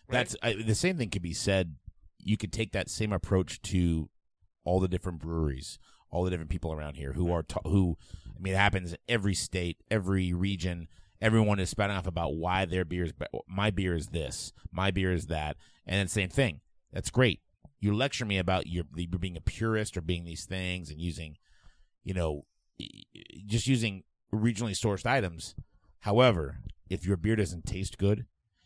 Right? 0.07 0.17
That's 0.17 0.35
I, 0.41 0.53
the 0.53 0.75
same 0.75 0.97
thing 0.97 1.09
could 1.09 1.21
be 1.21 1.33
said. 1.33 1.75
You 2.19 2.37
could 2.37 2.53
take 2.53 2.71
that 2.73 2.89
same 2.89 3.13
approach 3.13 3.61
to 3.63 4.09
all 4.63 4.79
the 4.79 4.87
different 4.87 5.19
breweries, 5.19 5.79
all 6.11 6.23
the 6.23 6.29
different 6.29 6.49
people 6.49 6.73
around 6.73 6.95
here 6.95 7.13
who 7.13 7.31
are 7.31 7.43
ta- 7.43 7.61
who. 7.63 7.97
I 8.27 8.41
mean, 8.41 8.53
it 8.53 8.57
happens 8.57 8.95
every 9.07 9.33
state, 9.33 9.77
every 9.89 10.33
region, 10.33 10.87
everyone 11.21 11.59
is 11.59 11.69
spouting 11.69 11.95
off 11.95 12.07
about 12.07 12.35
why 12.35 12.65
their 12.65 12.85
beer 12.85 13.03
is 13.05 13.13
be- 13.13 13.25
my 13.47 13.71
beer 13.71 13.95
is 13.95 14.07
this, 14.07 14.53
my 14.71 14.91
beer 14.91 15.11
is 15.11 15.27
that, 15.27 15.57
and 15.85 15.97
then 15.97 16.07
same 16.07 16.29
thing. 16.29 16.61
That's 16.91 17.09
great. 17.09 17.41
You 17.79 17.95
lecture 17.95 18.25
me 18.25 18.37
about 18.37 18.67
your 18.67 18.85
you 18.95 19.07
being 19.07 19.37
a 19.37 19.41
purist 19.41 19.95
or 19.97 20.01
being 20.01 20.25
these 20.25 20.45
things 20.45 20.89
and 20.89 20.99
using, 20.99 21.37
you 22.03 22.13
know, 22.13 22.45
just 23.45 23.67
using 23.67 24.03
regionally 24.33 24.71
sourced 24.71 25.05
items. 25.05 25.55
However, 26.01 26.59
if 26.89 27.05
your 27.05 27.17
beer 27.17 27.35
doesn't 27.35 27.65
taste 27.65 27.97
good, 27.97 28.25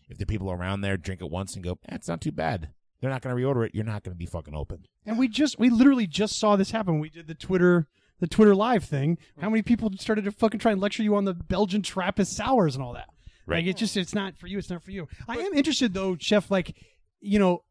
if 0.10 0.18
the 0.18 0.26
people 0.26 0.52
around 0.52 0.82
there 0.82 0.98
drink 0.98 1.22
it 1.22 1.30
once 1.30 1.56
and 1.56 1.64
go, 1.64 1.80
eh, 1.88 1.96
"It's 1.96 2.08
not 2.08 2.22
too 2.22 2.32
bad," 2.32 2.70
they're 3.04 3.12
not 3.12 3.22
going 3.22 3.36
to 3.36 3.44
reorder 3.44 3.66
it. 3.66 3.76
You're 3.76 3.84
not 3.84 4.02
going 4.04 4.14
to 4.14 4.18
be 4.18 4.26
fucking 4.26 4.56
open. 4.56 4.86
And 5.06 5.20
we 5.20 5.28
just 5.28 5.60
we 5.60 5.70
literally 5.70 6.08
just 6.08 6.40
saw 6.40 6.56
this 6.56 6.72
happen. 6.72 7.00
We 7.00 7.10
did 7.10 7.28
the 7.28 7.36
Twitter 7.36 7.86
the 8.22 8.28
Twitter 8.28 8.56
live 8.56 8.86
thing. 8.86 9.18
How 9.42 9.50
many 9.50 9.62
people 9.62 9.92
started 10.00 10.24
to 10.24 10.32
fucking 10.32 10.62
try 10.62 10.72
and 10.72 10.80
lecture 10.80 11.04
you 11.04 11.14
on 11.18 11.26
the 11.26 11.34
Belgian 11.34 11.82
Trappist 11.82 12.34
sours 12.34 12.76
and 12.76 12.84
all 12.84 12.94
that? 12.94 13.10
Right. 13.46 13.58
Like 13.58 13.66
it's 13.66 13.82
just 13.82 13.98
it's 13.98 14.16
not 14.16 14.38
for 14.38 14.48
you. 14.48 14.58
It's 14.58 14.70
not 14.70 14.82
for 14.82 14.92
you. 14.92 15.10
I 15.28 15.36
am 15.36 15.54
interested 15.54 15.94
though, 15.94 16.16
Chef. 16.18 16.50
Like 16.50 16.78
you 17.20 17.40
know, 17.40 17.66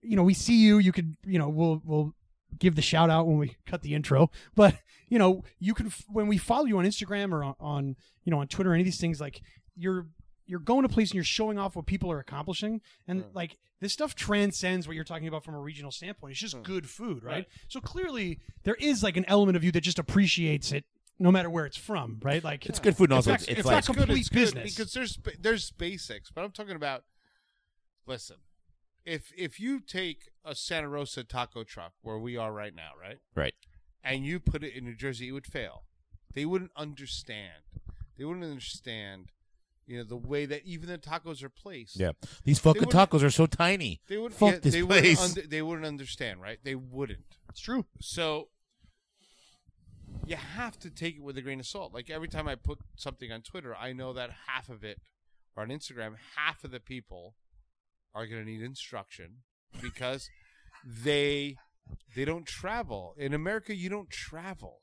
you 0.00 0.16
know, 0.16 0.22
we 0.22 0.32
see 0.32 0.56
you. 0.56 0.78
You 0.78 0.90
could 0.90 1.18
you 1.26 1.38
know 1.38 1.50
we'll 1.50 1.82
we'll 1.84 2.14
give 2.58 2.74
the 2.74 2.80
shout 2.80 3.10
out 3.10 3.26
when 3.26 3.36
we 3.36 3.58
cut 3.66 3.82
the 3.82 3.94
intro. 3.94 4.30
But 4.54 4.74
you 5.10 5.18
know, 5.18 5.44
you 5.58 5.74
can 5.74 5.92
when 6.08 6.28
we 6.28 6.38
follow 6.38 6.64
you 6.64 6.78
on 6.78 6.86
Instagram 6.86 7.32
or 7.32 7.44
on, 7.44 7.54
on 7.60 7.96
you 8.24 8.30
know 8.30 8.40
on 8.40 8.48
Twitter, 8.48 8.72
any 8.72 8.80
of 8.80 8.86
these 8.86 8.98
things 8.98 9.20
like 9.20 9.42
you're 9.76 10.06
you're 10.48 10.58
going 10.58 10.82
to 10.82 10.88
place 10.88 11.10
and 11.10 11.14
you're 11.14 11.24
showing 11.24 11.58
off 11.58 11.76
what 11.76 11.86
people 11.86 12.10
are 12.10 12.18
accomplishing 12.18 12.80
and 13.06 13.24
like 13.34 13.56
this 13.80 13.92
stuff 13.92 14.14
transcends 14.14 14.88
what 14.88 14.94
you're 14.96 15.04
talking 15.04 15.28
about 15.28 15.44
from 15.44 15.54
a 15.54 15.60
regional 15.60 15.92
standpoint 15.92 16.32
it's 16.32 16.40
just 16.40 16.60
good 16.64 16.88
food 16.88 17.22
right? 17.22 17.46
so 17.68 17.80
clearly 17.80 18.40
there 18.64 18.74
is 18.80 19.02
like 19.02 19.16
an 19.16 19.24
element 19.28 19.56
of 19.56 19.62
you 19.62 19.70
that 19.70 19.82
just 19.82 19.98
appreciates 19.98 20.72
it 20.72 20.84
no 21.20 21.30
matter 21.30 21.50
where 21.50 21.66
it's 21.66 21.76
from 21.76 22.18
right 22.22 22.42
like 22.42 22.66
It's 22.66 22.78
good 22.78 22.96
food, 22.96 23.10
and 23.10 23.14
also 23.16 23.30
not- 23.30 23.40
it's, 23.40 23.48
it's 23.48 23.58
it's 23.60 23.66
like 23.66 23.88
not 23.88 23.96
complete 23.96 24.20
it's 24.20 24.28
good 24.28 24.54
business. 24.54 24.74
because 24.74 24.92
there's 24.92 25.18
there's 25.40 25.70
basics, 25.72 26.30
but 26.30 26.44
I'm 26.44 26.52
talking 26.52 26.76
about. 26.76 27.04
Listen, 28.06 28.36
if 29.04 29.32
if 29.36 29.58
you 29.60 29.80
take 29.80 30.28
a 30.44 30.54
Santa 30.54 30.88
Rosa 30.88 31.24
taco 31.24 31.64
truck 31.64 31.92
where 32.02 32.18
we 32.18 32.36
are 32.36 32.52
right 32.52 32.74
now, 32.74 32.90
right, 33.00 33.18
right. 33.34 33.54
and 34.02 34.24
you 34.24 34.38
put 34.40 34.62
it 34.64 34.74
in 34.74 34.84
New 34.84 34.94
Jersey, 34.94 35.28
it 35.28 35.32
would 35.32 35.46
fail. 35.46 35.82
They 36.34 36.44
wouldn't 36.46 36.70
understand. 36.76 37.64
They 38.16 38.24
wouldn't 38.24 38.44
understand, 38.44 39.26
you 39.88 39.96
know, 39.98 40.04
the 40.04 40.16
way 40.16 40.44
that 40.46 40.64
even 40.64 40.88
the 40.88 40.98
tacos 40.98 41.42
are 41.42 41.48
placed. 41.48 41.98
Yeah, 41.98 42.12
these 42.44 42.58
fucking 42.58 42.82
would- 42.82 42.90
tacos 42.94 43.22
are 43.22 43.30
so 43.30 43.46
tiny. 43.46 44.00
They 44.06 44.18
would. 44.18 44.34
Fuck 44.34 44.52
yeah, 44.52 44.58
this 44.60 44.74
they 44.74 44.82
place. 44.82 45.18
Wouldn't 45.20 45.38
under, 45.38 45.48
they 45.48 45.62
wouldn't 45.62 45.86
understand, 45.86 46.40
right? 46.42 46.58
They 46.62 46.74
wouldn't. 46.74 47.38
it's 47.48 47.60
true 47.60 47.86
So 48.00 48.50
you 50.26 50.36
have 50.36 50.78
to 50.80 50.90
take 50.90 51.16
it 51.16 51.22
with 51.22 51.38
a 51.38 51.42
grain 51.42 51.58
of 51.60 51.66
salt. 51.66 51.94
Like 51.94 52.10
every 52.10 52.28
time 52.28 52.46
I 52.46 52.54
put 52.54 52.78
something 52.96 53.32
on 53.32 53.42
Twitter, 53.42 53.74
I 53.74 53.92
know 53.92 54.12
that 54.12 54.30
half 54.46 54.68
of 54.68 54.84
it, 54.84 55.00
or 55.56 55.62
on 55.62 55.70
Instagram, 55.70 56.14
half 56.36 56.64
of 56.64 56.70
the 56.70 56.80
people 56.80 57.34
are 58.14 58.26
going 58.26 58.44
to 58.44 58.50
need 58.50 58.62
instruction 58.62 59.38
because 59.80 60.28
they 60.84 61.56
they 62.14 62.24
don't 62.26 62.46
travel 62.46 63.14
in 63.16 63.32
America. 63.32 63.74
You 63.74 63.88
don't 63.88 64.10
travel 64.10 64.80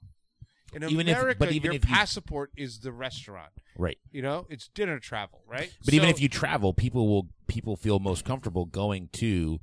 in 0.83 0.89
Even 0.89 1.07
if- 1.07 1.37
but 1.39 1.51
even 1.51 1.65
your 1.71 1.73
if 1.75 1.85
you- 1.87 1.93
passport 1.95 2.51
is 2.57 2.79
the 2.79 2.91
restaurant. 2.91 3.51
Right. 3.77 3.97
You 4.11 4.21
know, 4.21 4.45
it's 4.49 4.67
dinner 4.67 4.99
travel, 4.99 5.41
right? 5.47 5.73
But 5.83 5.93
even 5.93 6.09
if 6.09 6.19
you 6.21 6.29
travel, 6.29 6.73
people 6.73 7.07
will 7.07 7.29
people 7.47 7.75
feel 7.75 7.99
most 7.99 8.23
comfortable 8.25 8.65
going 8.65 9.09
to 9.13 9.59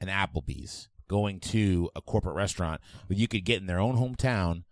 an 0.00 0.08
Applebee's, 0.08 0.88
going 1.08 1.40
to 1.40 1.90
a 1.96 2.00
corporate 2.02 2.36
restaurant 2.36 2.80
that 3.08 3.16
you 3.18 3.28
could 3.28 3.44
get 3.44 3.60
in 3.60 3.66
their 3.66 3.78
own 3.80 3.96
hometown, 3.96 4.64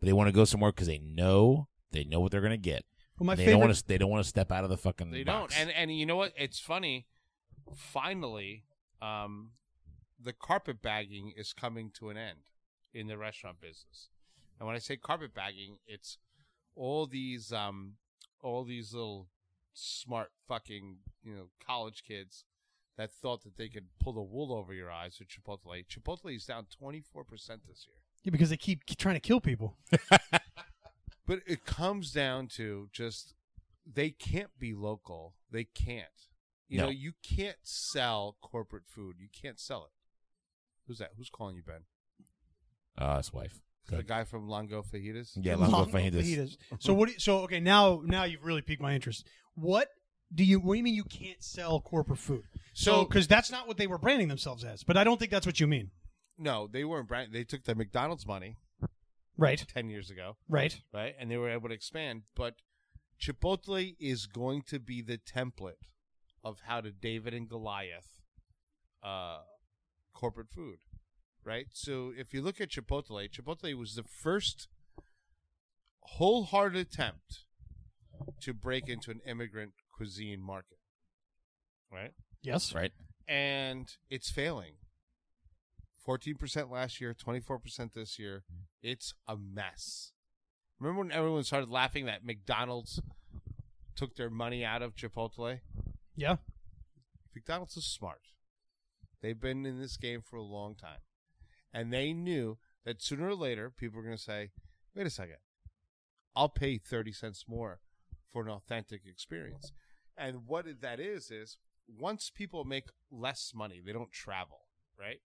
but 0.00 0.06
they 0.06 0.12
want 0.12 0.28
to 0.28 0.32
go 0.32 0.44
somewhere 0.44 0.70
because 0.72 0.86
they 0.86 0.98
know 0.98 1.68
they 1.92 2.04
know 2.04 2.20
what 2.20 2.30
they're 2.32 2.40
going 2.40 2.50
to 2.50 2.56
get. 2.56 2.84
well 3.18 3.26
my 3.26 3.34
they 3.34 3.44
favorite 3.46 3.52
don't 3.60 3.68
want 3.68 3.76
to 3.76 3.86
they 3.88 3.98
don't 3.98 4.10
want 4.10 4.22
to 4.24 4.28
step 4.28 4.50
out 4.52 4.64
of 4.64 4.70
the 4.70 4.76
fucking 4.76 5.10
They 5.10 5.24
box. 5.24 5.54
don't. 5.54 5.62
And 5.68 5.70
and 5.76 5.96
you 5.98 6.06
know 6.06 6.16
what? 6.16 6.32
It's 6.36 6.58
funny. 6.60 7.06
Finally, 7.74 8.64
um, 9.02 9.50
the 10.22 10.32
carpet 10.32 10.80
bagging 10.82 11.32
is 11.36 11.52
coming 11.52 11.90
to 11.98 12.10
an 12.10 12.16
end 12.16 12.38
in 12.94 13.06
the 13.08 13.18
restaurant 13.18 13.60
business. 13.60 14.08
And 14.58 14.66
when 14.66 14.76
I 14.76 14.78
say 14.80 14.96
carpet 14.96 15.34
bagging, 15.34 15.78
it's 15.86 16.18
all 16.74 17.06
these 17.06 17.52
um 17.52 17.94
all 18.42 18.64
these 18.64 18.92
little 18.94 19.28
smart 19.72 20.30
fucking, 20.48 20.98
you 21.22 21.34
know, 21.34 21.48
college 21.66 22.02
kids 22.06 22.44
that 22.96 23.10
thought 23.12 23.42
that 23.44 23.56
they 23.56 23.68
could 23.68 23.86
pull 24.00 24.14
the 24.14 24.22
wool 24.22 24.52
over 24.54 24.72
your 24.72 24.90
eyes 24.90 25.18
with 25.18 25.28
Chipotle. 25.28 25.84
Chipotle 25.86 26.34
is 26.34 26.46
down 26.46 26.66
24% 26.82 27.02
this 27.68 27.86
year. 27.86 27.96
yeah, 28.22 28.30
because 28.30 28.48
they 28.48 28.56
keep 28.56 28.84
trying 28.96 29.16
to 29.16 29.20
kill 29.20 29.40
people 29.40 29.76
But 31.26 31.40
it 31.44 31.66
comes 31.66 32.12
down 32.12 32.46
to 32.56 32.88
just 32.92 33.34
they 33.84 34.10
can't 34.10 34.56
be 34.58 34.74
local. 34.74 35.34
They 35.50 35.64
can't. 35.64 36.06
You 36.68 36.78
No. 36.78 36.84
know, 36.84 36.90
you 36.90 37.12
can't 37.22 37.56
sell 37.64 38.36
corporate 38.40 38.86
food. 38.86 39.16
You 39.18 39.28
can't 39.32 39.58
sell 39.58 39.84
it. 39.84 39.90
Who's 40.86 40.98
that? 40.98 41.10
Who's 41.16 41.28
calling 41.30 41.56
you, 41.56 41.62
Ben? 41.62 41.82
uh, 42.96 43.16
his 43.18 43.32
wife. 43.32 43.60
The 43.88 44.02
guy 44.02 44.24
from 44.24 44.48
Longo 44.48 44.82
Fajitas? 44.82 45.32
Yeah, 45.40 45.56
Longo 45.56 45.78
Longo 45.78 45.90
Fajitas. 45.92 46.22
fajitas. 46.24 46.56
So 46.80 46.94
what? 46.94 47.06
Do 47.06 47.12
you, 47.12 47.18
so 47.20 47.38
okay, 47.40 47.60
now 47.60 48.00
now 48.04 48.24
you've 48.24 48.44
really 48.44 48.62
piqued 48.62 48.82
my 48.82 48.94
interest. 48.94 49.26
What 49.54 49.88
do 50.34 50.44
you? 50.44 50.58
What 50.60 50.74
do 50.74 50.78
you 50.78 50.82
mean 50.84 50.94
you 50.94 51.04
can't 51.04 51.42
sell 51.42 51.80
corporate 51.80 52.18
food? 52.18 52.44
So 52.74 52.92
So- 52.92 53.04
because 53.04 53.26
that's 53.28 53.50
not 53.50 53.66
what 53.68 53.76
they 53.76 53.86
were 53.86 53.98
branding 53.98 54.28
themselves 54.28 54.64
as. 54.64 54.82
But 54.84 54.96
I 54.96 55.04
don't 55.04 55.18
think 55.18 55.30
that's 55.30 55.46
what 55.46 55.60
you 55.60 55.66
mean. 55.66 55.90
No, 56.38 56.66
they 56.70 56.84
weren't 56.84 57.08
brand. 57.08 57.32
They 57.32 57.44
took 57.44 57.64
the 57.64 57.74
McDonald's 57.74 58.26
money 58.26 58.56
Right. 59.38 59.64
10 59.66 59.88
years 59.90 60.10
ago, 60.10 60.36
Right. 60.48 60.78
right? 60.92 61.14
And 61.18 61.30
they 61.30 61.36
were 61.36 61.48
able 61.50 61.68
to 61.68 61.74
expand. 61.74 62.22
But 62.34 62.54
Chipotle 63.20 63.94
is 63.98 64.26
going 64.26 64.62
to 64.68 64.78
be 64.78 65.00
the 65.02 65.18
template 65.18 65.80
of 66.44 66.60
how 66.66 66.80
to 66.82 66.90
David 66.90 67.32
and 67.34 67.48
Goliath 67.48 68.20
uh, 69.02 69.38
corporate 70.12 70.48
food, 70.50 70.78
right? 71.46 71.68
So 71.72 72.12
if 72.16 72.34
you 72.34 72.42
look 72.42 72.60
at 72.60 72.70
Chipotle, 72.70 73.30
Chipotle 73.30 73.78
was 73.78 73.94
the 73.94 74.02
first 74.02 74.68
wholehearted 76.00 76.76
attempt 76.76 77.44
to 78.42 78.52
break 78.52 78.88
into 78.88 79.10
an 79.10 79.20
immigrant 79.26 79.72
cuisine 79.96 80.42
market, 80.42 80.78
right? 81.92 82.12
Yes. 82.42 82.74
Right. 82.74 82.92
And 83.28 83.88
it's 84.10 84.30
failing. 84.30 84.74
14% 86.06 86.70
last 86.70 87.00
year, 87.00 87.14
24% 87.14 87.92
this 87.94 88.18
year. 88.18 88.44
It's 88.82 89.14
a 89.26 89.36
mess. 89.36 90.12
Remember 90.78 91.02
when 91.02 91.12
everyone 91.12 91.42
started 91.42 91.68
laughing 91.70 92.06
that 92.06 92.24
McDonald's 92.24 93.00
took 93.96 94.14
their 94.16 94.30
money 94.30 94.64
out 94.64 94.82
of 94.82 94.94
Chipotle? 94.94 95.60
Yeah. 96.14 96.36
McDonald's 97.34 97.76
is 97.76 97.84
smart. 97.84 98.20
They've 99.22 99.40
been 99.40 99.66
in 99.66 99.80
this 99.80 99.96
game 99.96 100.20
for 100.22 100.36
a 100.36 100.42
long 100.42 100.74
time. 100.74 101.00
And 101.76 101.92
they 101.92 102.14
knew 102.14 102.56
that 102.86 103.02
sooner 103.02 103.28
or 103.28 103.34
later 103.34 103.68
people 103.68 103.98
were 103.98 104.02
going 104.02 104.16
to 104.16 104.22
say, 104.22 104.48
wait 104.94 105.06
a 105.06 105.10
second, 105.10 105.36
I'll 106.34 106.48
pay 106.48 106.78
30 106.78 107.12
cents 107.12 107.44
more 107.46 107.80
for 108.32 108.40
an 108.40 108.48
authentic 108.48 109.02
experience. 109.04 109.72
And 110.16 110.46
what 110.46 110.64
that 110.80 110.98
is, 111.00 111.30
is 111.30 111.58
once 111.86 112.32
people 112.34 112.64
make 112.64 112.88
less 113.10 113.52
money, 113.54 113.82
they 113.84 113.92
don't 113.92 114.10
travel, 114.10 114.60
right? 114.98 115.18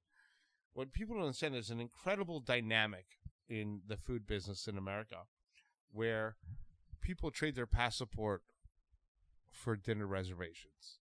What 0.74 0.92
people 0.92 1.16
don't 1.16 1.24
understand 1.24 1.56
is 1.56 1.70
an 1.70 1.80
incredible 1.80 2.42
dynamic 2.42 3.06
in 3.48 3.82
the 3.88 3.96
food 3.96 4.28
business 4.28 4.68
in 4.68 4.78
America 4.78 5.20
where 5.94 6.36
people 7.00 7.32
trade 7.32 7.56
their 7.56 7.66
passport 7.66 8.44
for 9.50 9.78
dinner 9.78 10.06
reservations, 10.06 11.00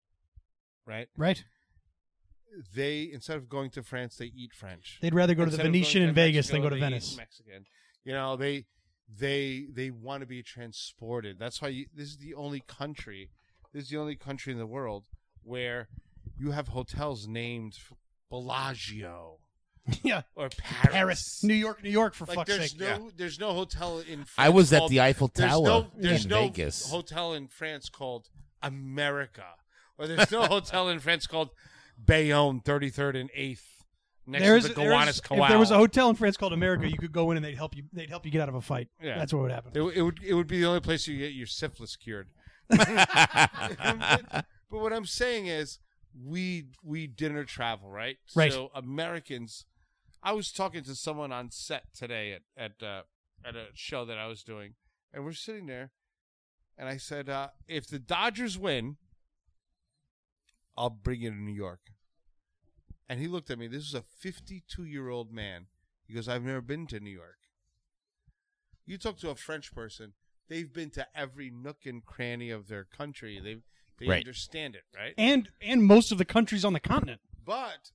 right? 0.86 1.08
Right. 1.18 1.44
They 2.76 3.10
instead 3.12 3.38
of 3.38 3.48
going 3.50 3.70
to 3.72 3.84
France, 3.84 4.16
they 4.18 4.32
eat 4.36 4.54
French. 4.54 4.98
They'd 5.02 5.14
rather 5.14 5.34
go 5.36 5.46
to 5.46 5.52
the 5.52 5.56
Instead 5.58 5.66
of 5.68 5.72
going 5.74 5.84
Venetian 5.84 6.02
in 6.04 6.14
Vegas 6.16 6.48
Mexico, 6.52 6.54
than 6.54 6.62
go 6.64 6.70
to 6.70 6.76
they 6.76 6.80
eat 6.80 6.90
Venice. 6.90 7.18
Mexican. 7.18 7.66
You 8.06 8.14
know, 8.14 8.36
they 8.36 8.66
they 9.18 9.68
they 9.74 9.90
want 9.92 10.22
to 10.22 10.28
be 10.28 10.42
transported. 10.44 11.38
That's 11.40 11.62
why 11.62 11.70
you, 11.70 11.86
this 11.96 12.10
is 12.10 12.18
the 12.18 12.34
only 12.36 12.64
country. 12.68 13.30
This 13.74 13.84
is 13.86 13.90
the 13.90 13.98
only 13.98 14.16
country 14.16 14.52
in 14.54 14.60
the 14.60 14.66
world 14.68 15.06
where 15.44 15.90
you 16.38 16.52
have 16.52 16.70
hotels 16.70 17.28
named 17.28 17.78
Bellagio 18.30 19.38
yeah. 20.04 20.22
or 20.36 20.50
Paris. 20.50 20.92
Paris, 20.94 21.44
New 21.44 21.54
York, 21.54 21.84
New 21.84 21.90
York. 21.90 22.14
For 22.14 22.26
Like 22.26 22.36
fuck's 22.36 22.50
there's 22.58 22.72
sake. 22.72 22.80
no 22.80 23.12
there's 23.16 23.40
no 23.40 23.54
hotel 23.54 24.00
in. 24.00 24.26
France 24.26 24.30
I 24.38 24.50
was 24.50 24.72
at 24.74 24.80
called- 24.80 24.92
the 24.92 25.02
Eiffel 25.02 25.32
there's 25.34 25.50
Tower 25.52 25.64
no, 25.64 25.88
there's 25.98 26.24
in 26.26 26.30
no 26.30 26.42
Vegas. 26.44 26.90
hotel 26.90 27.34
in 27.34 27.48
France 27.48 27.90
called 27.90 28.30
America, 28.62 29.46
or 29.98 30.08
there's 30.08 30.32
no 30.32 30.44
hotel 30.46 30.90
in 30.90 31.00
France 31.00 31.26
called 31.28 31.50
Bayonne, 32.06 32.62
33rd 32.62 33.20
and 33.20 33.32
8th, 33.32 33.62
next 34.26 34.44
There's, 34.44 34.64
to 34.64 34.70
the 34.70 34.76
Gowanus 34.76 35.20
if 35.20 35.48
there 35.50 35.60
was 35.60 35.72
a 35.72 35.78
hotel 35.78 36.10
in 36.10 36.16
France 36.16 36.38
called 36.38 36.54
America, 36.54 36.88
you 36.88 36.98
could 36.98 37.12
go 37.12 37.32
in 37.32 37.38
and 37.38 37.46
they'd 37.46 37.56
help 37.56 37.76
you. 37.76 37.84
They'd 37.92 38.10
help 38.10 38.26
you 38.26 38.32
get 38.32 38.42
out 38.42 38.50
of 38.50 38.56
a 38.56 38.62
fight. 38.62 38.90
Yeah. 39.02 39.18
That's 39.18 39.34
what 39.34 39.44
would 39.44 39.52
happen. 39.52 39.72
It, 39.74 39.82
it 39.98 40.02
would 40.02 40.20
it 40.24 40.34
would 40.34 40.48
be 40.48 40.60
the 40.60 40.68
only 40.68 40.80
place 40.80 41.08
you 41.08 41.18
get 41.18 41.34
your 41.34 41.48
syphilis 41.48 41.96
cured. 41.96 42.28
but, 42.70 42.88
but 44.32 44.46
what 44.70 44.94
I'm 44.94 45.06
saying 45.06 45.48
is, 45.48 45.80
we 46.14 46.66
we 46.84 47.08
dinner 47.08 47.44
travel, 47.44 47.90
right? 47.90 48.18
Right. 48.36 48.52
So 48.52 48.72
Americans, 48.74 49.66
I 50.24 50.34
was 50.34 50.52
talking 50.52 50.84
to 50.84 50.96
someone 50.96 51.32
on 51.32 51.52
set 51.52 51.94
today 51.94 52.34
at 52.34 52.42
at 52.58 52.88
uh, 52.88 53.02
at 53.44 53.56
a 53.56 53.68
show 53.74 54.06
that 54.06 54.18
I 54.18 54.28
was 54.28 54.44
doing, 54.44 54.76
and 55.14 55.26
we're 55.26 55.34
sitting 55.34 55.66
there, 55.66 55.92
and 56.78 56.88
I 56.88 56.98
said, 56.98 57.30
uh, 57.30 57.50
if 57.68 57.88
the 57.88 58.00
Dodgers 58.00 58.58
win, 58.58 58.98
I'll 60.80 60.90
bring 60.90 61.22
you 61.22 61.30
to 61.30 61.36
New 61.36 61.52
York. 61.54 61.92
And 63.10 63.20
he 63.20 63.28
looked 63.28 63.52
at 63.52 63.60
me. 63.60 63.68
This 63.68 63.84
is 63.86 63.94
a 63.94 64.02
52 64.02 64.86
year 64.86 65.10
old 65.10 65.32
man. 65.34 65.66
He 66.08 66.14
goes, 66.14 66.28
I've 66.30 66.44
never 66.44 66.62
been 66.62 66.88
to 66.88 67.00
New 67.02 67.10
York. 67.12 67.38
You 68.86 68.98
talk 68.98 69.18
to 69.18 69.30
a 69.30 69.36
French 69.36 69.74
person, 69.76 70.14
they've 70.48 70.72
been 70.72 70.90
to 70.92 71.06
every 71.14 71.52
nook 71.52 71.86
and 71.86 72.04
cranny 72.04 72.50
of 72.50 72.68
their 72.70 72.86
country. 72.86 73.40
They 73.44 73.58
they 74.00 74.08
Right. 74.08 74.20
understand 74.20 74.76
it, 74.76 74.84
right? 74.96 75.14
and 75.18 75.52
and 75.62 75.84
most 75.84 76.12
of 76.14 76.18
the 76.18 76.24
countries 76.26 76.64
on 76.64 76.72
the 76.74 76.80
continent. 76.80 77.20
But 77.44 77.92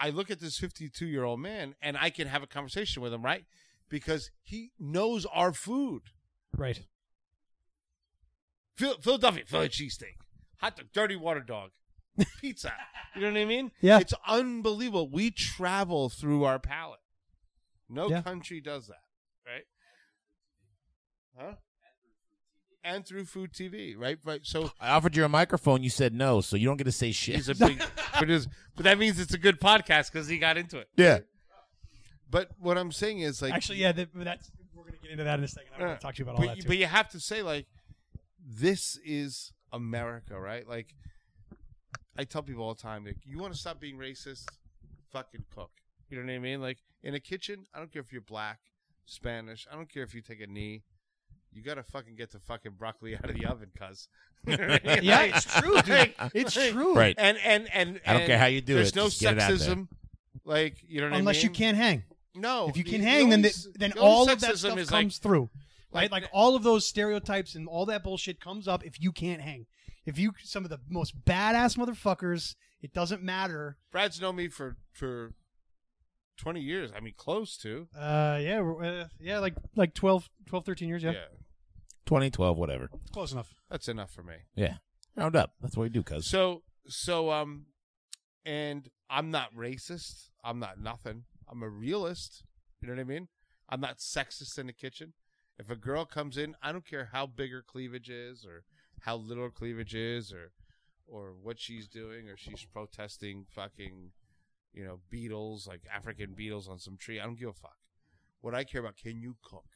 I 0.00 0.10
look 0.10 0.30
at 0.30 0.40
this 0.40 0.58
52 0.58 1.06
year 1.06 1.22
old 1.22 1.38
man 1.40 1.76
and 1.80 1.96
I 1.96 2.10
can 2.10 2.26
have 2.26 2.42
a 2.42 2.46
conversation 2.48 3.00
with 3.02 3.12
him, 3.14 3.22
right? 3.24 3.44
Because 3.88 4.30
he 4.42 4.72
knows 4.78 5.24
our 5.26 5.52
food. 5.52 6.02
Right. 6.56 6.82
Phil- 8.76 8.98
Philadelphia, 9.00 9.44
Philly 9.46 9.68
cheesesteak, 9.68 10.16
hot 10.60 10.76
dog, 10.76 10.86
dirty 10.92 11.16
water 11.16 11.40
dog, 11.40 11.70
pizza. 12.40 12.72
you 13.14 13.22
know 13.22 13.32
what 13.32 13.38
I 13.40 13.44
mean? 13.44 13.70
Yeah. 13.80 13.98
It's 14.00 14.14
unbelievable. 14.26 15.08
We 15.10 15.30
travel 15.30 16.08
through 16.08 16.44
our 16.44 16.58
palate. 16.58 17.00
No 17.88 18.08
Yeah. 18.08 18.22
country 18.22 18.60
does 18.60 18.86
that, 18.86 19.02
right? 19.46 19.64
Huh? 21.38 21.54
And 22.82 23.04
through 23.06 23.26
food 23.26 23.52
TV, 23.52 23.94
right? 23.96 24.18
Right. 24.24 24.40
So 24.42 24.70
I 24.80 24.90
offered 24.90 25.14
you 25.14 25.24
a 25.24 25.28
microphone. 25.28 25.82
You 25.82 25.90
said 25.90 26.14
no, 26.14 26.40
so 26.40 26.56
you 26.56 26.66
don't 26.66 26.78
get 26.78 26.84
to 26.84 26.92
say 26.92 27.12
shit. 27.12 27.34
he's 27.36 27.48
a 27.50 27.54
big 27.54 27.78
producer, 28.14 28.48
but 28.74 28.84
that 28.84 28.96
means 28.98 29.20
it's 29.20 29.34
a 29.34 29.38
good 29.38 29.60
podcast 29.60 30.10
because 30.12 30.28
he 30.28 30.38
got 30.38 30.56
into 30.56 30.78
it. 30.78 30.88
yeah. 30.96 31.18
But 32.30 32.48
what 32.60 32.78
I'm 32.78 32.92
saying 32.92 33.20
is 33.20 33.42
like 33.42 33.52
Actually, 33.52 33.78
yeah, 33.78 33.90
that, 33.92 34.08
that's 34.14 34.50
we're 34.72 34.84
gonna 34.84 34.96
get 35.02 35.10
into 35.10 35.24
that 35.24 35.38
in 35.40 35.44
a 35.44 35.48
second. 35.48 35.70
I 35.78 35.84
want 35.84 36.00
to 36.00 36.06
talk 36.06 36.14
to 36.14 36.18
you 36.20 36.24
about 36.24 36.36
all 36.36 36.40
but, 36.42 36.46
that 36.46 36.56
you- 36.58 36.62
too. 36.62 36.68
but 36.68 36.76
you 36.78 36.86
have 36.86 37.08
to 37.10 37.18
say 37.20 37.42
like 37.42 37.66
this 38.48 38.98
is 39.04 39.52
America, 39.72 40.38
right? 40.38 40.68
Like 40.68 40.94
I 42.16 42.24
tell 42.24 42.42
people 42.42 42.64
all 42.64 42.74
the 42.74 42.82
time, 42.82 43.04
like 43.04 43.18
you 43.24 43.38
want 43.38 43.52
to 43.52 43.58
stop 43.58 43.80
being 43.80 43.96
racist, 43.96 44.46
fucking 45.12 45.44
cook. 45.54 45.70
You 46.08 46.18
know 46.18 46.24
what 46.24 46.32
I 46.32 46.38
mean? 46.38 46.60
Like 46.60 46.78
in 47.02 47.14
a 47.14 47.20
kitchen, 47.20 47.66
I 47.74 47.78
don't 47.78 47.92
care 47.92 48.02
if 48.02 48.12
you're 48.12 48.20
black, 48.20 48.58
Spanish, 49.06 49.66
I 49.70 49.76
don't 49.76 49.88
care 49.88 50.02
if 50.02 50.14
you 50.14 50.20
take 50.20 50.40
a 50.40 50.46
knee. 50.46 50.82
You 51.52 51.62
gotta 51.62 51.82
fucking 51.82 52.14
get 52.14 52.30
the 52.30 52.38
fucking 52.38 52.72
broccoli 52.78 53.16
out 53.22 53.28
of 53.28 53.36
the 53.36 53.46
oven, 53.46 53.70
cuz. 53.76 54.08
yeah, 54.46 55.22
it's 55.22 55.44
true, 55.44 55.82
dude. 55.82 56.14
It's 56.32 56.54
true. 56.54 56.94
Right. 56.94 57.14
And 57.18 57.38
and 57.44 57.68
and 57.72 58.00
I 58.06 58.12
don't 58.12 58.22
and 58.22 58.28
care 58.28 58.38
how 58.38 58.46
you 58.46 58.60
do 58.60 58.74
there's 58.74 58.90
it, 58.90 58.96
no 58.96 59.04
just 59.04 59.20
get 59.20 59.34
it 59.34 59.40
out 59.40 59.48
there. 59.48 59.58
sexism. 59.58 59.88
Like 60.44 60.76
you 60.86 61.00
know 61.00 61.10
what 61.10 61.18
Unless 61.18 61.38
I 61.38 61.40
you 61.40 61.50
can't 61.50 61.76
hang. 61.76 62.04
No, 62.34 62.68
If 62.68 62.76
you 62.76 62.84
can 62.84 63.00
the 63.00 63.06
hang, 63.06 63.28
then 63.28 63.40
only 63.40 63.48
the, 63.48 63.72
then 63.78 63.90
the 63.90 63.98
only 63.98 64.10
all 64.10 64.30
of 64.30 64.40
that 64.40 64.56
stuff 64.56 64.78
is 64.78 64.88
comes 64.88 65.16
like, 65.16 65.22
through. 65.22 65.50
Right? 65.92 66.10
like- 66.10 66.22
Like 66.22 66.30
all 66.32 66.54
of 66.56 66.62
those 66.62 66.86
stereotypes 66.86 67.54
and 67.54 67.66
all 67.68 67.86
that 67.86 68.02
bullshit 68.04 68.40
comes 68.40 68.68
up 68.68 68.84
if 68.84 69.00
you 69.00 69.12
can't 69.12 69.40
hang. 69.42 69.66
If 70.06 70.18
you 70.18 70.32
some 70.42 70.64
of 70.64 70.70
the 70.70 70.78
most 70.88 71.24
badass 71.24 71.76
motherfuckers, 71.76 72.54
it 72.80 72.92
doesn't 72.92 73.22
matter. 73.22 73.76
Brad's 73.92 74.20
known 74.20 74.36
me 74.36 74.48
for 74.48 74.76
for 74.92 75.34
twenty 76.36 76.60
years. 76.60 76.90
I 76.96 77.00
mean, 77.00 77.14
close 77.16 77.56
to. 77.58 77.88
Uh 77.94 78.38
yeah, 78.40 78.60
uh, 78.62 79.08
yeah, 79.20 79.38
like 79.40 79.54
like 79.76 79.94
12, 79.94 80.28
12 80.46 80.64
13 80.64 80.88
years, 80.88 81.02
yeah. 81.02 81.12
yeah. 81.12 81.24
2012, 82.06 82.56
whatever. 82.56 82.88
Close 83.12 83.32
enough. 83.32 83.52
That's 83.70 83.88
enough 83.88 84.10
for 84.10 84.22
me. 84.22 84.34
Yeah. 84.54 84.76
Round 85.16 85.36
up. 85.36 85.52
That's 85.60 85.76
what 85.76 85.84
we 85.84 85.88
do, 85.90 86.02
cuz. 86.02 86.26
So 86.28 86.62
so 86.86 87.30
um 87.30 87.66
and 88.44 88.88
I'm 89.10 89.30
not 89.30 89.54
racist. 89.54 90.30
I'm 90.42 90.58
not 90.58 90.80
nothing. 90.80 91.24
I'm 91.48 91.62
a 91.62 91.68
realist. 91.68 92.42
You 92.80 92.88
know 92.88 92.94
what 92.94 93.00
I 93.00 93.04
mean? 93.04 93.28
I'm 93.68 93.80
not 93.80 93.98
sexist 93.98 94.58
in 94.58 94.66
the 94.66 94.72
kitchen. 94.72 95.12
If 95.60 95.68
a 95.68 95.76
girl 95.76 96.06
comes 96.06 96.38
in, 96.38 96.56
I 96.62 96.72
don't 96.72 96.86
care 96.86 97.10
how 97.12 97.26
big 97.26 97.52
her 97.52 97.60
cleavage 97.60 98.08
is 98.08 98.46
or 98.46 98.64
how 99.00 99.16
little 99.16 99.44
her 99.44 99.50
cleavage 99.50 99.94
is 99.94 100.32
or 100.32 100.52
or 101.06 101.34
what 101.42 101.60
she's 101.60 101.86
doing 101.86 102.28
or 102.30 102.36
she's 102.36 102.64
protesting 102.64 103.44
fucking 103.50 104.12
you 104.72 104.84
know 104.84 105.00
beetles 105.10 105.66
like 105.66 105.82
African 105.94 106.32
beetles 106.32 106.66
on 106.66 106.78
some 106.78 106.96
tree. 106.96 107.20
I 107.20 107.24
don't 107.24 107.38
give 107.38 107.50
a 107.50 107.52
fuck. 107.52 107.76
What 108.40 108.54
I 108.54 108.64
care 108.64 108.80
about, 108.80 108.96
can 108.96 109.20
you 109.20 109.36
cook? 109.42 109.66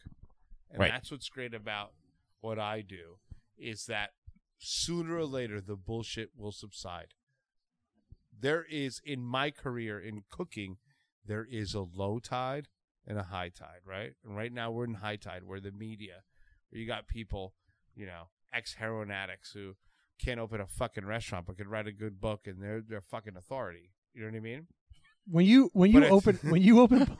And 0.71 0.81
Right. 0.81 0.91
that's 0.91 1.11
what's 1.11 1.29
great 1.29 1.53
about 1.53 1.93
what 2.41 2.59
I 2.59 2.81
do 2.81 3.19
is 3.59 3.85
that 3.85 4.15
sooner 4.57 5.19
or 5.19 5.27
later 5.27 5.61
the 5.61 5.77
bullshit 5.77 6.31
will 6.35 6.53
subside. 6.53 7.13
There 8.33 8.65
is 8.65 9.03
in 9.05 9.21
my 9.23 9.51
career 9.51 10.01
in 10.01 10.25
cooking, 10.31 10.79
there 11.27 11.45
is 11.45 11.75
a 11.75 11.81
low 11.81 12.21
tide 12.21 12.69
and 13.07 13.19
a 13.19 13.23
high 13.23 13.49
tide, 13.51 13.81
right? 13.87 14.13
And 14.25 14.37
right 14.37 14.53
now 14.53 14.71
we're 14.71 14.85
in 14.85 14.95
high 14.95 15.17
tide 15.17 15.43
where 15.45 15.61
the 15.61 15.73
media, 15.73 16.23
where 16.71 16.81
you 16.81 16.87
got 16.87 17.07
people, 17.09 17.55
you 17.95 18.07
know, 18.07 18.29
ex 18.53 18.75
heroin 18.75 19.11
addicts 19.11 19.53
who 19.53 19.75
can't 20.25 20.39
open 20.41 20.61
a 20.61 20.67
fucking 20.67 21.05
restaurant 21.05 21.47
but 21.47 21.57
could 21.59 21.67
write 21.67 21.87
a 21.87 21.93
good 21.93 22.21
book 22.21 22.43
and 22.47 22.63
they're 22.63 22.81
they're 22.87 23.01
fucking 23.01 23.37
authority. 23.37 23.91
You 24.15 24.23
know 24.23 24.29
what 24.29 24.37
I 24.37 24.41
mean? 24.41 24.67
When 25.27 25.47
you 25.47 25.71
when 25.73 25.91
you 25.91 26.01
But 26.01 26.11
open 26.11 26.39
when 26.43 26.63
you 26.63 26.81
open 26.81 27.07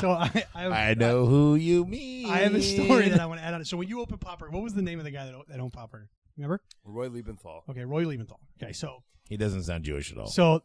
so 0.00 0.10
I 0.10 0.44
I, 0.54 0.66
I 0.66 0.94
know 0.94 1.26
who 1.26 1.54
you 1.56 1.84
mean. 1.84 2.30
I 2.30 2.38
have 2.38 2.54
a 2.54 2.62
story 2.62 3.08
that 3.10 3.20
I 3.20 3.26
want 3.26 3.40
to 3.40 3.46
add 3.46 3.54
on. 3.54 3.60
It 3.60 3.66
so 3.66 3.76
when 3.76 3.88
you 3.88 4.00
open 4.00 4.18
Pop 4.18 4.38
Burger, 4.38 4.50
what 4.52 4.62
was 4.62 4.74
the 4.74 4.82
name 4.82 4.98
of 4.98 5.04
the 5.04 5.10
guy 5.10 5.26
that, 5.26 5.34
that 5.48 5.60
owned 5.60 5.72
Pop 5.72 5.90
Burger? 5.90 6.08
Remember? 6.36 6.60
Roy 6.84 7.08
Liebenthal. 7.08 7.60
Okay, 7.70 7.84
Roy 7.84 8.04
Liebenthal. 8.04 8.38
Okay, 8.60 8.72
so 8.72 9.04
He 9.28 9.36
doesn't 9.36 9.62
sound 9.64 9.84
Jewish 9.84 10.10
at 10.10 10.18
all. 10.18 10.26
so 10.26 10.62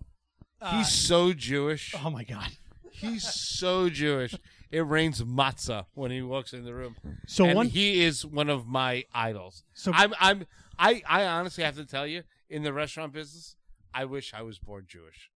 uh, 0.61 0.77
He's 0.77 0.89
so 0.91 1.31
Jewish. 1.33 1.93
oh 2.03 2.09
my 2.09 2.23
god. 2.23 2.49
He's 2.99 3.23
so 3.33 3.89
Jewish. 3.89 4.35
It 4.71 4.81
rains 4.81 5.21
matzah 5.23 5.85
when 5.93 6.11
he 6.11 6.21
walks 6.21 6.53
in 6.53 6.63
the 6.63 6.73
room. 6.73 6.95
So 7.27 7.45
and 7.45 7.55
one 7.55 7.67
he 7.69 8.03
is 8.03 8.25
one 8.25 8.49
of 8.49 8.67
my 8.67 9.05
idols. 9.13 9.63
So- 9.73 9.91
I'm 9.93 10.13
I'm 10.19 10.45
I 10.77 11.01
I 11.07 11.25
honestly 11.25 11.63
have 11.63 11.75
to 11.77 11.85
tell 11.85 12.05
you, 12.05 12.23
in 12.49 12.63
the 12.63 12.71
restaurant 12.73 13.13
business, 13.13 13.55
I 13.93 14.05
wish 14.05 14.33
I 14.33 14.41
was 14.43 14.59
born 14.59 14.85
Jewish. 14.87 15.29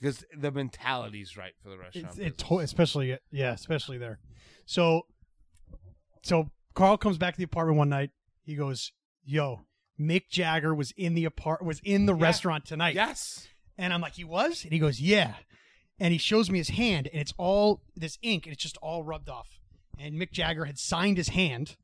Because 0.00 0.24
the 0.36 0.50
mentality's 0.52 1.36
right 1.36 1.52
for 1.62 1.70
the 1.70 1.78
restaurant. 1.78 2.18
It 2.18 2.38
to, 2.38 2.58
especially 2.60 3.18
yeah, 3.32 3.52
especially 3.52 3.98
there. 3.98 4.20
So, 4.64 5.06
so 6.22 6.50
Carl 6.74 6.96
comes 6.98 7.18
back 7.18 7.34
to 7.34 7.38
the 7.38 7.44
apartment 7.44 7.78
one 7.78 7.88
night. 7.88 8.10
He 8.44 8.54
goes, 8.54 8.92
"Yo, 9.24 9.62
Mick 10.00 10.28
Jagger 10.30 10.74
was 10.74 10.92
in 10.96 11.14
the 11.14 11.24
apart 11.24 11.64
was 11.64 11.80
in 11.84 12.06
the 12.06 12.14
Yeah. 12.14 12.22
restaurant 12.22 12.64
tonight." 12.64 12.94
yes. 12.94 13.48
And 13.76 13.92
I'm 13.92 14.00
like, 14.00 14.14
"He 14.14 14.24
was?" 14.24 14.62
And 14.64 14.72
he 14.72 14.78
goes, 14.78 15.00
"Yeah." 15.00 15.34
And 16.00 16.12
he 16.12 16.18
shows 16.18 16.48
me 16.48 16.58
his 16.58 16.70
hand, 16.70 17.08
and 17.12 17.20
it's 17.20 17.34
all 17.38 17.82
this 17.96 18.18
ink, 18.22 18.46
and 18.46 18.52
it's 18.52 18.62
just 18.62 18.76
all 18.78 19.02
rubbed 19.02 19.28
off. 19.28 19.58
And 19.98 20.14
Mick 20.14 20.30
Jagger 20.30 20.64
had 20.64 20.78
signed 20.78 21.16
his 21.16 21.30
hand, 21.30 21.76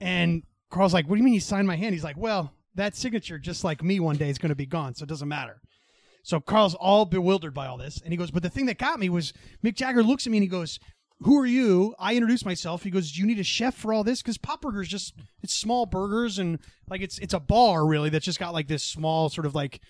and 0.00 0.42
Carl's 0.70 0.92
like, 0.92 1.08
"What 1.08 1.16
do 1.16 1.18
you 1.18 1.24
mean 1.24 1.34
you 1.34 1.40
signed 1.40 1.66
my 1.66 1.76
hand?" 1.76 1.94
He's 1.94 2.04
like, 2.04 2.18
"Well, 2.18 2.52
that 2.74 2.94
signature, 2.94 3.38
just 3.38 3.64
like 3.64 3.82
me, 3.82 4.00
one 4.00 4.16
day 4.16 4.28
is 4.28 4.38
going 4.38 4.50
to 4.50 4.54
be 4.54 4.66
gone, 4.66 4.94
so 4.94 5.04
it 5.04 5.08
doesn't 5.08 5.28
matter." 5.28 5.60
So 6.24 6.40
Carl's 6.40 6.74
all 6.74 7.04
bewildered 7.06 7.54
by 7.54 7.66
all 7.66 7.78
this, 7.78 8.00
and 8.02 8.12
he 8.12 8.16
goes, 8.18 8.30
"But 8.30 8.42
the 8.42 8.50
thing 8.50 8.66
that 8.66 8.78
got 8.78 9.00
me 9.00 9.08
was 9.08 9.32
Mick 9.64 9.76
Jagger 9.76 10.02
looks 10.02 10.26
at 10.26 10.30
me 10.30 10.38
and 10.38 10.44
he 10.44 10.48
goes." 10.48 10.78
Who 11.24 11.38
are 11.38 11.46
you? 11.46 11.94
I 12.00 12.14
introduce 12.14 12.44
myself. 12.44 12.82
He 12.82 12.90
goes, 12.90 13.12
"Do 13.12 13.20
you 13.20 13.26
need 13.28 13.38
a 13.38 13.44
chef 13.44 13.76
for 13.76 13.92
all 13.92 14.02
this?" 14.02 14.22
Because 14.22 14.38
Pop 14.38 14.62
Burgers 14.62 14.88
just 14.88 15.14
it's 15.40 15.54
small 15.54 15.86
burgers 15.86 16.40
and 16.40 16.58
like 16.88 17.00
it's 17.00 17.18
it's 17.20 17.32
a 17.32 17.38
bar 17.38 17.86
really 17.86 18.10
that's 18.10 18.24
just 18.24 18.40
got 18.40 18.52
like 18.52 18.66
this 18.66 18.82
small 18.82 19.28
sort 19.28 19.46
of 19.46 19.54
like 19.54 19.80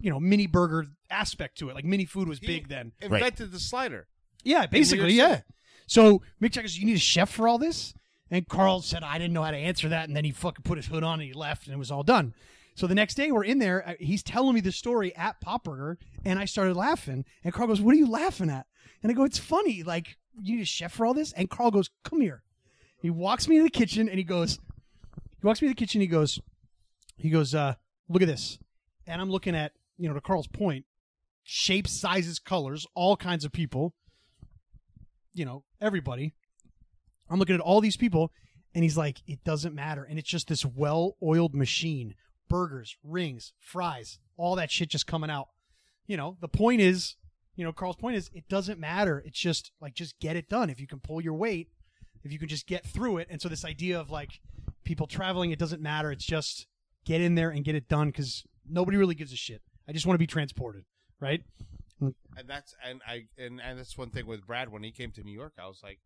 you 0.00 0.10
know 0.10 0.18
mini 0.20 0.46
burger 0.46 0.86
aspect 1.10 1.58
to 1.58 1.68
it. 1.68 1.74
Like 1.74 1.84
mini 1.84 2.04
food 2.04 2.28
was 2.28 2.38
He 2.38 2.46
big 2.46 2.68
then. 2.68 2.92
Invented 3.00 3.52
the 3.52 3.60
slider. 3.60 4.06
Yeah, 4.44 4.66
basically, 4.66 5.12
yeah. 5.14 5.40
So 5.86 6.22
Mick 6.40 6.50
Jagger 6.52 6.62
goes, 6.62 6.78
"You 6.78 6.86
need 6.86 6.96
a 6.96 7.00
chef 7.00 7.30
for 7.30 7.48
all 7.48 7.58
this?" 7.58 7.94
And 8.30 8.46
Carl 8.48 8.80
said, 8.82 9.02
"I 9.04 9.18
didn't 9.18 9.32
know 9.34 9.42
how 9.42 9.50
to 9.52 9.56
answer 9.56 9.88
that." 9.88 10.08
And 10.08 10.16
then 10.16 10.24
he 10.24 10.30
fucking 10.32 10.62
put 10.64 10.78
his 10.78 10.86
hood 10.86 11.02
on 11.04 11.20
and 11.20 11.28
he 11.28 11.32
left, 11.32 11.66
and 11.66 11.74
it 11.74 11.78
was 11.78 11.90
all 11.90 12.02
done. 12.02 12.34
So 12.74 12.86
the 12.86 12.94
next 12.94 13.14
day 13.14 13.30
we're 13.32 13.44
in 13.44 13.58
there. 13.58 13.88
uh, 13.88 13.94
He's 13.98 14.22
telling 14.22 14.54
me 14.54 14.60
the 14.60 14.72
story 14.72 15.14
at 15.16 15.40
Pop 15.40 15.64
Burger, 15.64 15.98
and 16.24 16.38
I 16.38 16.44
started 16.44 16.76
laughing. 16.76 17.24
And 17.44 17.52
Carl 17.54 17.68
goes, 17.68 17.80
"What 17.80 17.94
are 17.94 17.98
you 17.98 18.08
laughing 18.08 18.50
at?" 18.50 18.66
And 19.02 19.10
I 19.10 19.14
go, 19.14 19.24
"It's 19.24 19.38
funny. 19.38 19.82
Like 19.82 20.16
you 20.42 20.56
need 20.56 20.62
a 20.62 20.66
chef 20.66 20.92
for 20.92 21.06
all 21.06 21.14
this." 21.14 21.32
And 21.32 21.48
Carl 21.50 21.70
goes, 21.70 21.90
"Come 22.04 22.20
here." 22.20 22.42
He 23.00 23.10
walks 23.10 23.46
me 23.46 23.56
into 23.56 23.64
the 23.64 23.70
kitchen, 23.70 24.08
and 24.08 24.18
he 24.18 24.24
goes, 24.24 24.58
he 25.40 25.46
walks 25.46 25.60
me 25.62 25.68
to 25.68 25.74
the 25.74 25.78
kitchen. 25.78 26.00
He 26.00 26.06
goes, 26.06 26.40
he 27.18 27.28
goes, 27.30 27.54
uh, 27.54 27.74
"Look 28.08 28.22
at 28.22 28.28
this." 28.28 28.58
And 29.06 29.20
I'm 29.20 29.30
looking 29.30 29.54
at, 29.54 29.72
you 29.98 30.08
know, 30.08 30.14
to 30.14 30.20
Carl's 30.20 30.48
point, 30.48 30.84
shapes, 31.42 31.92
sizes, 31.92 32.38
colors, 32.38 32.86
all 32.94 33.16
kinds 33.16 33.44
of 33.44 33.52
people 33.52 33.94
you 35.36 35.44
know, 35.44 35.62
everybody. 35.80 36.34
I'm 37.28 37.38
looking 37.38 37.54
at 37.54 37.60
all 37.60 37.80
these 37.80 37.96
people, 37.96 38.32
and 38.74 38.82
he's 38.82 38.96
like, 38.96 39.18
it 39.26 39.44
doesn't 39.44 39.74
matter. 39.74 40.02
And 40.02 40.18
it's 40.18 40.28
just 40.28 40.48
this 40.48 40.64
well 40.64 41.16
oiled 41.22 41.54
machine 41.54 42.14
burgers, 42.48 42.96
rings, 43.04 43.52
fries, 43.58 44.18
all 44.36 44.56
that 44.56 44.70
shit 44.70 44.88
just 44.88 45.06
coming 45.06 45.30
out. 45.30 45.48
You 46.06 46.16
know, 46.16 46.36
the 46.40 46.48
point 46.48 46.80
is, 46.80 47.16
you 47.54 47.64
know, 47.64 47.72
Carl's 47.72 47.96
point 47.96 48.16
is, 48.16 48.30
it 48.32 48.48
doesn't 48.48 48.80
matter. 48.80 49.22
It's 49.26 49.38
just 49.38 49.72
like, 49.80 49.94
just 49.94 50.18
get 50.20 50.36
it 50.36 50.48
done. 50.48 50.70
If 50.70 50.80
you 50.80 50.86
can 50.86 51.00
pull 51.00 51.20
your 51.20 51.34
weight, 51.34 51.68
if 52.22 52.32
you 52.32 52.38
can 52.38 52.48
just 52.48 52.66
get 52.66 52.86
through 52.86 53.18
it. 53.18 53.28
And 53.30 53.40
so, 53.40 53.48
this 53.48 53.64
idea 53.64 54.00
of 54.00 54.10
like 54.10 54.40
people 54.84 55.06
traveling, 55.06 55.50
it 55.50 55.58
doesn't 55.58 55.82
matter. 55.82 56.10
It's 56.10 56.24
just 56.24 56.66
get 57.04 57.20
in 57.20 57.34
there 57.34 57.50
and 57.50 57.64
get 57.64 57.74
it 57.74 57.88
done 57.88 58.08
because 58.08 58.44
nobody 58.68 58.96
really 58.96 59.14
gives 59.14 59.32
a 59.32 59.36
shit. 59.36 59.62
I 59.88 59.92
just 59.92 60.06
want 60.06 60.14
to 60.14 60.18
be 60.18 60.26
transported, 60.26 60.84
right? 61.20 61.42
And 62.00 62.14
that's 62.46 62.74
and 62.84 63.00
I 63.06 63.26
and, 63.38 63.60
and 63.60 63.78
that's 63.78 63.96
one 63.96 64.10
thing 64.10 64.26
with 64.26 64.46
Brad 64.46 64.70
when 64.70 64.82
he 64.82 64.90
came 64.92 65.10
to 65.12 65.22
New 65.22 65.32
York, 65.32 65.54
I 65.58 65.66
was 65.66 65.80
like, 65.82 65.98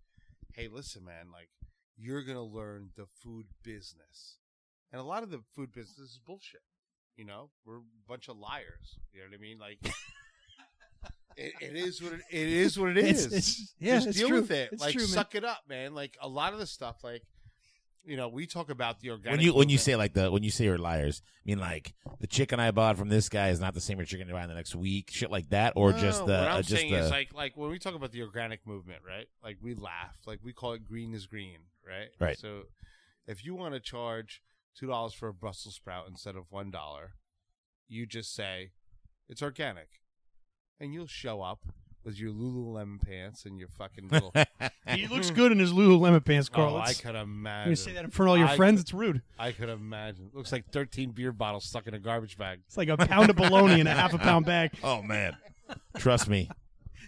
Hey, 0.54 0.68
listen, 0.68 1.04
man, 1.04 1.26
like 1.32 1.48
you're 1.96 2.22
gonna 2.22 2.44
learn 2.44 2.90
the 2.96 3.06
food 3.06 3.46
business, 3.64 4.36
and 4.92 5.00
a 5.00 5.04
lot 5.04 5.22
of 5.22 5.30
the 5.30 5.40
food 5.54 5.72
business 5.72 5.98
is 5.98 6.20
bullshit. 6.24 6.62
You 7.16 7.24
know, 7.24 7.50
we're 7.66 7.78
a 7.78 7.82
bunch 8.08 8.28
of 8.28 8.36
liars. 8.38 8.98
You 9.12 9.20
know 9.20 9.26
what 9.30 9.36
I 9.36 9.40
mean? 9.40 9.58
Like, 9.58 9.78
it, 11.36 11.52
it 11.60 11.76
is 11.76 12.02
what 12.02 12.12
it, 12.14 12.20
it 12.30 12.48
is. 12.48 12.78
What 12.78 12.90
it 12.90 12.98
It's- 12.98 13.26
it's- 13.26 13.74
yeah, 13.78 13.98
Just 14.00 14.16
deal 14.18 14.28
true. 14.28 14.40
with 14.40 14.50
it. 14.50 14.70
It's 14.72 14.80
like, 14.82 14.94
true, 14.94 15.04
suck 15.06 15.34
it 15.34 15.44
up, 15.44 15.62
man. 15.68 15.94
Like 15.94 16.16
a 16.22 16.28
lot 16.28 16.52
of 16.52 16.58
the 16.58 16.66
stuff, 16.66 17.02
like. 17.02 17.22
You 18.04 18.16
know, 18.16 18.28
we 18.28 18.46
talk 18.46 18.70
about 18.70 19.00
the 19.00 19.10
organic. 19.10 19.38
when 19.38 19.44
you 19.44 19.54
when 19.54 19.68
you 19.68 19.78
say 19.78 19.94
like 19.94 20.14
the 20.14 20.30
when 20.30 20.42
you 20.42 20.50
say 20.50 20.64
you're 20.64 20.78
liars, 20.78 21.22
I 21.26 21.42
mean 21.44 21.58
like 21.58 21.94
the 22.18 22.26
chicken 22.26 22.58
I 22.58 22.70
bought 22.70 22.96
from 22.96 23.08
this 23.08 23.28
guy 23.28 23.48
is 23.50 23.60
not 23.60 23.74
the 23.74 23.80
same 23.80 24.02
chicken 24.04 24.26
you 24.26 24.34
buy 24.34 24.42
in 24.42 24.48
the 24.48 24.54
next 24.54 24.74
week, 24.74 25.10
shit 25.10 25.30
like 25.30 25.50
that, 25.50 25.74
or 25.76 25.92
No, 25.92 25.98
just 25.98 26.24
the 26.24 26.32
what 26.32 26.48
I'm 26.48 26.58
uh, 26.58 26.62
just 26.62 26.80
saying 26.80 26.92
the 26.92 26.98
is 26.98 27.10
like 27.10 27.34
like 27.34 27.56
when 27.56 27.70
we 27.70 27.78
talk 27.78 27.94
about 27.94 28.12
the 28.12 28.22
organic 28.22 28.66
movement, 28.66 29.02
right? 29.06 29.28
Like 29.44 29.58
we 29.60 29.74
laugh, 29.74 30.16
like 30.26 30.40
we 30.42 30.52
call 30.52 30.72
it 30.72 30.86
green 30.86 31.14
is 31.14 31.26
green, 31.26 31.58
right? 31.86 32.08
Right. 32.18 32.38
So 32.38 32.62
if 33.26 33.44
you 33.44 33.54
want 33.54 33.74
to 33.74 33.80
charge 33.80 34.42
two 34.74 34.86
dollars 34.86 35.12
for 35.12 35.28
a 35.28 35.34
Brussels 35.34 35.74
sprout 35.74 36.08
instead 36.08 36.36
of 36.36 36.44
one 36.50 36.70
dollar, 36.70 37.12
you 37.86 38.06
just 38.06 38.34
say 38.34 38.70
it's 39.28 39.42
organic, 39.42 39.88
and 40.80 40.94
you'll 40.94 41.06
show 41.06 41.42
up 41.42 41.66
with 42.04 42.18
your 42.18 42.32
Lululemon 42.32 43.00
pants 43.00 43.44
and 43.44 43.58
your 43.58 43.68
fucking 43.68 44.08
little. 44.10 44.32
He 44.88 45.06
looks 45.06 45.30
good 45.30 45.52
in 45.52 45.58
his 45.58 45.72
Lululemon 45.72 46.24
pants, 46.24 46.48
oh, 46.52 46.56
Carl. 46.56 46.74
oh, 46.74 46.78
I 46.78 46.90
It's- 46.90 47.00
could 47.00 47.14
imagine. 47.14 47.70
you 47.70 47.76
say 47.76 47.92
that 47.92 48.04
in 48.04 48.10
front 48.10 48.28
of 48.28 48.30
all 48.30 48.38
your 48.38 48.48
I 48.48 48.56
friends, 48.56 48.78
could- 48.80 48.84
it's 48.86 48.94
rude. 48.94 49.22
I 49.38 49.52
could 49.52 49.68
imagine. 49.68 50.30
Looks 50.32 50.52
like 50.52 50.70
thirteen 50.70 51.10
beer 51.10 51.32
bottles 51.32 51.64
stuck 51.64 51.86
in 51.86 51.94
a 51.94 51.98
garbage 51.98 52.36
bag. 52.38 52.60
It's 52.66 52.76
like 52.76 52.88
a 52.88 52.96
pound 52.96 53.30
of 53.30 53.36
bologna 53.36 53.80
in 53.80 53.86
a 53.86 53.94
half 53.94 54.14
a 54.14 54.18
pound 54.18 54.46
bag. 54.46 54.72
oh 54.82 55.02
man, 55.02 55.36
trust 55.98 56.28
me, 56.28 56.48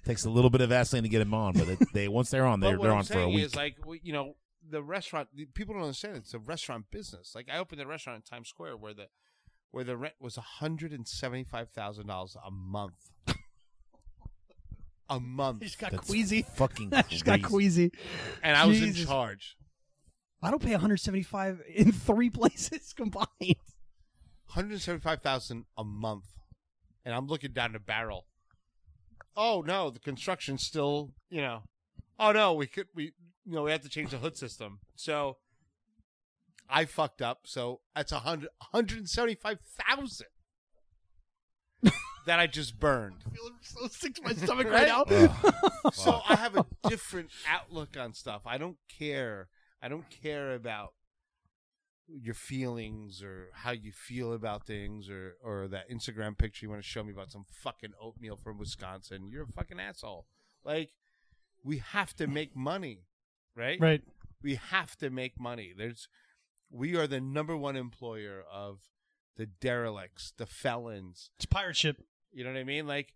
takes 0.05 0.25
a 0.25 0.31
little 0.31 0.51
bit 0.51 0.61
of 0.61 0.69
Vaseline 0.71 1.03
to 1.05 1.09
get 1.09 1.19
them 1.21 1.35
on, 1.35 1.55
but 1.55 1.69
it, 1.69 1.79
they 1.93 2.09
once 2.09 2.31
they're 2.31 2.47
on, 2.47 2.61
they're 2.61 2.73
but 2.73 2.79
what 2.81 2.83
they're 2.85 2.93
I'm 2.93 2.99
on 2.99 3.05
for 3.05 3.13
a 3.13 3.17
saying 3.17 3.35
week. 3.35 3.45
Is 3.45 3.57
like 3.57 3.77
we- 3.87 4.01
you 4.05 4.13
know 4.13 4.37
the 4.69 4.83
restaurant. 4.83 5.29
the- 5.35 5.47
People 5.47 5.75
don't 5.75 5.83
understand 5.85 6.17
it's 6.19 6.35
a 6.35 6.39
restaurant 6.39 6.87
business. 6.91 7.33
Like 7.35 7.49
I 7.53 7.59
opened 7.59 7.81
a 7.81 7.87
restaurant 7.87 8.19
in 8.19 8.23
Times 8.37 8.49
Square 8.49 8.77
where 8.77 8.95
the 8.95 9.07
where 9.71 9.85
the 9.85 9.97
rent 9.97 10.15
was 10.21 10.37
hundred 10.37 10.93
and 10.93 11.09
seventy 11.09 11.45
five 11.45 11.71
thousand 11.71 12.07
dollars 12.07 12.37
a 12.47 12.51
month. 12.51 13.11
A 15.17 15.21
month, 15.21 15.63
She's 15.63 15.77
got 15.77 15.91
That's 15.93 16.07
queasy. 16.09 16.45
fucking 16.55 16.93
He's 17.09 17.23
got 17.23 17.43
crazy. 17.43 17.91
queasy. 17.91 17.93
and 18.43 18.57
I 18.57 18.67
was 18.67 18.79
Jesus. 18.79 19.01
in 19.03 19.07
charge. 19.07 19.57
I 20.43 20.51
don't 20.51 20.63
pay 20.63 20.73
175 20.73 21.61
in 21.75 21.93
three 21.93 22.31
places 22.41 22.93
combined. 22.93 23.27
One 23.39 23.57
hundred 24.67 24.81
seventy 24.83 25.03
five 25.03 25.23
thousand 25.23 25.65
a 25.79 25.85
month, 25.85 26.25
and 27.07 27.15
I'm 27.15 27.27
looking 27.27 27.53
down 27.53 27.73
the 27.73 27.79
barrel. 27.79 28.27
Oh 29.37 29.63
no, 29.67 29.89
the 29.91 29.99
construction's 30.01 30.63
still, 30.63 31.15
you 31.31 31.41
know. 31.41 31.63
Oh 32.19 32.33
no, 32.33 32.53
we 32.53 32.67
could 32.67 32.87
we 32.95 33.05
you 33.05 33.13
know 33.55 33.63
we 33.63 33.71
have 33.71 33.81
to 33.83 33.89
change 33.89 34.11
the 34.11 34.19
hood 34.19 34.37
system. 34.37 34.81
So 34.95 35.39
I 36.69 36.85
fucked 36.85 37.23
up. 37.23 37.41
So 37.47 37.81
that's 37.97 38.13
a 38.13 38.19
hundred 38.19 38.51
hundred 38.61 38.99
and 38.99 39.09
seventy 39.09 39.37
five 39.37 39.59
thousand 39.89 40.27
that 42.27 42.39
I 42.39 42.47
just 42.47 42.79
burned. 42.79 43.23
feeling 43.35 43.55
so 43.63 43.87
sick 43.89 44.15
to 44.15 44.23
my 44.23 44.33
stomach 44.35 44.69
Right? 44.69 44.89
right 44.91 45.11
now. 45.11 45.35
So 45.93 46.21
I 46.29 46.37
have 46.37 46.57
a 46.57 46.65
different 46.89 47.31
outlook 47.49 47.97
on 47.99 48.15
stuff. 48.15 48.43
I 48.47 48.57
don't 48.59 48.77
care. 48.89 49.49
I 49.83 49.89
don't 49.89 50.09
care 50.11 50.55
about 50.55 50.93
your 52.09 52.35
feelings 52.35 53.23
or 53.23 53.49
how 53.53 53.71
you 53.73 53.91
feel 53.93 54.33
about 54.33 54.67
things 54.67 55.09
or 55.11 55.35
or 55.43 55.67
that 55.69 55.91
Instagram 55.91 56.37
picture 56.37 56.65
you 56.67 56.71
want 56.71 56.83
to 56.83 56.89
show 56.89 57.03
me 57.03 57.13
about 57.13 57.31
some 57.33 57.45
fucking 57.51 57.93
oatmeal 58.01 58.37
from 58.37 58.59
Wisconsin. 58.59 59.27
You're 59.29 59.45
a 59.45 59.47
fucking 59.47 59.81
asshole. 59.81 60.27
Like 60.65 60.91
we 61.65 61.79
have 61.79 62.15
to 62.17 62.27
make 62.27 62.55
money, 62.57 63.01
right? 63.57 63.81
right. 63.81 64.03
We 64.43 64.57
have 64.57 64.97
to 64.99 65.11
make 65.11 65.41
money. 65.41 65.73
There's 65.77 66.09
we 66.71 66.97
are 66.97 67.07
the 67.07 67.21
number 67.21 67.57
one 67.57 67.77
employer 67.77 68.43
of 68.53 68.81
the 69.37 69.47
derelicts, 69.47 70.33
the 70.37 70.47
felons, 70.47 71.31
It's 71.37 71.47
pirate 71.47 71.77
ship. 71.77 71.97
You 72.33 72.45
know 72.45 72.53
what 72.53 72.59
I 72.59 72.65
mean? 72.65 72.87
Like 72.87 73.15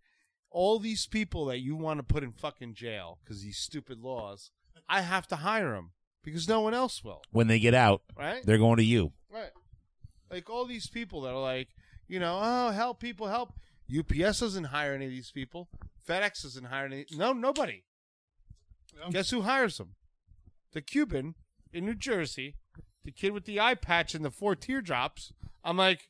all 0.51 0.79
these 0.79 1.07
people 1.07 1.47
that 1.47 1.59
you 1.61 1.77
want 1.77 1.99
to 1.99 2.03
put 2.03 2.23
in 2.23 2.33
fucking 2.33 2.75
jail 2.75 3.19
because 3.23 3.43
these 3.43 3.59
stupid 3.59 3.99
laws, 4.01 4.51
I 4.89 5.01
have 5.03 5.27
to 5.29 5.37
hire 5.37 5.73
them 5.73 5.93
because 6.23 6.49
no 6.49 6.61
one 6.61 6.75
else 6.75 7.03
will, 7.05 7.23
When 7.31 7.47
they 7.47 7.59
get 7.59 7.75
out, 7.75 8.03
right? 8.17 8.45
they're 8.45 8.59
going 8.59 8.79
to 8.79 8.85
you. 8.85 9.13
Right. 9.33 9.51
Like 10.31 10.51
all 10.51 10.65
these 10.65 10.89
people 10.89 11.21
that 11.23 11.31
are 11.35 11.41
like, 11.43 11.69
you 12.09 12.19
know, 12.21 12.39
oh 12.43 12.71
help 12.71 13.01
people 13.01 13.29
help. 13.29 13.53
UPS 13.97 14.41
doesn't 14.41 14.65
hire 14.65 14.95
any 14.95 15.05
of 15.05 15.11
these 15.13 15.31
people. 15.31 15.69
FedEx 16.09 16.43
doesn't 16.43 16.65
hire 16.65 16.87
any. 16.87 17.07
No, 17.13 17.33
nobody. 17.33 17.85
Guess 19.11 19.31
who 19.31 19.43
hires 19.43 19.79
them? 19.79 19.95
The 20.73 20.81
Cuban 20.81 21.35
in 21.73 21.85
New 21.85 21.95
Jersey, 21.95 22.57
the 23.05 23.13
kid 23.13 23.33
with 23.33 23.45
the 23.45 23.61
eye 23.61 23.75
patch 23.75 24.15
and 24.15 24.25
the 24.25 24.31
four 24.31 24.57
teardrops. 24.57 25.33
I'm 25.63 25.77
like, 25.77 26.09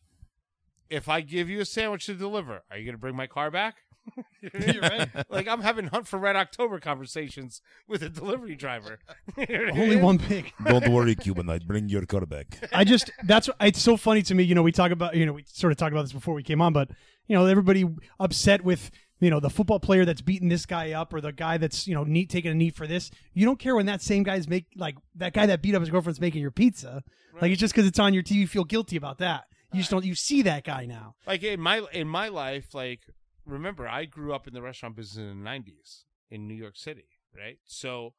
if 0.90 1.08
I 1.08 1.20
give 1.20 1.48
you 1.48 1.60
a 1.60 1.64
sandwich 1.64 2.06
to 2.06 2.14
deliver, 2.14 2.62
are 2.70 2.78
you 2.78 2.84
going 2.84 2.94
to 2.94 3.00
bring 3.00 3.16
my 3.16 3.26
car 3.26 3.50
back? 3.50 3.76
You're 4.40 4.80
right. 4.80 5.08
Like 5.30 5.48
I'm 5.48 5.60
having 5.60 5.88
Hunt 5.88 6.06
for 6.06 6.18
Red 6.18 6.36
October 6.36 6.78
conversations 6.78 7.60
with 7.88 8.02
a 8.02 8.08
delivery 8.08 8.54
driver. 8.54 8.98
You 9.36 9.46
know 9.46 9.64
what 9.64 9.74
I 9.74 9.82
Only 9.82 9.96
one 9.96 10.18
pig. 10.18 10.52
Don't 10.64 10.88
worry, 10.88 11.14
Cuban. 11.14 11.50
I 11.50 11.58
bring 11.58 11.88
your 11.88 12.06
car 12.06 12.24
back. 12.24 12.58
I 12.72 12.84
just 12.84 13.10
that's 13.24 13.50
it's 13.60 13.82
so 13.82 13.96
funny 13.96 14.22
to 14.22 14.34
me. 14.34 14.44
You 14.44 14.54
know, 14.54 14.62
we 14.62 14.72
talk 14.72 14.92
about 14.92 15.14
you 15.16 15.26
know 15.26 15.34
we 15.34 15.44
sort 15.46 15.72
of 15.72 15.76
talked 15.76 15.92
about 15.92 16.02
this 16.02 16.12
before 16.12 16.34
we 16.34 16.42
came 16.42 16.62
on, 16.62 16.72
but 16.72 16.90
you 17.26 17.36
know 17.36 17.46
everybody 17.46 17.84
upset 18.20 18.62
with 18.62 18.90
you 19.20 19.30
know 19.30 19.40
the 19.40 19.50
football 19.50 19.80
player 19.80 20.04
that's 20.04 20.22
beating 20.22 20.48
this 20.48 20.64
guy 20.64 20.92
up 20.92 21.12
or 21.12 21.20
the 21.20 21.32
guy 21.32 21.58
that's 21.58 21.86
you 21.86 21.94
know 21.94 22.04
neat 22.04 22.30
taking 22.30 22.50
a 22.50 22.54
knee 22.54 22.70
for 22.70 22.86
this. 22.86 23.10
You 23.34 23.44
don't 23.44 23.58
care 23.58 23.74
when 23.74 23.86
that 23.86 24.00
same 24.00 24.22
guy's 24.22 24.48
make 24.48 24.66
like 24.76 24.96
that 25.16 25.34
guy 25.34 25.46
that 25.46 25.60
beat 25.60 25.74
up 25.74 25.80
his 25.80 25.90
girlfriend's 25.90 26.20
making 26.20 26.40
your 26.40 26.50
pizza. 26.52 27.02
Like 27.40 27.50
it's 27.50 27.60
just 27.60 27.74
because 27.74 27.86
it's 27.86 27.98
on 27.98 28.14
your 28.14 28.22
TV, 28.22 28.36
you 28.36 28.46
feel 28.46 28.64
guilty 28.64 28.96
about 28.96 29.18
that. 29.18 29.44
You 29.76 29.82
just 29.82 29.90
don't. 29.90 30.04
You 30.04 30.14
see 30.14 30.42
that 30.42 30.64
guy 30.64 30.86
now. 30.86 31.14
like 31.26 31.42
in 31.42 31.60
my 31.60 31.82
in 31.92 32.08
my 32.08 32.28
life 32.28 32.74
like 32.74 33.00
remember 33.44 33.86
i 33.86 34.04
grew 34.06 34.34
up 34.34 34.48
in 34.48 34.54
the 34.54 34.62
restaurant 34.62 34.96
business 34.96 35.18
in 35.30 35.44
the 35.44 35.48
90s 35.48 36.02
in 36.30 36.48
new 36.48 36.54
york 36.54 36.76
city 36.76 37.06
right 37.36 37.58
so 37.64 38.12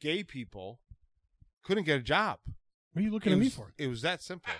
gay 0.00 0.24
people 0.24 0.80
couldn't 1.62 1.84
get 1.84 1.98
a 2.00 2.02
job 2.02 2.38
What 2.92 3.00
are 3.00 3.04
you 3.04 3.12
looking 3.12 3.32
it 3.32 3.36
at 3.36 3.40
me 3.40 3.48
for? 3.48 3.72
it 3.78 3.86
was 3.86 4.02
that 4.02 4.22
simple 4.22 4.52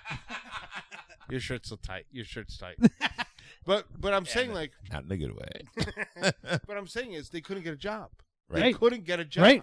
your 1.30 1.40
shirt's 1.40 1.68
so 1.70 1.76
tight 1.76 2.06
your 2.12 2.24
shirt's 2.24 2.56
tight 2.56 2.76
but 3.66 3.86
but 3.98 4.12
i'm 4.14 4.26
saying 4.26 4.52
like 4.52 4.72
Not 4.92 5.04
in 5.04 5.12
a 5.12 5.16
good 5.16 5.34
way. 5.34 5.64
what 6.66 6.76
i'm 6.78 6.86
saying 6.86 7.12
is 7.12 7.30
they 7.30 7.40
couldn't 7.40 7.62
get 7.64 7.72
a 7.74 7.76
job 7.78 8.10
Right. 8.48 8.60
they 8.62 8.72
couldn't 8.74 9.04
get 9.04 9.18
a 9.20 9.24
job 9.24 9.42
Right. 9.42 9.62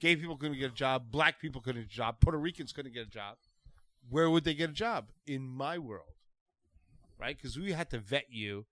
gay 0.00 0.16
people 0.16 0.36
couldn't 0.36 0.58
get 0.58 0.70
a 0.70 0.74
job 0.74 1.10
black 1.10 1.40
people 1.40 1.60
couldn't 1.60 1.82
get 1.82 1.90
a 1.92 1.94
job 1.94 2.16
puerto 2.20 2.38
ricans 2.38 2.72
couldn't 2.72 2.94
get 2.94 3.06
a 3.06 3.10
job 3.10 3.36
where 4.10 4.28
would 4.30 4.44
they 4.44 4.54
get 4.54 4.70
a 4.70 4.74
job 4.74 5.06
in 5.26 5.46
my 5.46 5.78
world 5.78 6.14
right 7.18 7.36
because 7.36 7.58
we 7.58 7.72
had 7.72 7.90
to 7.90 7.98
vet 7.98 8.26
you 8.30 8.66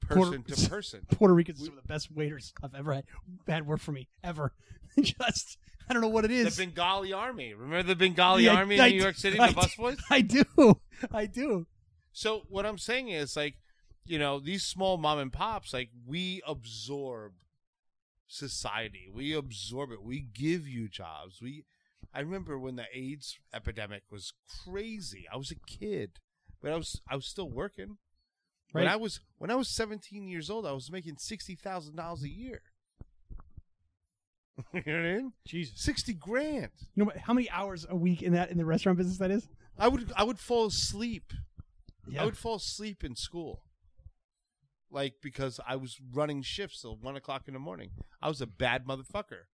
person 0.00 0.42
Puerto- 0.42 0.54
to 0.62 0.68
person 0.70 1.00
Puerto 1.10 1.34
Ricans 1.34 1.60
are 1.62 1.66
some 1.66 1.76
of 1.78 1.82
the 1.82 1.88
best 1.88 2.10
waiters 2.12 2.52
I've 2.62 2.74
ever 2.74 2.92
had, 2.94 3.04
Bad 3.46 3.66
work 3.66 3.80
for 3.80 3.92
me 3.92 4.08
ever. 4.22 4.52
just 5.02 5.58
I 5.88 5.92
don't 5.92 6.02
know 6.02 6.08
what 6.08 6.24
it 6.24 6.30
is. 6.30 6.56
the 6.56 6.64
bengali 6.66 7.12
army 7.12 7.54
remember 7.54 7.82
the 7.82 7.96
bengali 7.96 8.44
Yeah, 8.44 8.54
army 8.56 8.76
in 8.76 8.80
I 8.80 8.88
new 8.90 8.98
do- 8.98 9.02
york 9.04 9.16
city 9.16 9.38
I 9.40 9.48
the 9.52 9.54
busboys 9.60 9.98
I 10.10 10.20
do. 10.20 10.44
I 11.12 11.26
do. 11.26 11.66
so 12.12 12.42
what 12.48 12.64
i'm 12.66 12.78
saying 12.78 13.08
is 13.08 13.36
like 13.36 13.56
you 14.04 14.18
know 14.18 14.38
these 14.40 14.62
small 14.64 14.96
mom 14.96 15.18
and 15.18 15.32
pops 15.32 15.72
like 15.74 15.90
we 16.06 16.40
absorb 16.46 17.32
society 18.28 19.08
we 19.12 19.32
absorb 19.32 19.90
it 19.92 20.02
we 20.02 20.20
give 20.20 20.66
you 20.66 20.88
jobs 20.88 21.40
we 21.40 21.64
i 22.16 22.20
remember 22.20 22.58
when 22.58 22.76
the 22.76 22.86
aids 22.92 23.38
epidemic 23.54 24.02
was 24.10 24.32
crazy 24.64 25.26
i 25.32 25.36
was 25.36 25.50
a 25.52 25.56
kid 25.66 26.18
but 26.62 26.72
i 26.72 26.76
was 26.76 27.00
i 27.08 27.14
was 27.14 27.26
still 27.26 27.50
working 27.50 27.98
when 28.72 28.88
i 28.88 28.96
was 28.96 29.20
when 29.38 29.50
i 29.50 29.54
was 29.54 29.68
17 29.68 30.26
years 30.26 30.50
old 30.50 30.66
i 30.66 30.72
was 30.72 30.90
making 30.90 31.14
$60000 31.16 32.22
a 32.22 32.28
year 32.28 32.62
you 34.72 34.82
know 34.86 34.92
what 34.98 35.06
i 35.06 35.14
mean 35.16 35.32
Jesus. 35.46 35.74
60 35.82 36.14
grand 36.14 36.70
You 36.94 37.02
know 37.02 37.04
what, 37.06 37.18
how 37.18 37.34
many 37.34 37.48
hours 37.50 37.86
a 37.88 37.94
week 37.96 38.22
in 38.22 38.32
that 38.32 38.50
in 38.50 38.58
the 38.58 38.64
restaurant 38.64 38.98
business 38.98 39.18
that 39.18 39.30
is? 39.30 39.46
i 39.78 39.86
would 39.88 40.10
i 40.16 40.24
would 40.24 40.38
fall 40.38 40.66
asleep 40.66 41.32
Yeah. 42.08 42.22
I 42.22 42.24
would 42.24 42.38
fall 42.38 42.54
asleep 42.56 43.02
in 43.04 43.16
school. 43.16 43.62
Like 44.90 45.14
because 45.20 45.58
I 45.66 45.74
was 45.76 45.98
running 46.14 46.42
shifts 46.42 46.80
till 46.82 46.96
one 46.96 47.16
o'clock 47.16 47.48
in 47.48 47.54
the 47.54 47.58
morning. 47.60 47.90
I 48.22 48.28
was 48.28 48.40
a 48.40 48.46
bad 48.46 48.86
motherfucker. 48.86 49.46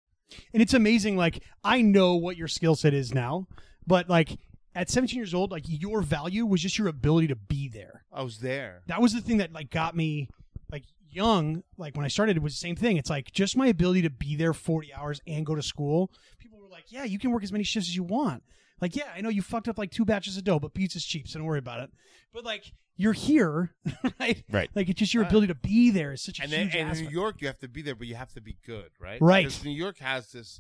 And 0.54 0.62
it's 0.62 0.74
amazing. 0.74 1.18
Like 1.18 1.44
I 1.64 1.82
know 1.82 2.16
what 2.16 2.38
your 2.38 2.48
skill 2.48 2.76
set 2.76 2.94
is 2.94 3.14
now, 3.14 3.48
but 3.86 4.10
like 4.10 4.38
at 4.76 4.90
17 4.90 5.18
years 5.18 5.34
old, 5.34 5.52
like 5.52 5.64
your 5.68 6.02
value 6.02 6.46
was 6.46 6.62
just 6.62 6.78
your 6.78 6.88
ability 6.88 7.28
to 7.28 7.36
be 7.36 7.68
there. 7.68 8.04
I 8.12 8.24
was 8.24 8.40
there. 8.40 8.84
That 8.88 9.02
was 9.02 9.14
the 9.14 9.22
thing 9.22 9.38
that 9.38 9.52
like 9.54 9.70
got 9.70 9.96
me 9.96 10.30
like 10.72 10.84
young. 11.10 11.64
Like 11.78 11.96
when 11.96 12.06
I 12.06 12.10
started, 12.10 12.38
it 12.38 12.44
was 12.44 12.54
the 12.54 12.60
same 12.60 12.76
thing. 12.76 12.98
It's 12.98 13.10
like 13.10 13.32
just 13.32 13.58
my 13.58 13.68
ability 13.68 14.04
to 14.04 14.10
be 14.10 14.36
there 14.36 14.54
40 14.54 14.94
hours 14.94 15.22
and 15.28 15.46
go 15.46 15.56
to 15.56 15.62
school. 15.62 16.12
People 16.40 16.60
were 16.60 16.70
like, 16.70 16.92
"Yeah, 16.92 17.04
you 17.04 17.20
can 17.20 17.32
work 17.32 17.44
as 17.44 17.52
many 17.52 17.64
shifts 17.64 17.90
as 17.90 17.96
you 17.96 18.04
want." 18.04 18.44
Like, 18.82 18.96
yeah, 18.96 19.10
I 19.16 19.22
know 19.22 19.30
you 19.30 19.42
fucked 19.42 19.68
up 19.68 19.78
like 19.78 19.92
two 19.92 20.06
batches 20.06 20.38
of 20.38 20.44
dough, 20.44 20.60
but 20.60 20.74
pizza's 20.74 21.06
cheap, 21.06 21.28
so 21.28 21.38
don't 21.40 21.48
worry 21.48 21.60
about 21.60 21.82
it. 21.82 21.92
But 22.34 22.44
like, 22.44 22.74
you're 22.98 23.14
here, 23.14 23.74
right? 24.20 24.44
Right. 24.52 24.70
Like 24.76 24.90
it's 24.90 25.00
just 25.00 25.14
your 25.14 25.24
uh, 25.24 25.28
ability 25.28 25.48
to 25.48 25.56
be 25.56 25.92
there 25.92 26.12
is 26.14 26.22
such 26.22 26.40
a 26.40 26.44
And 26.44 26.52
then 26.52 26.62
huge 26.64 26.74
and 26.76 26.82
in 26.82 26.88
aspect. 26.90 27.10
New 27.10 27.14
York 27.20 27.36
you 27.42 27.48
have 27.48 27.60
to 27.60 27.68
be 27.68 27.82
there, 27.82 27.96
but 27.96 28.08
you 28.08 28.16
have 28.16 28.32
to 28.34 28.42
be 28.42 28.58
good, 28.66 28.90
right? 29.00 29.22
Right. 29.22 29.46
Because 29.46 29.64
New 29.64 29.72
York 29.72 30.00
has 30.00 30.32
this 30.32 30.60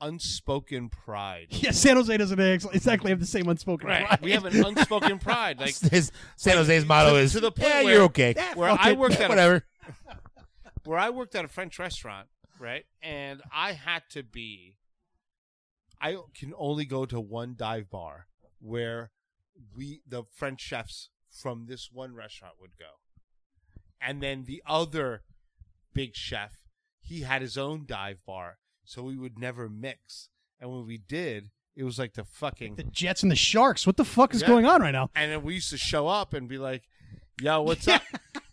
unspoken 0.00 0.88
pride. 0.88 1.46
Yeah, 1.50 1.70
San 1.72 1.96
Jose 1.96 2.16
doesn't 2.16 2.40
exactly 2.40 3.10
have 3.10 3.20
the 3.20 3.26
same 3.26 3.48
unspoken 3.48 3.88
Right. 3.88 4.06
pride. 4.06 4.20
We 4.22 4.32
have 4.32 4.44
an 4.46 4.64
unspoken 4.64 5.18
pride. 5.18 5.58
Like 5.60 5.78
His 5.78 6.10
San 6.36 6.56
Jose's 6.56 6.86
motto 6.86 7.10
to- 7.12 7.16
is 7.18 7.32
to 7.32 7.40
the 7.40 7.52
point 7.52 7.68
yeah, 7.68 7.82
where- 7.84 7.94
you're 7.94 8.02
okay. 8.04 8.34
where 8.54 8.70
fuck 8.70 8.80
I 8.84 8.90
it. 8.90 8.98
worked 8.98 9.14
at 9.16 9.26
a- 9.26 9.28
whatever. 9.28 9.64
where 10.84 10.98
I 10.98 11.10
worked 11.10 11.34
at 11.34 11.44
a 11.44 11.48
French 11.48 11.78
restaurant, 11.78 12.28
right? 12.58 12.84
And 13.02 13.42
I 13.54 13.72
had 13.72 14.02
to 14.10 14.22
be 14.22 14.76
I 16.00 16.16
can 16.34 16.52
only 16.56 16.84
go 16.84 17.04
to 17.06 17.20
one 17.20 17.54
dive 17.56 17.90
bar 17.90 18.26
where 18.60 19.10
we 19.76 20.00
the 20.06 20.24
French 20.34 20.60
chefs 20.60 21.10
from 21.30 21.66
this 21.66 21.90
one 21.92 22.14
restaurant 22.14 22.54
would 22.60 22.78
go. 22.78 23.00
And 24.00 24.22
then 24.22 24.44
the 24.44 24.62
other 24.66 25.22
big 25.92 26.14
chef, 26.16 26.52
he 27.00 27.20
had 27.22 27.42
his 27.42 27.58
own 27.58 27.84
dive 27.86 28.24
bar, 28.26 28.58
so 28.84 29.02
we 29.02 29.16
would 29.16 29.38
never 29.38 29.68
mix. 29.68 30.28
And 30.58 30.70
when 30.70 30.86
we 30.86 30.96
did, 30.98 31.50
it 31.76 31.84
was 31.84 31.98
like 31.98 32.14
the 32.14 32.24
fucking 32.24 32.76
the 32.76 32.82
Jets 32.84 33.22
and 33.22 33.30
the 33.30 33.36
Sharks. 33.36 33.86
What 33.86 33.96
the 33.96 34.04
fuck 34.04 34.34
is 34.34 34.40
Yeah. 34.42 34.48
going 34.48 34.66
on 34.66 34.80
right 34.80 34.90
now? 34.92 35.10
and 35.14 35.30
then 35.30 35.42
we 35.42 35.54
used 35.54 35.70
to 35.70 35.78
show 35.78 36.08
up 36.08 36.32
and 36.34 36.48
be 36.48 36.58
like, 36.58 36.82
"Yo, 37.40 37.60
what's 37.62 37.86
up? 37.96 38.02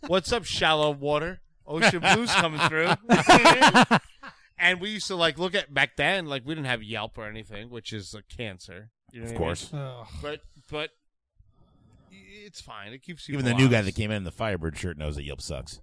What's 0.08 0.32
up, 0.34 0.44
shallow 0.46 0.92
water? 0.92 1.42
Ocean 1.66 2.00
blues 2.00 2.32
coming 2.34 2.60
through." 2.68 2.92
and 4.58 4.80
we 4.82 4.90
used 4.92 5.08
to 5.08 5.16
like 5.16 5.38
look 5.38 5.56
at 5.56 5.74
back 5.74 5.96
then, 5.98 6.26
like 6.26 6.44
we 6.46 6.54
didn't 6.56 6.68
have 6.68 6.84
Yelp 6.84 7.18
or 7.18 7.28
anything, 7.28 7.70
which 7.70 7.94
is 7.94 8.14
a 8.14 8.22
cancer. 8.24 8.90
You 9.12 9.22
know 9.22 9.26
Of 9.28 9.32
what 9.32 9.38
I 9.38 9.40
mean? 9.40 9.48
course. 9.48 9.72
Ugh. 9.74 10.08
but 10.22 10.42
but 10.70 10.90
it's 12.12 12.62
fine. 12.62 12.94
It 12.94 13.02
keeps 13.04 13.28
you. 13.28 13.34
Even 13.34 13.46
the 13.46 13.54
new 13.54 13.70
guy 13.70 13.82
that 13.82 13.96
came 13.96 14.12
in 14.12 14.18
in 14.18 14.24
the 14.24 14.32
Firebird 14.32 14.78
shirt 14.78 14.98
knows 14.98 15.16
that 15.16 15.24
Yelp 15.24 15.42
sucks. 15.42 15.82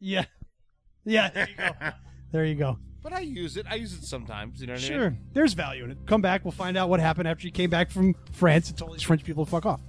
Yeah, 0.00 0.24
yeah. 1.04 1.28
There 1.30 1.48
you 1.48 1.56
go. 1.56 1.90
There 2.32 2.44
you 2.44 2.54
go. 2.54 2.78
But 3.02 3.12
I 3.14 3.20
use 3.20 3.56
it. 3.56 3.66
I 3.68 3.76
use 3.76 3.94
it 3.94 4.04
sometimes. 4.04 4.60
You 4.60 4.66
know 4.66 4.74
what 4.74 4.82
I 4.82 4.86
Sure, 4.86 5.10
mean? 5.10 5.20
there's 5.32 5.54
value 5.54 5.84
in 5.84 5.90
it. 5.92 5.98
Come 6.06 6.20
back, 6.20 6.44
we'll 6.44 6.52
find 6.52 6.76
out 6.76 6.88
what 6.90 7.00
happened 7.00 7.28
after 7.28 7.46
you 7.46 7.52
came 7.52 7.70
back 7.70 7.90
from 7.90 8.14
France 8.32 8.68
and 8.68 8.76
told 8.76 8.92
these 8.94 9.02
French 9.02 9.24
people 9.24 9.44
to 9.46 9.50
fuck 9.50 9.64
off. 9.64 9.80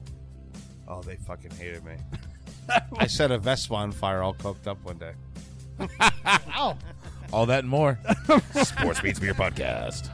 Oh, 0.88 1.02
they 1.02 1.18
fucking 1.18 1.52
hated 1.52 1.84
me. 1.84 1.96
I 2.98 3.08
set 3.08 3.32
a 3.32 3.38
Vespa 3.38 3.74
on 3.76 3.92
fire, 3.92 4.22
all 4.22 4.34
coked 4.34 4.66
up 4.68 4.78
one 4.84 4.98
day. 4.98 5.12
Oh, 6.56 6.78
All 7.32 7.46
that 7.48 7.60
and 7.60 7.70
more. 7.70 7.98
Sports 8.64 9.02
Beats 9.02 9.20
Beer 9.20 9.34
Podcast. 9.34 10.10